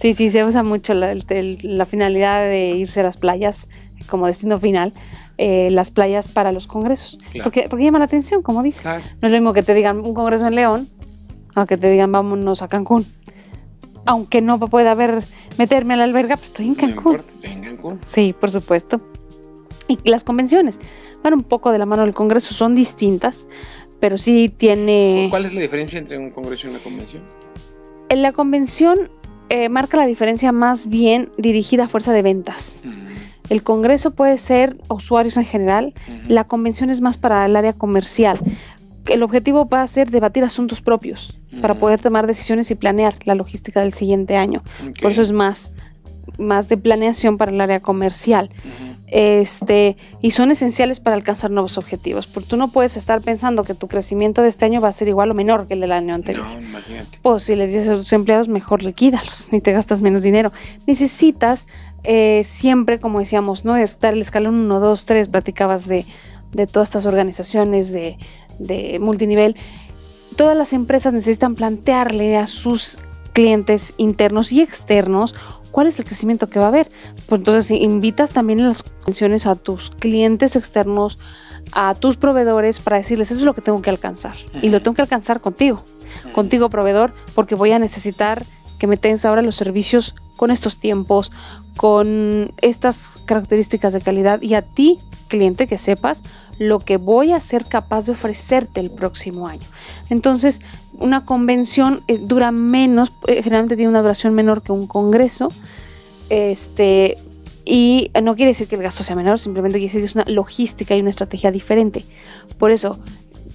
Sí, 0.00 0.14
sí, 0.14 0.30
se 0.30 0.46
usa 0.46 0.62
mucho 0.62 0.94
la, 0.94 1.14
la 1.14 1.84
finalidad 1.84 2.40
de 2.40 2.70
irse 2.70 3.00
a 3.00 3.02
las 3.02 3.18
playas 3.18 3.68
como 4.08 4.26
destino 4.26 4.56
final 4.56 4.94
eh, 5.36 5.70
las 5.70 5.90
playas 5.90 6.28
para 6.28 6.52
los 6.52 6.66
congresos. 6.66 7.18
Porque, 7.42 7.66
porque 7.68 7.84
llama 7.84 7.98
la 7.98 8.06
atención, 8.06 8.42
como 8.42 8.62
dices. 8.62 8.82
No 8.84 9.28
es 9.28 9.30
lo 9.30 9.30
mismo 9.30 9.52
que 9.52 9.62
te 9.62 9.74
digan 9.74 10.00
un 10.00 10.14
congreso 10.14 10.46
en 10.46 10.54
León, 10.54 10.88
o 11.54 11.66
que 11.66 11.76
te 11.76 11.90
digan 11.90 12.10
vámonos 12.12 12.62
a 12.62 12.68
Cancún. 12.68 13.04
Aunque 14.06 14.40
no 14.40 14.58
pueda 14.58 14.92
haber 14.92 15.22
meterme 15.58 15.94
a 15.94 15.96
la 15.98 16.04
alberga, 16.04 16.36
pues 16.36 16.48
estoy 16.48 16.66
en 16.66 16.74
Cancún. 16.76 17.16
estoy 17.16 17.50
en 17.50 17.60
Cancún. 17.60 18.00
Sí, 18.06 18.34
por 18.38 18.50
supuesto. 18.50 19.02
Y 19.86 19.98
las 20.08 20.24
convenciones 20.24 20.80
van 21.22 21.34
un 21.34 21.44
poco 21.44 21.72
de 21.72 21.78
la 21.78 21.86
mano 21.86 22.02
del 22.02 22.14
congreso, 22.14 22.54
son 22.54 22.74
distintas, 22.74 23.46
pero 24.00 24.16
sí 24.16 24.48
tiene... 24.54 25.28
¿Cuál 25.30 25.44
es 25.44 25.54
la 25.54 25.60
diferencia 25.60 25.98
entre 25.98 26.18
un 26.18 26.30
congreso 26.30 26.66
y 26.66 26.70
una 26.70 26.80
convención? 26.80 27.22
En 28.08 28.22
la 28.22 28.32
convención 28.32 28.98
eh, 29.50 29.68
marca 29.68 29.96
la 29.96 30.06
diferencia 30.06 30.52
más 30.52 30.88
bien 30.88 31.30
dirigida 31.36 31.84
a 31.84 31.88
fuerza 31.88 32.12
de 32.12 32.22
ventas. 32.22 32.82
El 33.48 33.64
Congreso 33.64 34.12
puede 34.12 34.38
ser 34.38 34.76
usuarios 34.88 35.36
en 35.36 35.44
general, 35.44 35.92
la 36.28 36.44
convención 36.44 36.88
es 36.88 37.00
más 37.00 37.18
para 37.18 37.44
el 37.44 37.56
área 37.56 37.72
comercial. 37.72 38.38
El 39.06 39.24
objetivo 39.24 39.68
va 39.68 39.82
a 39.82 39.86
ser 39.88 40.10
debatir 40.10 40.44
asuntos 40.44 40.80
propios 40.80 41.36
para 41.60 41.74
poder 41.74 41.98
tomar 41.98 42.28
decisiones 42.28 42.70
y 42.70 42.76
planear 42.76 43.14
la 43.24 43.34
logística 43.34 43.80
del 43.80 43.92
siguiente 43.92 44.36
año. 44.36 44.62
Por 45.02 45.10
eso 45.10 45.20
es 45.20 45.32
más, 45.32 45.72
más 46.38 46.68
de 46.68 46.76
planeación 46.76 47.38
para 47.38 47.50
el 47.50 47.60
área 47.60 47.80
comercial. 47.80 48.50
Este, 49.12 49.96
y 50.20 50.30
son 50.30 50.52
esenciales 50.52 51.00
para 51.00 51.16
alcanzar 51.16 51.50
nuevos 51.50 51.78
objetivos, 51.78 52.28
porque 52.28 52.48
tú 52.48 52.56
no 52.56 52.70
puedes 52.70 52.96
estar 52.96 53.20
pensando 53.20 53.64
que 53.64 53.74
tu 53.74 53.88
crecimiento 53.88 54.42
de 54.42 54.48
este 54.48 54.66
año 54.66 54.80
va 54.80 54.88
a 54.88 54.92
ser 54.92 55.08
igual 55.08 55.32
o 55.32 55.34
menor 55.34 55.66
que 55.66 55.74
el 55.74 55.80
del 55.80 55.90
año 55.90 56.14
anterior. 56.14 56.46
No, 56.46 56.60
imagínate. 56.60 57.18
Pues 57.20 57.42
si 57.42 57.56
les 57.56 57.72
dices 57.72 57.88
a 57.88 57.96
tus 57.96 58.12
empleados, 58.12 58.46
mejor 58.46 58.84
liquídalos 58.84 59.52
y 59.52 59.60
te 59.60 59.72
gastas 59.72 60.00
menos 60.00 60.22
dinero. 60.22 60.52
Necesitas 60.86 61.66
eh, 62.04 62.42
siempre, 62.44 63.00
como 63.00 63.18
decíamos, 63.18 63.64
¿no? 63.64 63.76
Estar 63.76 64.14
el 64.14 64.20
escalón 64.20 64.54
1, 64.54 64.80
2, 64.80 65.04
3, 65.04 65.28
platicabas 65.28 65.86
de, 65.86 66.06
todas 66.72 66.88
estas 66.88 67.06
organizaciones 67.06 67.92
de, 67.92 68.16
multinivel. 69.00 69.56
Todas 70.36 70.56
las 70.56 70.72
empresas 70.72 71.12
necesitan 71.12 71.54
plantearle 71.54 72.36
a 72.36 72.46
sus 72.46 72.98
clientes 73.32 73.94
internos 73.96 74.52
y 74.52 74.60
externos 74.60 75.34
cuál 75.70 75.86
es 75.86 75.98
el 75.98 76.04
crecimiento 76.04 76.48
que 76.48 76.58
va 76.58 76.66
a 76.66 76.68
haber. 76.68 76.88
Pues 77.28 77.40
entonces 77.40 77.70
invitas 77.70 78.30
también 78.30 78.60
en 78.60 78.68
las 78.68 78.82
convenciones 78.82 79.46
a 79.46 79.56
tus 79.56 79.90
clientes 79.90 80.56
externos, 80.56 81.18
a 81.72 81.94
tus 81.94 82.16
proveedores 82.16 82.80
para 82.80 82.96
decirles 82.96 83.30
eso 83.30 83.40
es 83.40 83.46
lo 83.46 83.54
que 83.54 83.62
tengo 83.62 83.82
que 83.82 83.90
alcanzar 83.90 84.34
y 84.62 84.70
lo 84.70 84.80
tengo 84.82 84.94
que 84.94 85.02
alcanzar 85.02 85.40
contigo, 85.40 85.84
contigo 86.32 86.70
proveedor, 86.70 87.12
porque 87.34 87.54
voy 87.54 87.72
a 87.72 87.78
necesitar 87.78 88.42
que 88.78 88.86
me 88.86 88.96
tengas 88.96 89.24
ahora 89.24 89.42
los 89.42 89.56
servicios 89.56 90.14
con 90.36 90.50
estos 90.50 90.80
tiempos, 90.80 91.30
con 91.76 92.52
estas 92.62 93.18
características 93.26 93.92
de 93.92 94.00
calidad 94.00 94.40
y 94.40 94.54
a 94.54 94.62
ti, 94.62 94.98
cliente, 95.28 95.66
que 95.66 95.76
sepas 95.76 96.22
lo 96.58 96.78
que 96.78 96.96
voy 96.96 97.32
a 97.32 97.40
ser 97.40 97.66
capaz 97.66 98.06
de 98.06 98.12
ofrecerte 98.12 98.80
el 98.80 98.90
próximo 98.90 99.48
año. 99.48 99.66
Entonces, 100.08 100.62
una 101.00 101.24
convención 101.24 102.02
eh, 102.06 102.18
dura 102.18 102.52
menos, 102.52 103.12
eh, 103.26 103.42
generalmente 103.42 103.76
tiene 103.76 103.88
una 103.88 104.02
duración 104.02 104.34
menor 104.34 104.62
que 104.62 104.72
un 104.72 104.86
congreso. 104.86 105.48
Este, 106.28 107.16
y 107.64 108.10
no 108.22 108.36
quiere 108.36 108.50
decir 108.50 108.68
que 108.68 108.76
el 108.76 108.82
gasto 108.82 109.02
sea 109.02 109.16
menor, 109.16 109.38
simplemente 109.38 109.78
quiere 109.78 109.88
decir 109.88 110.00
que 110.00 110.06
es 110.06 110.14
una 110.14 110.24
logística 110.26 110.96
y 110.96 111.00
una 111.00 111.10
estrategia 111.10 111.50
diferente. 111.50 112.04
Por 112.58 112.70
eso, 112.70 112.98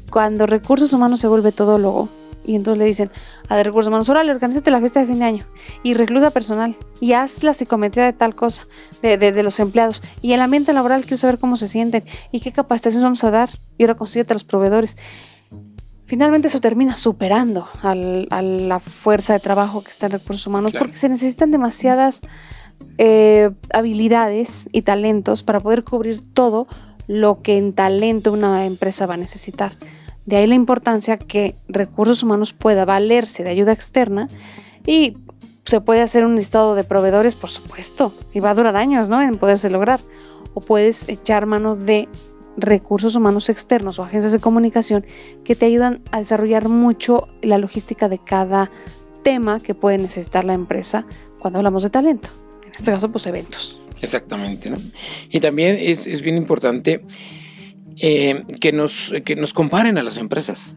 cuando 0.10 0.46
recursos 0.46 0.92
humanos 0.94 1.20
se 1.20 1.28
vuelve 1.28 1.52
todólogo, 1.52 2.10
y 2.48 2.56
entonces 2.56 2.78
le 2.78 2.86
dicen 2.86 3.12
a 3.50 3.58
de 3.58 3.64
recursos 3.64 3.88
humanos, 3.88 4.10
órale, 4.10 4.32
organízate 4.32 4.70
la 4.72 4.80
fiesta 4.80 5.00
de 5.00 5.08
fin 5.08 5.20
de 5.20 5.26
año 5.26 5.46
y 5.84 5.94
recluta 5.94 6.30
personal 6.30 6.76
y 7.00 7.14
haz 7.14 7.44
la 7.44 7.54
psicometría 7.54 8.06
de 8.06 8.14
tal 8.14 8.36
cosa 8.36 8.68
de, 9.02 9.18
de, 9.18 9.44
los 9.44 9.60
empleados 9.60 10.02
y 10.22 10.34
el 10.34 10.42
ambiente 10.42 10.74
laboral, 10.74 11.02
quiero 11.02 11.18
saber 11.18 11.40
cómo 11.40 11.58
se 11.58 11.68
sienten 11.68 12.04
y 12.32 12.40
qué 12.40 12.52
capacitaciones 12.52 13.04
vamos 13.04 13.24
a 13.24 13.32
dar 13.32 13.50
y 13.78 13.84
ahora 13.84 13.98
a 14.00 14.34
los 14.34 14.44
proveedores. 14.44 14.98
Finalmente 16.06 16.48
eso 16.50 16.60
termina 16.60 16.96
superando 16.98 17.68
a 17.82 17.96
la 17.96 18.80
fuerza 18.80 19.34
de 19.34 19.40
trabajo 19.40 19.84
que 19.84 19.90
está 19.90 20.06
en 20.06 20.14
recursos 20.14 20.46
humanos 20.46 20.72
porque 20.78 20.98
se 20.98 21.10
necesitan 21.10 21.50
demasiadas 21.50 22.22
eh, 22.98 23.50
habilidades 23.74 24.70
y 24.72 24.84
talentos 24.84 25.42
para 25.42 25.60
poder 25.60 25.84
cubrir 25.84 26.22
todo 26.34 26.68
lo 27.08 27.42
que 27.42 27.58
en 27.58 27.74
talento 27.74 28.32
una 28.32 28.66
empresa 28.66 29.08
va 29.08 29.16
a 29.16 29.18
necesitar. 29.18 29.74
De 30.26 30.38
ahí 30.38 30.48
la 30.48 30.56
importancia 30.56 31.18
que 31.18 31.56
recursos 31.68 32.24
humanos 32.24 32.54
pueda 32.54 32.86
valerse 32.86 33.44
de 33.44 33.50
ayuda 33.50 33.74
externa 33.74 34.28
y 34.86 35.18
se 35.66 35.82
puede 35.82 36.02
hacer 36.02 36.26
un 36.26 36.36
listado 36.36 36.76
de 36.76 36.84
proveedores, 36.84 37.34
por 37.34 37.50
supuesto, 37.50 38.14
y 38.34 38.40
va 38.40 38.52
a 38.52 38.56
durar 38.56 38.76
años, 38.76 39.10
¿no? 39.10 39.22
En 39.22 39.38
poderse 39.38 39.70
lograr. 39.70 40.00
O 40.54 40.62
puedes 40.62 41.10
echar 41.10 41.48
mano 41.48 41.76
de 41.76 42.08
recursos 42.58 43.16
humanos 43.16 43.50
externos 43.50 44.00
o 44.00 44.04
agencias 44.04 44.32
de 44.32 44.40
comunicación 44.40 45.06
que 45.44 45.56
te 45.56 45.66
ayudan 45.66 46.02
a 46.12 46.20
desarrollar 46.20 46.70
mucho 46.70 47.28
la 47.42 47.58
logística 47.58 48.10
de 48.10 48.20
cada 48.20 48.72
tema 49.24 49.60
que 49.60 49.74
puede 49.74 49.98
necesitar 49.98 50.46
la 50.46 50.54
empresa 50.54 51.06
cuando 51.40 51.60
hablamos 51.60 51.84
de 51.84 51.90
talento. 51.90 52.30
En 52.66 52.72
este 52.72 52.92
caso, 52.92 53.12
pues 53.12 53.26
eventos. 53.26 53.78
Exactamente, 54.02 54.70
¿no? 54.70 54.78
Y 55.30 55.40
también 55.40 55.78
es, 55.80 56.06
es 56.08 56.22
bien 56.22 56.38
importante 56.38 57.04
eh, 58.02 58.44
que, 58.60 58.72
nos, 58.72 59.14
que 59.24 59.36
nos 59.36 59.54
comparen 59.54 59.98
a 59.98 60.04
las 60.04 60.18
empresas. 60.18 60.76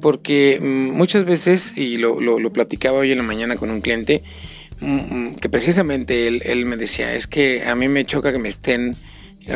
Porque 0.00 0.58
mm, 0.60 0.96
muchas 0.96 1.24
veces, 1.24 1.76
y 1.76 1.98
lo, 1.98 2.20
lo, 2.20 2.52
platicaba 2.52 2.98
hoy 2.98 3.12
en 3.12 3.18
la 3.18 3.24
mañana 3.24 3.56
con 3.56 3.70
un 3.70 3.80
cliente, 3.80 4.22
mm, 4.80 4.94
mm, 4.94 5.34
que 5.36 5.48
precisamente 5.48 6.26
él, 6.26 6.42
él, 6.44 6.64
me 6.64 6.76
decía, 6.76 7.14
es 7.14 7.26
que 7.26 7.64
a 7.64 7.74
mí 7.74 7.88
me 7.88 8.04
choca 8.06 8.32
que 8.32 8.38
me 8.38 8.48
estén 8.48 8.94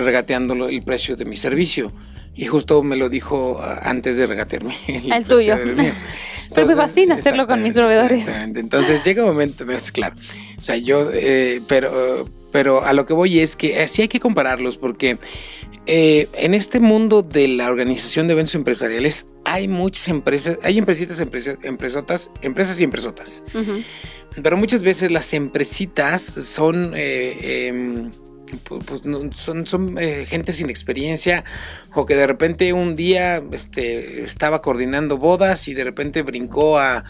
regateando 0.03 0.69
el 0.69 0.83
precio 0.83 1.17
de 1.17 1.25
mi 1.25 1.37
servicio. 1.37 1.93
Y 2.37 2.47
justo 2.47 2.83
me 2.83 2.97
lo 2.97 3.09
dijo 3.09 3.59
ah, 3.61 3.81
antes 3.85 4.17
de 4.17 4.27
regatearme. 4.27 4.77
El, 4.87 5.25
tuyo. 5.25 5.57
Pero 6.55 6.67
me 6.67 6.77
fascina 6.77 7.15
hacerlo 7.17 7.47
con 7.47 7.63
mis 7.63 7.75
proveedores. 7.75 8.29
Entonces 8.29 9.05
llega 9.05 9.23
un 9.23 9.31
momento, 9.31 9.71
es 9.71 9.91
claro. 9.91 10.15
O 10.57 10.61
sea, 10.61 10.77
yo, 10.77 11.11
eh, 11.13 11.61
pero, 11.67 12.27
pero 12.53 12.85
a 12.85 12.93
lo 12.93 13.07
que 13.07 13.13
voy 13.13 13.41
es 13.41 13.57
que 13.57 13.83
eh, 13.83 13.89
sí 13.89 14.03
hay 14.03 14.09
que 14.09 14.21
compararlos 14.21 14.77
porque 14.77 15.19
eh, 15.87 16.29
en 16.35 16.55
este 16.55 16.79
mundo 16.79 17.23
de 17.23 17.49
la 17.49 17.69
organización 17.69 18.29
de 18.29 18.35
eventos 18.35 18.55
empresariales 18.55 19.27
hay 19.45 19.67
muchas 19.67 20.07
empresas, 20.09 20.61
hay 20.63 20.79
empresitas, 20.79 21.19
empresas, 21.19 21.59
empresotas, 21.65 22.31
empresas 22.43 22.79
y 22.79 22.85
empresotas. 22.85 23.43
Pero 24.41 24.57
muchas 24.57 24.83
veces 24.83 25.11
las 25.11 25.33
empresitas 25.33 26.23
son, 26.23 26.95
em, 28.55 28.81
pues, 28.81 29.03
son, 29.35 29.67
son 29.67 29.99
eh, 29.99 30.27
gente 30.27 30.53
sin 30.53 30.71
experiencia 30.71 31.45
o 31.95 32.07
que 32.07 32.17
de 32.17 32.27
repente 32.27 32.73
un 32.73 32.97
día 32.97 33.43
este, 33.53 34.23
estaba 34.23 34.63
coordinando 34.63 35.19
bodas 35.19 35.69
y 35.69 35.75
de 35.75 35.85
repente 35.85 36.23
brincó 36.23 36.79
a, 36.79 37.05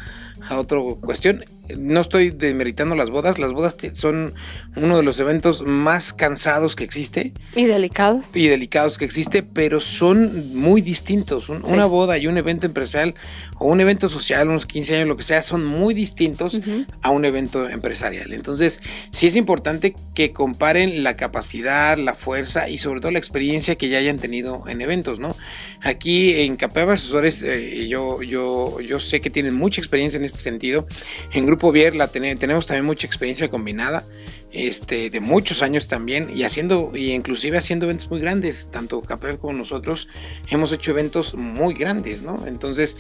a 0.48 0.58
otra 0.58 0.78
cuestión 1.00 1.44
no 1.78 2.00
estoy 2.00 2.30
demeritando 2.30 2.94
las 2.94 3.10
bodas, 3.10 3.38
las 3.38 3.52
bodas 3.52 3.76
son 3.92 4.34
uno 4.76 4.96
de 4.96 5.02
los 5.02 5.18
eventos 5.20 5.62
más 5.62 6.12
cansados 6.12 6.76
que 6.76 6.84
existe. 6.84 7.32
Y 7.54 7.64
delicados. 7.64 8.34
Y 8.34 8.48
delicados 8.48 8.98
que 8.98 9.04
existe, 9.04 9.42
pero 9.42 9.80
son 9.80 10.54
muy 10.54 10.80
distintos. 10.80 11.48
Una 11.48 11.86
boda 11.86 12.18
y 12.18 12.26
un 12.26 12.36
evento 12.36 12.66
empresarial 12.66 13.14
o 13.58 13.66
un 13.66 13.80
evento 13.80 14.08
social, 14.08 14.48
unos 14.48 14.66
15 14.66 14.96
años, 14.96 15.08
lo 15.08 15.16
que 15.16 15.22
sea, 15.22 15.42
son 15.42 15.64
muy 15.64 15.94
distintos 15.94 16.60
a 17.02 17.10
un 17.10 17.24
evento 17.24 17.68
empresarial. 17.68 18.32
Entonces, 18.32 18.80
sí 19.10 19.26
es 19.26 19.36
importante 19.36 19.94
que 20.14 20.32
comparen 20.32 21.02
la 21.02 21.16
capacidad, 21.16 21.96
la 21.98 22.14
fuerza 22.14 22.68
y 22.68 22.78
sobre 22.78 23.00
todo 23.00 23.12
la 23.12 23.18
experiencia 23.18 23.76
que 23.76 23.88
ya 23.88 23.98
hayan 23.98 24.18
tenido 24.18 24.68
en 24.68 24.80
eventos, 24.80 25.18
¿no? 25.18 25.36
Aquí 25.82 26.34
en 26.42 26.56
Capeva 26.56 26.94
Asesores, 26.94 27.42
eh, 27.42 27.86
yo, 27.88 28.22
yo, 28.22 28.80
yo 28.80 29.00
sé 29.00 29.20
que 29.20 29.30
tienen 29.30 29.54
mucha 29.54 29.80
experiencia 29.80 30.16
en 30.16 30.24
este 30.24 30.38
sentido. 30.38 30.86
En 31.32 31.46
Grupo 31.54 31.70
Vier 31.70 31.94
la 31.94 32.08
tenemos 32.08 32.66
también 32.66 32.84
mucha 32.84 33.06
experiencia 33.06 33.48
combinada, 33.48 34.02
este, 34.50 35.08
de 35.08 35.20
muchos 35.20 35.62
años 35.62 35.86
también, 35.86 36.28
y 36.34 36.42
haciendo, 36.42 36.90
y 36.96 37.12
inclusive 37.12 37.56
haciendo 37.56 37.86
eventos 37.86 38.10
muy 38.10 38.18
grandes, 38.18 38.68
tanto 38.72 39.00
KPF 39.02 39.36
como 39.40 39.52
nosotros 39.52 40.08
hemos 40.50 40.72
hecho 40.72 40.90
eventos 40.90 41.34
muy 41.34 41.74
grandes, 41.74 42.22
¿no? 42.22 42.44
Entonces, 42.48 42.96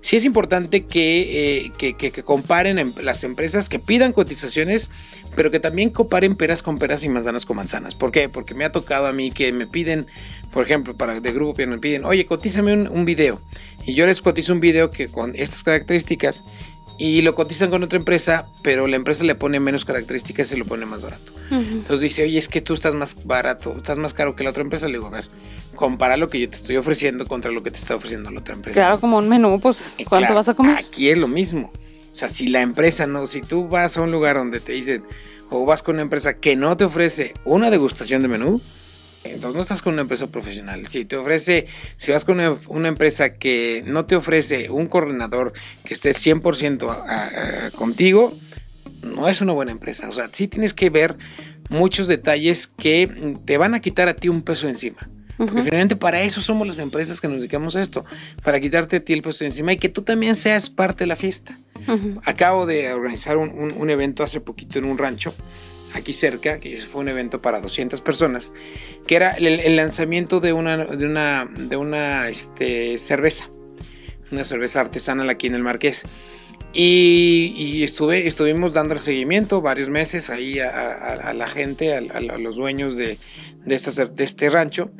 sí 0.00 0.16
es 0.16 0.24
importante 0.24 0.86
que, 0.86 1.66
eh, 1.66 2.22
comparen 2.24 2.78
em, 2.78 2.94
las 3.02 3.24
empresas, 3.24 3.68
que 3.68 3.78
pidan 3.78 4.14
cotizaciones, 4.14 4.88
pero 5.36 5.50
que 5.50 5.60
también 5.60 5.90
comparen 5.90 6.34
peras 6.34 6.62
con 6.62 6.78
peras 6.78 7.04
y 7.04 7.10
manzanas 7.10 7.44
con 7.44 7.58
manzanas. 7.58 7.94
¿Por 7.94 8.10
qué? 8.10 8.30
Porque 8.30 8.54
me 8.54 8.64
ha 8.64 8.72
tocado 8.72 9.06
a 9.06 9.12
mí 9.12 9.32
que 9.32 9.52
me 9.52 9.66
piden, 9.66 10.06
por 10.50 10.64
ejemplo, 10.64 10.96
para 10.96 11.20
de 11.20 11.32
grupo 11.32 11.60
me 11.66 11.78
piden, 11.78 12.06
oye, 12.06 12.24
cotízame 12.24 12.72
un, 12.72 12.88
un 12.88 13.04
video. 13.04 13.38
Y 13.84 13.92
yo 13.92 14.06
les 14.06 14.22
cotizo 14.22 14.54
un 14.54 14.60
video 14.60 14.90
que 14.90 15.08
con 15.08 15.34
estas 15.36 15.62
características 15.62 16.44
y 16.98 17.22
lo 17.22 17.34
cotizan 17.34 17.70
con 17.70 17.82
otra 17.82 17.98
empresa, 17.98 18.48
pero 18.62 18.86
la 18.88 18.96
empresa 18.96 19.22
le 19.22 19.36
pone 19.36 19.60
menos 19.60 19.84
características 19.84 20.52
y 20.52 20.56
lo 20.56 20.64
pone 20.64 20.84
más 20.84 21.02
barato. 21.02 21.32
Entonces 21.50 22.00
dice, 22.00 22.24
oye, 22.24 22.38
es 22.38 22.48
que 22.48 22.60
tú 22.60 22.74
estás 22.74 22.92
más 22.94 23.16
barato, 23.24 23.76
estás 23.76 23.98
más 23.98 24.12
caro 24.14 24.34
que 24.34 24.42
la 24.44 24.50
otra 24.50 24.62
empresa. 24.62 24.86
Le 24.86 24.94
digo, 24.94 25.06
a 25.06 25.10
ver, 25.10 25.28
compara 25.76 26.16
lo 26.16 26.28
que 26.28 26.40
yo 26.40 26.50
te 26.50 26.56
estoy 26.56 26.76
ofreciendo 26.76 27.24
contra 27.26 27.52
lo 27.52 27.62
que 27.62 27.70
te 27.70 27.76
está 27.76 27.94
ofreciendo 27.94 28.30
la 28.30 28.40
otra 28.40 28.54
empresa. 28.54 28.80
Claro, 28.80 29.00
como 29.00 29.18
un 29.18 29.28
menú, 29.28 29.60
pues, 29.60 29.94
¿cuánto 30.08 30.34
vas 30.34 30.48
a 30.48 30.54
comer? 30.54 30.76
Aquí 30.76 31.08
es 31.08 31.16
lo 31.16 31.28
mismo. 31.28 31.72
O 32.10 32.14
sea, 32.14 32.28
si 32.28 32.48
la 32.48 32.62
empresa 32.62 33.06
no, 33.06 33.28
si 33.28 33.42
tú 33.42 33.68
vas 33.68 33.96
a 33.96 34.02
un 34.02 34.10
lugar 34.10 34.36
donde 34.36 34.58
te 34.58 34.72
dicen, 34.72 35.04
o 35.50 35.64
vas 35.64 35.82
con 35.84 35.94
una 35.94 36.02
empresa 36.02 36.34
que 36.34 36.56
no 36.56 36.76
te 36.76 36.84
ofrece 36.84 37.32
una 37.44 37.70
degustación 37.70 38.22
de 38.22 38.28
menú, 38.28 38.60
entonces 39.24 39.54
no 39.54 39.60
estás 39.60 39.82
con 39.82 39.94
una 39.94 40.02
empresa 40.02 40.28
profesional. 40.28 40.86
Si 40.86 41.04
te 41.04 41.16
ofrece, 41.16 41.66
si 41.96 42.12
vas 42.12 42.24
con 42.24 42.40
una, 42.68 42.88
empresa 42.88 43.34
que 43.34 43.82
no 43.86 44.06
te 44.06 44.16
ofrece 44.16 44.70
un 44.70 44.86
coordinador 44.86 45.52
que 45.84 45.94
esté 45.94 46.10
100% 46.10 47.72
contigo, 47.72 48.36
no 49.02 49.28
es 49.28 49.40
una 49.40 49.52
buena 49.52 49.72
empresa. 49.72 50.08
O 50.08 50.12
sea, 50.12 50.28
sí 50.32 50.48
tienes 50.48 50.74
que 50.74 50.90
ver 50.90 51.16
muchos 51.68 52.08
detalles 52.08 52.66
que 52.66 53.36
te 53.44 53.58
van 53.58 53.74
a 53.74 53.80
quitar 53.80 54.08
a 54.08 54.14
ti 54.14 54.28
un 54.28 54.42
peso 54.42 54.68
encima. 54.68 55.08
Porque 55.36 55.62
finalmente 55.62 55.94
para 55.94 56.20
eso 56.22 56.40
somos 56.40 56.66
las 56.66 56.80
empresas 56.80 57.20
que 57.20 57.28
nos 57.28 57.36
dedicamos 57.36 57.76
a 57.76 57.82
esto, 57.82 58.04
para 58.42 58.58
quitarte 58.60 58.96
a 58.96 59.00
ti 59.00 59.12
el 59.12 59.22
peso 59.22 59.44
encima 59.44 59.72
y 59.72 59.76
que 59.76 59.88
tú 59.88 60.02
también 60.02 60.34
seas 60.34 60.68
parte 60.68 61.04
de 61.04 61.06
la 61.06 61.14
fiesta. 61.14 61.56
Acabo 62.24 62.66
de 62.66 62.92
organizar 62.92 63.36
un 63.36 63.90
evento 63.90 64.24
hace 64.24 64.40
poquito 64.40 64.80
en 64.80 64.84
un 64.84 64.98
rancho 64.98 65.32
aquí 65.94 66.12
cerca, 66.12 66.60
que 66.60 66.76
fue 66.78 67.00
un 67.02 67.08
evento 67.08 67.40
para 67.40 67.60
200 67.60 68.00
personas, 68.00 68.52
que 69.06 69.16
era 69.16 69.32
el, 69.32 69.76
lanzamiento 69.76 70.40
de 70.40 70.52
una, 70.52 70.76
de 70.76 71.06
una, 71.06 71.48
de 71.56 71.76
una 71.76 72.28
este, 72.28 72.98
cerveza, 72.98 73.48
una 74.30 74.44
cerveza 74.44 74.80
artesanal 74.80 75.30
aquí 75.30 75.46
en 75.46 75.54
el 75.54 75.62
Marqués. 75.62 76.02
Y, 76.74 77.82
estuve, 77.82 78.26
estuvimos 78.26 78.74
dando 78.74 78.98
seguimiento 78.98 79.62
varios 79.62 79.88
meses 79.88 80.30
ahí 80.30 80.58
a, 80.60 81.32
la 81.34 81.48
gente, 81.48 81.94
a, 81.94 82.20
los 82.20 82.56
dueños 82.56 82.94
de, 82.94 83.18
de 83.64 84.24
este 84.24 84.50
rancho. 84.50 84.90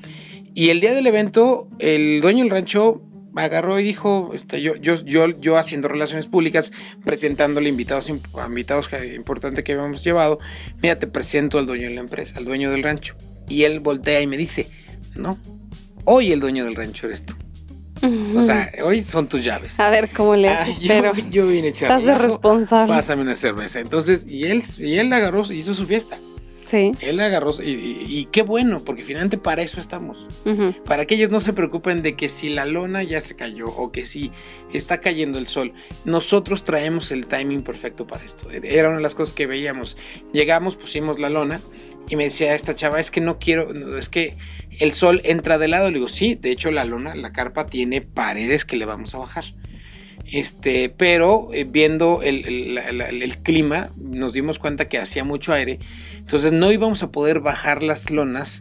Y 0.54 0.70
el 0.70 0.80
día 0.80 0.92
del 0.92 1.06
evento, 1.06 1.68
el 1.78 2.20
dueño 2.20 2.42
del 2.42 2.50
rancho 2.50 3.02
agarró 3.38 3.78
y 3.78 3.84
dijo, 3.84 4.32
este, 4.34 4.60
yo, 4.60 4.76
yo, 4.76 4.96
yo, 5.04 5.28
yo 5.40 5.56
haciendo 5.56 5.88
relaciones 5.88 6.26
públicas, 6.26 6.72
presentándole 7.04 7.68
invitados, 7.68 8.08
invitados 8.08 8.88
importantes 9.14 9.64
que 9.64 9.72
habíamos 9.72 10.04
llevado, 10.04 10.38
mira, 10.82 10.96
te 10.96 11.06
presento 11.06 11.58
al 11.58 11.66
dueño 11.66 11.88
de 11.88 11.94
la 11.94 12.00
empresa, 12.00 12.34
al 12.36 12.44
dueño 12.44 12.70
del 12.70 12.82
rancho. 12.82 13.14
Y 13.48 13.64
él 13.64 13.80
voltea 13.80 14.20
y 14.20 14.26
me 14.26 14.36
dice, 14.36 14.68
no, 15.14 15.38
hoy 16.04 16.32
el 16.32 16.40
dueño 16.40 16.64
del 16.64 16.76
rancho 16.76 17.06
eres 17.06 17.24
tú. 17.24 17.34
O 18.36 18.42
sea, 18.42 18.70
hoy 18.84 19.02
son 19.02 19.28
tus 19.28 19.42
llaves. 19.44 19.78
A 19.80 19.90
ver 19.90 20.10
cómo 20.10 20.36
le 20.36 20.48
haces, 20.48 20.78
pero 20.86 21.12
yo 21.30 21.46
vine 21.46 21.68
a 21.68 21.70
echar 21.70 21.90
Estás 21.90 22.06
de 22.06 22.26
responsable. 22.26 22.94
Pásame 22.94 23.22
una 23.22 23.34
cerveza. 23.34 23.80
Entonces, 23.80 24.26
y 24.28 24.44
él, 24.44 24.62
y 24.78 24.98
él 24.98 25.12
agarró, 25.12 25.42
hizo 25.52 25.74
su 25.74 25.86
fiesta. 25.86 26.18
Sí. 26.68 26.92
Él 27.00 27.18
agarró, 27.20 27.52
y, 27.62 28.28
qué 28.30 28.42
bueno, 28.42 28.84
porque 28.84 29.02
finalmente 29.02 29.38
para 29.38 29.62
eso 29.62 29.80
estamos. 29.80 30.28
Para 30.84 31.06
que 31.06 31.14
ellos 31.14 31.30
no 31.30 31.40
se 31.40 31.54
preocupen 31.54 32.02
de 32.02 32.14
que 32.14 32.28
si 32.28 32.50
la 32.50 32.66
lona 32.66 33.02
ya 33.02 33.22
se 33.22 33.34
cayó 33.34 33.68
o 33.68 33.90
que 33.90 34.04
si 34.04 34.32
está 34.72 35.00
cayendo 35.00 35.38
el 35.38 35.46
sol, 35.46 35.72
nosotros 36.04 36.64
traemos 36.64 37.10
el 37.10 37.26
timing 37.26 37.62
perfecto 37.62 38.06
para 38.06 38.22
esto. 38.22 38.50
Era 38.50 38.88
una 38.88 38.98
de 38.98 39.02
las 39.02 39.14
cosas 39.14 39.34
que 39.34 39.46
veíamos. 39.46 39.96
Llegamos, 40.32 40.76
pusimos 40.76 41.18
la 41.18 41.30
lona 41.30 41.60
y 42.10 42.16
me 42.16 42.24
decía 42.24 42.54
esta 42.54 42.74
chava, 42.74 43.00
es 43.00 43.10
que 43.10 43.22
no 43.22 43.38
quiero, 43.38 43.96
es 43.96 44.10
que 44.10 44.34
el 44.78 44.92
sol 44.92 45.22
entra 45.24 45.56
de 45.56 45.68
lado. 45.68 45.90
Le 45.90 45.94
digo, 45.94 46.08
sí, 46.08 46.34
de 46.34 46.50
hecho 46.50 46.70
la 46.70 46.84
lona, 46.84 47.14
la 47.14 47.32
carpa 47.32 47.66
tiene 47.66 48.02
paredes 48.02 48.66
que 48.66 48.76
le 48.76 48.84
vamos 48.84 49.14
a 49.14 49.18
bajar. 49.18 49.44
Este, 50.30 50.90
pero 50.90 51.48
eh, 51.52 51.64
viendo 51.64 52.20
el, 52.22 53.38
clima, 53.42 53.88
nos 53.96 54.32
dimos 54.32 54.58
cuenta 54.58 54.88
que 54.88 54.98
hacía 54.98 55.24
mucho 55.24 55.52
aire, 55.52 55.78
entonces 56.16 56.52
no 56.52 56.70
íbamos 56.70 57.02
a 57.02 57.10
poder 57.10 57.40
bajar 57.40 57.82
las 57.82 58.10
lonas 58.10 58.60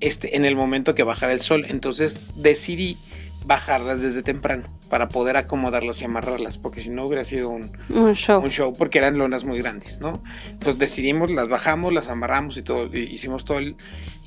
este, 0.00 0.36
en 0.36 0.44
el 0.44 0.56
momento 0.56 0.94
que 0.94 1.02
bajara 1.02 1.32
el 1.32 1.40
sol. 1.40 1.66
Entonces 1.68 2.32
decidí 2.36 2.98
bajarlas 3.46 4.02
desde 4.02 4.22
temprano 4.22 4.68
para 4.90 5.08
poder 5.08 5.36
acomodarlas 5.36 6.00
y 6.02 6.04
amarrarlas, 6.04 6.58
porque 6.58 6.80
si 6.80 6.90
no 6.90 7.04
hubiera 7.04 7.24
sido 7.24 7.48
un, 7.48 7.70
show. 8.14 8.42
un, 8.42 8.50
show. 8.50 8.74
porque 8.76 8.98
eran 8.98 9.18
lonas 9.18 9.44
muy 9.44 9.58
grandes, 9.58 10.00
¿no? 10.00 10.22
Entonces 10.50 10.78
decidimos, 10.78 11.30
las 11.30 11.48
bajamos, 11.48 11.92
las 11.92 12.08
amarramos 12.08 12.56
y 12.56 12.62
todo, 12.62 12.86
hicimos 12.94 13.44
todo 13.44 13.58
el... 13.58 13.76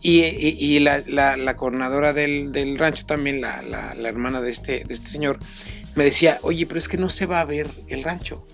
Y, 0.02 0.22
y, 0.22 0.80
la, 0.80 1.02
la, 1.08 1.58
coordinadora 1.58 2.14
del, 2.14 2.54
del, 2.54 2.78
rancho 2.78 3.06
también, 3.06 3.42
la, 3.42 3.62
la, 3.62 4.08
hermana 4.08 4.40
de 4.40 4.50
este, 4.50 4.86
de 4.86 4.94
este 4.94 5.10
señor, 5.10 5.40
me 6.00 6.06
decía, 6.06 6.40
oye, 6.44 6.66
pero 6.66 6.80
es 6.80 6.88
que 6.88 6.98
no 6.98 7.10
se 7.10 7.26
va 7.26 7.42
a 7.42 7.44
ver 7.44 7.68
el 7.90 8.06
rancho. 8.06 8.48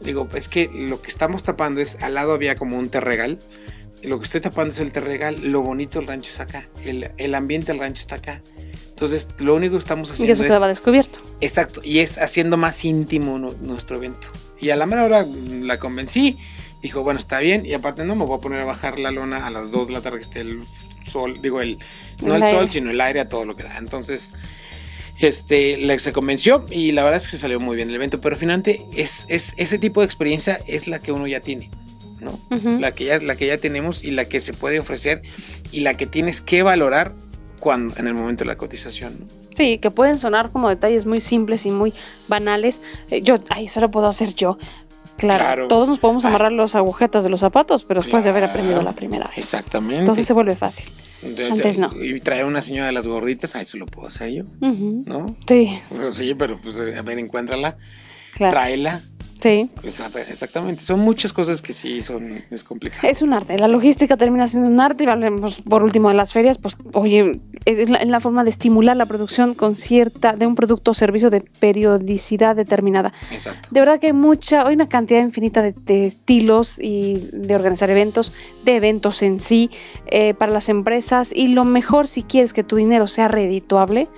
Digo, 0.00 0.28
es 0.34 0.48
que 0.48 0.68
lo 0.74 1.00
que 1.00 1.06
estamos 1.06 1.44
tapando 1.44 1.80
es, 1.80 1.94
al 2.02 2.14
lado 2.14 2.32
había 2.32 2.56
como 2.56 2.76
un 2.76 2.88
terregal, 2.88 3.38
lo 4.02 4.18
que 4.18 4.24
estoy 4.24 4.40
tapando 4.40 4.74
es 4.74 4.80
el 4.80 4.90
terregal, 4.90 5.36
lo 5.44 5.60
bonito 5.60 6.00
del 6.00 6.08
rancho 6.08 6.32
es 6.32 6.40
acá, 6.40 6.66
el, 6.84 7.12
el 7.16 7.36
ambiente 7.36 7.70
del 7.70 7.80
rancho 7.80 8.00
está 8.00 8.16
acá. 8.16 8.42
Entonces, 8.88 9.28
lo 9.38 9.54
único 9.54 9.74
que 9.74 9.78
estamos 9.78 10.10
haciendo. 10.10 10.28
Y 10.28 10.34
eso 10.34 10.42
quedaba 10.42 10.66
descubierto. 10.66 11.20
Exacto, 11.40 11.82
y 11.84 12.00
es 12.00 12.18
haciendo 12.18 12.56
más 12.56 12.84
íntimo 12.84 13.38
nuestro 13.38 13.96
evento. 13.96 14.26
Y 14.60 14.70
a 14.70 14.76
la 14.76 14.86
mera 14.86 15.04
hora 15.04 15.24
la 15.24 15.78
convencí, 15.78 16.36
dijo, 16.82 17.04
bueno, 17.04 17.20
está 17.20 17.38
bien, 17.38 17.64
y 17.64 17.74
aparte 17.74 18.04
no 18.04 18.16
me 18.16 18.24
voy 18.24 18.38
a 18.38 18.40
poner 18.40 18.62
a 18.62 18.64
bajar 18.64 18.98
la 18.98 19.12
lona 19.12 19.46
a 19.46 19.50
las 19.50 19.70
2 19.70 19.86
de 19.86 19.92
la 19.92 20.00
tarde 20.00 20.18
que 20.18 20.24
esté 20.24 20.40
el 20.40 20.64
sol, 21.06 21.40
digo, 21.40 21.60
el, 21.60 21.78
no 22.22 22.34
el, 22.34 22.42
sol, 22.42 22.68
sino 22.68 22.90
el 22.90 23.00
aire 23.00 23.20
a 23.20 23.28
todo 23.28 23.44
lo 23.44 23.54
que 23.54 23.62
da. 23.62 23.78
Entonces, 23.78 24.32
este, 25.20 25.98
se 25.98 26.12
convenció 26.12 26.64
y 26.70 26.92
la 26.92 27.04
verdad 27.04 27.20
es 27.20 27.28
que 27.28 27.36
salió 27.36 27.60
muy 27.60 27.76
bien 27.76 27.88
el 27.88 27.94
evento, 27.94 28.20
pero 28.20 28.36
finalmente 28.36 28.84
es, 28.96 29.26
es, 29.28 29.54
ese 29.56 29.78
tipo 29.78 30.00
de 30.00 30.06
experiencia 30.06 30.58
es 30.66 30.86
la 30.86 31.00
que 31.00 31.12
uno 31.12 31.26
ya 31.26 31.40
tiene. 31.40 31.70
¿no? 32.20 32.36
la, 32.80 32.92
que 32.92 33.04
ya, 33.04 33.20
la 33.20 33.36
que 33.36 33.46
ya 33.46 33.58
tenemos 33.58 34.02
y 34.02 34.10
la 34.10 34.24
que 34.24 34.40
se 34.40 34.52
puede 34.52 34.80
ofrecer 34.80 35.22
y 35.70 35.80
la 35.80 35.94
que 35.94 36.06
tienes 36.06 36.40
que 36.40 36.64
valorar 36.64 37.12
cuando, 37.60 37.94
en 37.96 38.08
el 38.08 38.14
momento 38.14 38.44
de 38.44 38.48
la 38.48 38.56
cotización. 38.56 39.28
Sí, 39.56 39.78
que 39.78 39.90
pueden 39.90 40.18
sonar 40.18 40.50
como 40.50 40.68
detalles 40.68 41.06
muy 41.06 41.20
simples 41.20 41.66
y 41.66 41.70
muy 41.70 41.92
banales. 42.28 42.80
Eh, 43.10 43.22
yo, 43.22 43.36
ay, 43.48 43.66
eso 43.66 43.80
lo 43.80 43.90
puedo 43.90 44.06
hacer 44.06 44.34
yo. 44.34 44.58
Claro, 45.16 45.66
todos 45.66 45.88
nos 45.88 45.98
podemos 45.98 46.24
amarrar 46.24 46.52
los 46.52 46.76
agujetas 46.76 47.24
de 47.24 47.30
los 47.30 47.40
zapatos, 47.40 47.82
pero 47.82 48.00
después 48.00 48.22
de 48.22 48.30
haber 48.30 48.44
aprendido 48.44 48.82
la 48.82 48.92
primera 48.92 49.26
vez. 49.26 49.38
Exactamente. 49.38 49.98
Entonces 49.98 50.26
se 50.26 50.32
vuelve 50.32 50.54
fácil. 50.54 50.88
Antes 51.22 51.78
no. 51.78 51.90
Y 52.02 52.20
traer 52.20 52.44
una 52.44 52.62
señora 52.62 52.86
de 52.86 52.92
las 52.92 53.06
gorditas, 53.06 53.56
ah, 53.56 53.60
eso 53.60 53.76
lo 53.76 53.86
puedo 53.86 54.08
hacer 54.08 54.30
yo. 54.30 54.44
¿No? 54.60 55.36
Sí. 55.46 55.78
sí, 56.12 56.34
pero 56.34 56.60
pues 56.60 56.78
a 56.78 57.02
ver, 57.02 57.18
encuéntrala. 57.18 57.76
Tráela. 58.36 59.02
Sí. 59.40 59.70
Exactamente. 59.84 60.82
Son 60.82 61.00
muchas 61.00 61.32
cosas 61.32 61.62
que 61.62 61.72
sí 61.72 62.00
son 62.00 62.42
es 62.50 62.64
complicado. 62.64 63.06
Es 63.06 63.22
un 63.22 63.32
arte. 63.32 63.58
La 63.58 63.68
logística 63.68 64.16
termina 64.16 64.46
siendo 64.46 64.68
un 64.68 64.80
arte 64.80 65.04
y 65.04 65.06
hablemos 65.06 65.60
por 65.62 65.82
último 65.82 66.08
de 66.08 66.14
las 66.14 66.32
ferias, 66.32 66.58
pues 66.58 66.76
oye, 66.92 67.40
es 67.64 67.88
la, 67.88 68.20
forma 68.20 68.44
de 68.44 68.50
estimular 68.50 68.96
la 68.96 69.06
producción 69.06 69.54
con 69.54 69.74
cierta 69.74 70.34
de 70.34 70.46
un 70.46 70.54
producto 70.54 70.90
o 70.90 70.94
servicio 70.94 71.30
de 71.30 71.40
periodicidad 71.40 72.56
determinada. 72.56 73.12
Exacto. 73.30 73.68
De 73.70 73.80
verdad 73.80 74.00
que 74.00 74.08
hay 74.08 74.12
mucha, 74.12 74.66
hay 74.66 74.74
una 74.74 74.88
cantidad 74.88 75.20
infinita 75.20 75.62
de, 75.62 76.06
estilos 76.06 76.78
y 76.80 77.28
de 77.32 77.54
organizar 77.54 77.90
eventos, 77.90 78.32
de 78.64 78.76
eventos 78.76 79.22
en 79.22 79.40
sí 79.40 79.70
eh, 80.06 80.34
para 80.34 80.52
las 80.52 80.68
empresas 80.68 81.32
y 81.32 81.48
lo 81.48 81.64
mejor 81.64 82.08
si 82.08 82.22
quieres 82.22 82.52
que 82.52 82.64
tu 82.64 82.76
dinero 82.76 83.06
sea 83.06 83.28
redituable 83.28 84.08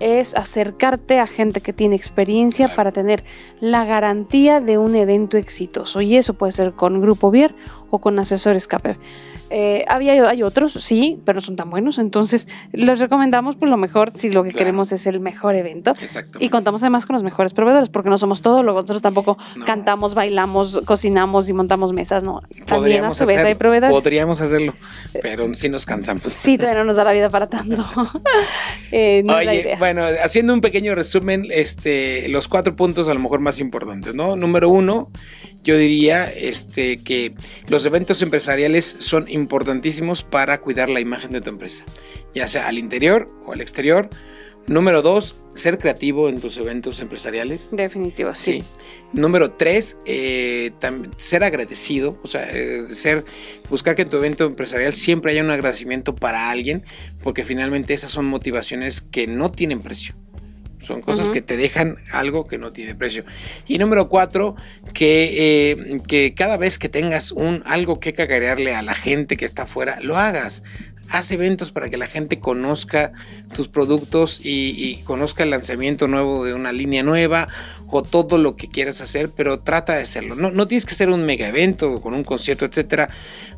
es 0.00 0.34
acercarte 0.34 1.18
a 1.18 1.26
gente 1.26 1.60
que 1.60 1.72
tiene 1.72 1.96
experiencia 1.96 2.74
para 2.74 2.92
tener 2.92 3.24
la 3.60 3.84
garantía 3.84 4.60
de 4.60 4.78
un 4.78 4.94
evento 4.94 5.36
exitoso. 5.36 6.00
Y 6.00 6.16
eso 6.16 6.34
puede 6.34 6.52
ser 6.52 6.72
con 6.72 7.00
Grupo 7.00 7.30
Vier 7.30 7.54
o 7.90 7.98
con 8.00 8.18
asesores 8.18 8.68
KP. 8.68 8.96
Eh, 9.50 9.84
había, 9.88 10.28
hay 10.28 10.42
otros, 10.42 10.72
sí, 10.72 11.20
pero 11.24 11.36
no 11.36 11.40
son 11.40 11.56
tan 11.56 11.70
buenos. 11.70 11.98
Entonces, 11.98 12.48
les 12.72 12.98
recomendamos 12.98 13.56
por 13.56 13.68
lo 13.68 13.76
mejor 13.76 14.12
si 14.14 14.28
lo 14.28 14.42
que 14.42 14.50
queremos 14.50 14.92
es 14.92 15.06
el 15.06 15.20
mejor 15.20 15.54
evento. 15.54 15.92
Y 16.40 16.48
contamos 16.48 16.82
además 16.82 17.06
con 17.06 17.14
los 17.14 17.22
mejores 17.22 17.52
proveedores, 17.52 17.88
porque 17.88 18.10
no 18.10 18.18
somos 18.18 18.42
todos, 18.42 18.64
nosotros 18.64 19.02
tampoco 19.02 19.38
cantamos, 19.64 20.14
bailamos, 20.14 20.82
cocinamos 20.84 21.48
y 21.48 21.52
montamos 21.52 21.92
mesas, 21.92 22.22
no. 22.22 22.42
También 22.66 23.04
a 23.04 23.14
su 23.14 23.26
vez 23.26 23.38
hay 23.38 23.54
proveedores. 23.54 23.94
Podríamos 23.94 24.40
hacerlo, 24.40 24.74
pero 25.22 25.52
sí 25.54 25.68
nos 25.68 25.86
cansamos. 25.86 26.24
Sí, 26.24 26.56
todavía 26.58 26.80
no 26.80 26.84
nos 26.84 26.96
da 26.96 27.04
la 27.04 27.12
vida 27.12 27.30
para 27.30 27.48
tanto. 27.48 27.84
Eh, 28.92 29.24
Oye, 29.26 29.74
bueno, 29.78 30.04
haciendo 30.22 30.54
un 30.54 30.60
pequeño 30.60 30.94
resumen, 30.94 31.46
este, 31.50 32.28
los 32.28 32.46
cuatro 32.46 32.76
puntos 32.76 33.08
a 33.08 33.14
lo 33.14 33.20
mejor 33.20 33.40
más 33.40 33.58
importantes, 33.58 34.14
¿no? 34.14 34.36
Número 34.36 34.68
uno, 34.68 35.10
yo 35.66 35.76
diría 35.76 36.30
este, 36.30 36.96
que 36.96 37.34
los 37.68 37.84
eventos 37.84 38.22
empresariales 38.22 38.96
son 39.00 39.28
importantísimos 39.36 40.22
para 40.22 40.60
cuidar 40.60 40.88
la 40.88 41.00
imagen 41.00 41.30
de 41.30 41.40
tu 41.40 41.50
empresa, 41.50 41.84
ya 42.34 42.48
sea 42.48 42.66
al 42.66 42.78
interior 42.78 43.28
o 43.44 43.52
al 43.52 43.60
exterior. 43.60 44.10
Número 44.66 45.00
dos, 45.00 45.36
ser 45.54 45.78
creativo 45.78 46.28
en 46.28 46.40
tus 46.40 46.56
eventos 46.58 46.98
empresariales. 46.98 47.70
Definitivo, 47.70 48.34
sí. 48.34 48.64
Número 49.12 49.52
tres, 49.52 49.96
eh, 50.06 50.72
ser 51.18 51.44
agradecido, 51.44 52.18
o 52.24 52.26
sea, 52.26 52.50
eh, 52.50 52.82
ser, 52.92 53.24
buscar 53.70 53.94
que 53.94 54.02
en 54.02 54.10
tu 54.10 54.16
evento 54.16 54.44
empresarial 54.44 54.92
siempre 54.92 55.30
haya 55.30 55.44
un 55.44 55.50
agradecimiento 55.50 56.16
para 56.16 56.50
alguien, 56.50 56.84
porque 57.22 57.44
finalmente 57.44 57.94
esas 57.94 58.10
son 58.10 58.24
motivaciones 58.26 59.00
que 59.00 59.28
no 59.28 59.52
tienen 59.52 59.80
precio. 59.80 60.16
Son 60.86 61.02
cosas 61.02 61.30
que 61.30 61.42
te 61.42 61.56
dejan 61.56 61.96
algo 62.12 62.46
que 62.46 62.58
no 62.58 62.70
tiene 62.70 62.94
precio. 62.94 63.24
Y 63.66 63.78
número 63.78 64.08
cuatro, 64.08 64.54
que, 64.94 65.72
eh, 65.72 65.98
que 66.06 66.32
cada 66.32 66.56
vez 66.56 66.78
que 66.78 66.88
tengas 66.88 67.32
un 67.32 67.64
algo 67.66 67.98
que 67.98 68.12
cagarearle 68.12 68.72
a 68.72 68.82
la 68.82 68.94
gente 68.94 69.36
que 69.36 69.44
está 69.44 69.64
afuera, 69.64 69.98
lo 70.00 70.16
hagas. 70.16 70.62
Haz 71.10 71.32
eventos 71.32 71.72
para 71.72 71.90
que 71.90 71.96
la 71.96 72.06
gente 72.06 72.38
conozca 72.38 73.12
tus 73.54 73.68
productos 73.68 74.40
y, 74.42 74.96
conozca 75.04 75.44
el 75.44 75.50
lanzamiento 75.50 76.08
nuevo 76.08 76.44
de 76.44 76.54
una 76.54 76.72
línea 76.72 77.02
nueva 77.02 77.48
o 77.88 78.02
todo 78.02 78.38
lo 78.38 78.56
que 78.56 78.68
quieras 78.68 79.00
hacer, 79.00 79.30
pero 79.34 79.60
trata 79.60 79.94
de 79.94 80.02
hacerlo. 80.02 80.34
No, 80.34 80.50
no 80.50 80.66
tienes 80.66 80.84
que 80.84 80.94
ser 80.94 81.10
un 81.10 81.24
mega 81.24 81.48
evento 81.48 82.00
con 82.00 82.14
un 82.14 82.24
concierto, 82.24 82.64
etcétera. 82.64 83.08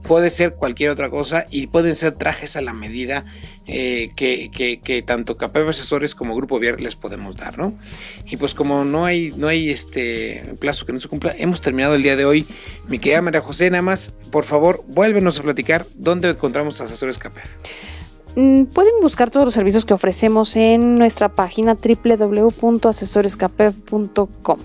Puede 0.03 0.31
ser 0.31 0.55
cualquier 0.55 0.91
otra 0.91 1.11
cosa 1.11 1.47
y 1.51 1.69
pueden 1.69 1.97
ser 1.97 2.13
trajes 2.13 2.57
a 2.57 2.61
la 2.61 2.73
medida 2.73 3.25
eh, 3.67 4.11
que, 4.17 4.51
que, 4.83 5.03
tanto 5.03 5.37
KPF 5.37 5.69
Asesores 5.69 6.15
como 6.15 6.37
Grupo 6.37 6.59
Vier 6.59 6.81
les 6.81 6.95
podemos 6.95 7.37
dar, 7.37 7.59
¿no? 7.59 7.79
Y 8.27 8.37
pues 8.37 8.55
como 8.55 8.85
no 8.85 9.05
hay, 9.05 9.33
no 9.37 9.49
hay 9.49 9.71
este 9.71 10.55
plazo 10.61 10.87
que 10.87 10.93
no 10.93 11.01
se 11.01 11.09
cumpla, 11.09 11.35
hemos 11.39 11.61
terminado 11.61 11.95
el 11.95 12.03
día 12.03 12.17
de 12.17 12.25
hoy. 12.25 12.47
Mi 12.89 12.99
querida 12.99 13.23
María 13.23 13.41
José, 13.41 13.71
nada 13.71 13.83
más, 13.83 14.13
por 14.31 14.45
favor, 14.45 14.85
vuélvenos 14.89 15.39
a 15.39 15.43
platicar 15.43 15.87
dónde 15.95 16.29
encontramos 16.29 16.81
asesores 16.81 17.19
KPF. 17.19 17.98
Mm, 18.39 18.65
pueden 18.67 18.93
buscar 19.03 19.31
todos 19.31 19.47
los 19.47 19.55
servicios 19.55 19.85
que 19.85 19.95
ofrecemos 19.95 20.55
en 20.55 20.95
nuestra 20.95 21.29
página 21.29 21.75
www.asesorescapep.com. 21.75 24.59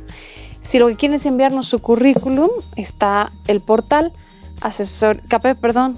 Si 0.61 0.77
lo 0.77 0.89
que 0.89 0.95
quieren 0.95 1.15
es 1.15 1.25
enviarnos 1.25 1.69
su 1.69 1.79
currículum, 1.79 2.51
está 2.75 3.31
el 3.47 3.61
portal 3.61 4.13
asesor, 4.61 5.21
perdón, 5.59 5.95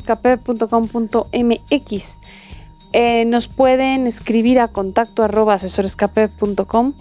eh, 2.94 3.26
nos 3.26 3.50
pueden 3.50 4.08
escribir 4.08 4.62
a 4.62 4.70
contacto 4.70 5.24
arroba 5.24 5.56
asesorescapep.com. 5.56 6.94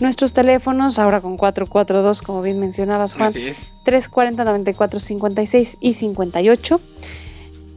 Nuestros 0.00 0.32
teléfonos, 0.32 0.98
ahora 0.98 1.20
con 1.20 1.36
442, 1.36 2.22
como 2.22 2.40
bien 2.40 2.58
mencionabas, 2.58 3.12
Juan, 3.12 3.34
340 3.34 4.44
94 4.44 4.98
56 4.98 5.76
y 5.78 5.92
58. 5.92 6.80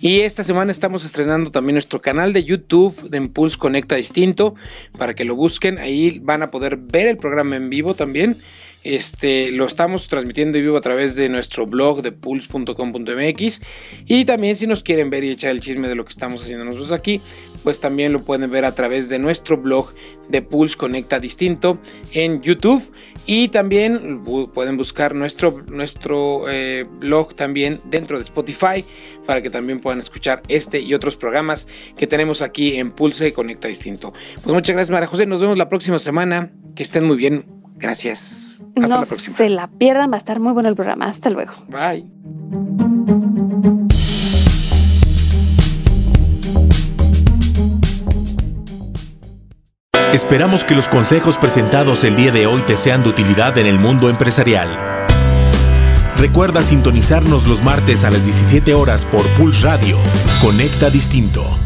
Y 0.02 0.20
esta 0.20 0.44
semana 0.44 0.72
estamos 0.72 1.06
estrenando 1.06 1.50
también 1.50 1.76
nuestro 1.76 2.02
canal 2.02 2.34
de 2.34 2.44
YouTube 2.44 3.08
de 3.08 3.16
Impulse 3.16 3.56
Conecta 3.56 3.94
Distinto 3.94 4.54
para 4.98 5.14
que 5.14 5.24
lo 5.24 5.36
busquen. 5.36 5.78
Ahí 5.78 6.20
van 6.22 6.42
a 6.42 6.50
poder 6.50 6.76
ver 6.76 7.06
el 7.06 7.16
programa 7.16 7.56
en 7.56 7.70
vivo 7.70 7.94
también. 7.94 8.36
Este, 8.82 9.50
lo 9.50 9.64
estamos 9.64 10.08
transmitiendo 10.08 10.58
en 10.58 10.64
vivo 10.64 10.76
a 10.76 10.82
través 10.82 11.16
de 11.16 11.30
nuestro 11.30 11.66
blog 11.66 12.02
de 12.02 12.12
pulse.com.mx 12.12 13.62
y 14.04 14.26
también 14.26 14.56
si 14.56 14.66
nos 14.66 14.82
quieren 14.82 15.08
ver 15.08 15.24
y 15.24 15.30
echar 15.30 15.52
el 15.52 15.60
chisme 15.60 15.88
de 15.88 15.94
lo 15.94 16.04
que 16.04 16.10
estamos 16.10 16.42
haciendo 16.42 16.66
nosotros 16.66 16.92
aquí, 16.92 17.22
pues 17.64 17.80
también 17.80 18.12
lo 18.12 18.22
pueden 18.22 18.48
ver 18.50 18.64
a 18.64 18.74
través 18.74 19.08
de 19.08 19.18
nuestro 19.18 19.56
blog 19.56 19.92
de 20.28 20.42
Pulse 20.42 20.76
Conecta 20.76 21.18
Distinto 21.18 21.78
en 22.12 22.40
YouTube 22.42 22.84
y 23.26 23.48
también 23.48 24.22
pueden 24.52 24.76
buscar 24.76 25.14
nuestro, 25.14 25.56
nuestro 25.68 26.48
eh, 26.48 26.86
blog 26.98 27.34
también 27.34 27.80
dentro 27.84 28.18
de 28.18 28.24
Spotify 28.24 28.84
para 29.26 29.40
que 29.40 29.50
también 29.50 29.80
puedan 29.80 29.98
escuchar 30.00 30.42
este 30.48 30.80
y 30.80 30.92
otros 30.94 31.16
programas 31.16 31.66
que 31.96 32.06
tenemos 32.06 32.42
aquí 32.42 32.76
en 32.76 32.90
Pulse 32.90 33.32
Conecta 33.32 33.68
Distinto. 33.68 34.12
Pues 34.34 34.54
muchas 34.54 34.76
gracias 34.76 34.92
María 34.92 35.08
José, 35.08 35.26
nos 35.26 35.40
vemos 35.40 35.56
la 35.56 35.68
próxima 35.68 35.98
semana, 35.98 36.52
que 36.74 36.82
estén 36.82 37.06
muy 37.06 37.16
bien, 37.16 37.44
gracias. 37.76 38.62
Hasta 38.76 38.80
no 38.94 39.00
la 39.00 39.06
próxima. 39.06 39.36
se 39.36 39.48
la 39.48 39.68
pierdan, 39.68 40.10
va 40.10 40.16
a 40.16 40.18
estar 40.18 40.38
muy 40.38 40.52
bueno 40.52 40.68
el 40.68 40.74
programa, 40.74 41.06
hasta 41.06 41.30
luego. 41.30 41.54
Bye. 41.68 43.13
Esperamos 50.14 50.62
que 50.62 50.76
los 50.76 50.86
consejos 50.86 51.38
presentados 51.38 52.04
el 52.04 52.14
día 52.14 52.30
de 52.30 52.46
hoy 52.46 52.62
te 52.62 52.76
sean 52.76 53.02
de 53.02 53.08
utilidad 53.08 53.58
en 53.58 53.66
el 53.66 53.80
mundo 53.80 54.08
empresarial. 54.08 54.68
Recuerda 56.16 56.62
sintonizarnos 56.62 57.48
los 57.48 57.64
martes 57.64 58.04
a 58.04 58.12
las 58.12 58.24
17 58.24 58.74
horas 58.74 59.04
por 59.04 59.26
Pulse 59.30 59.64
Radio. 59.64 59.98
Conecta 60.40 60.88
Distinto. 60.88 61.58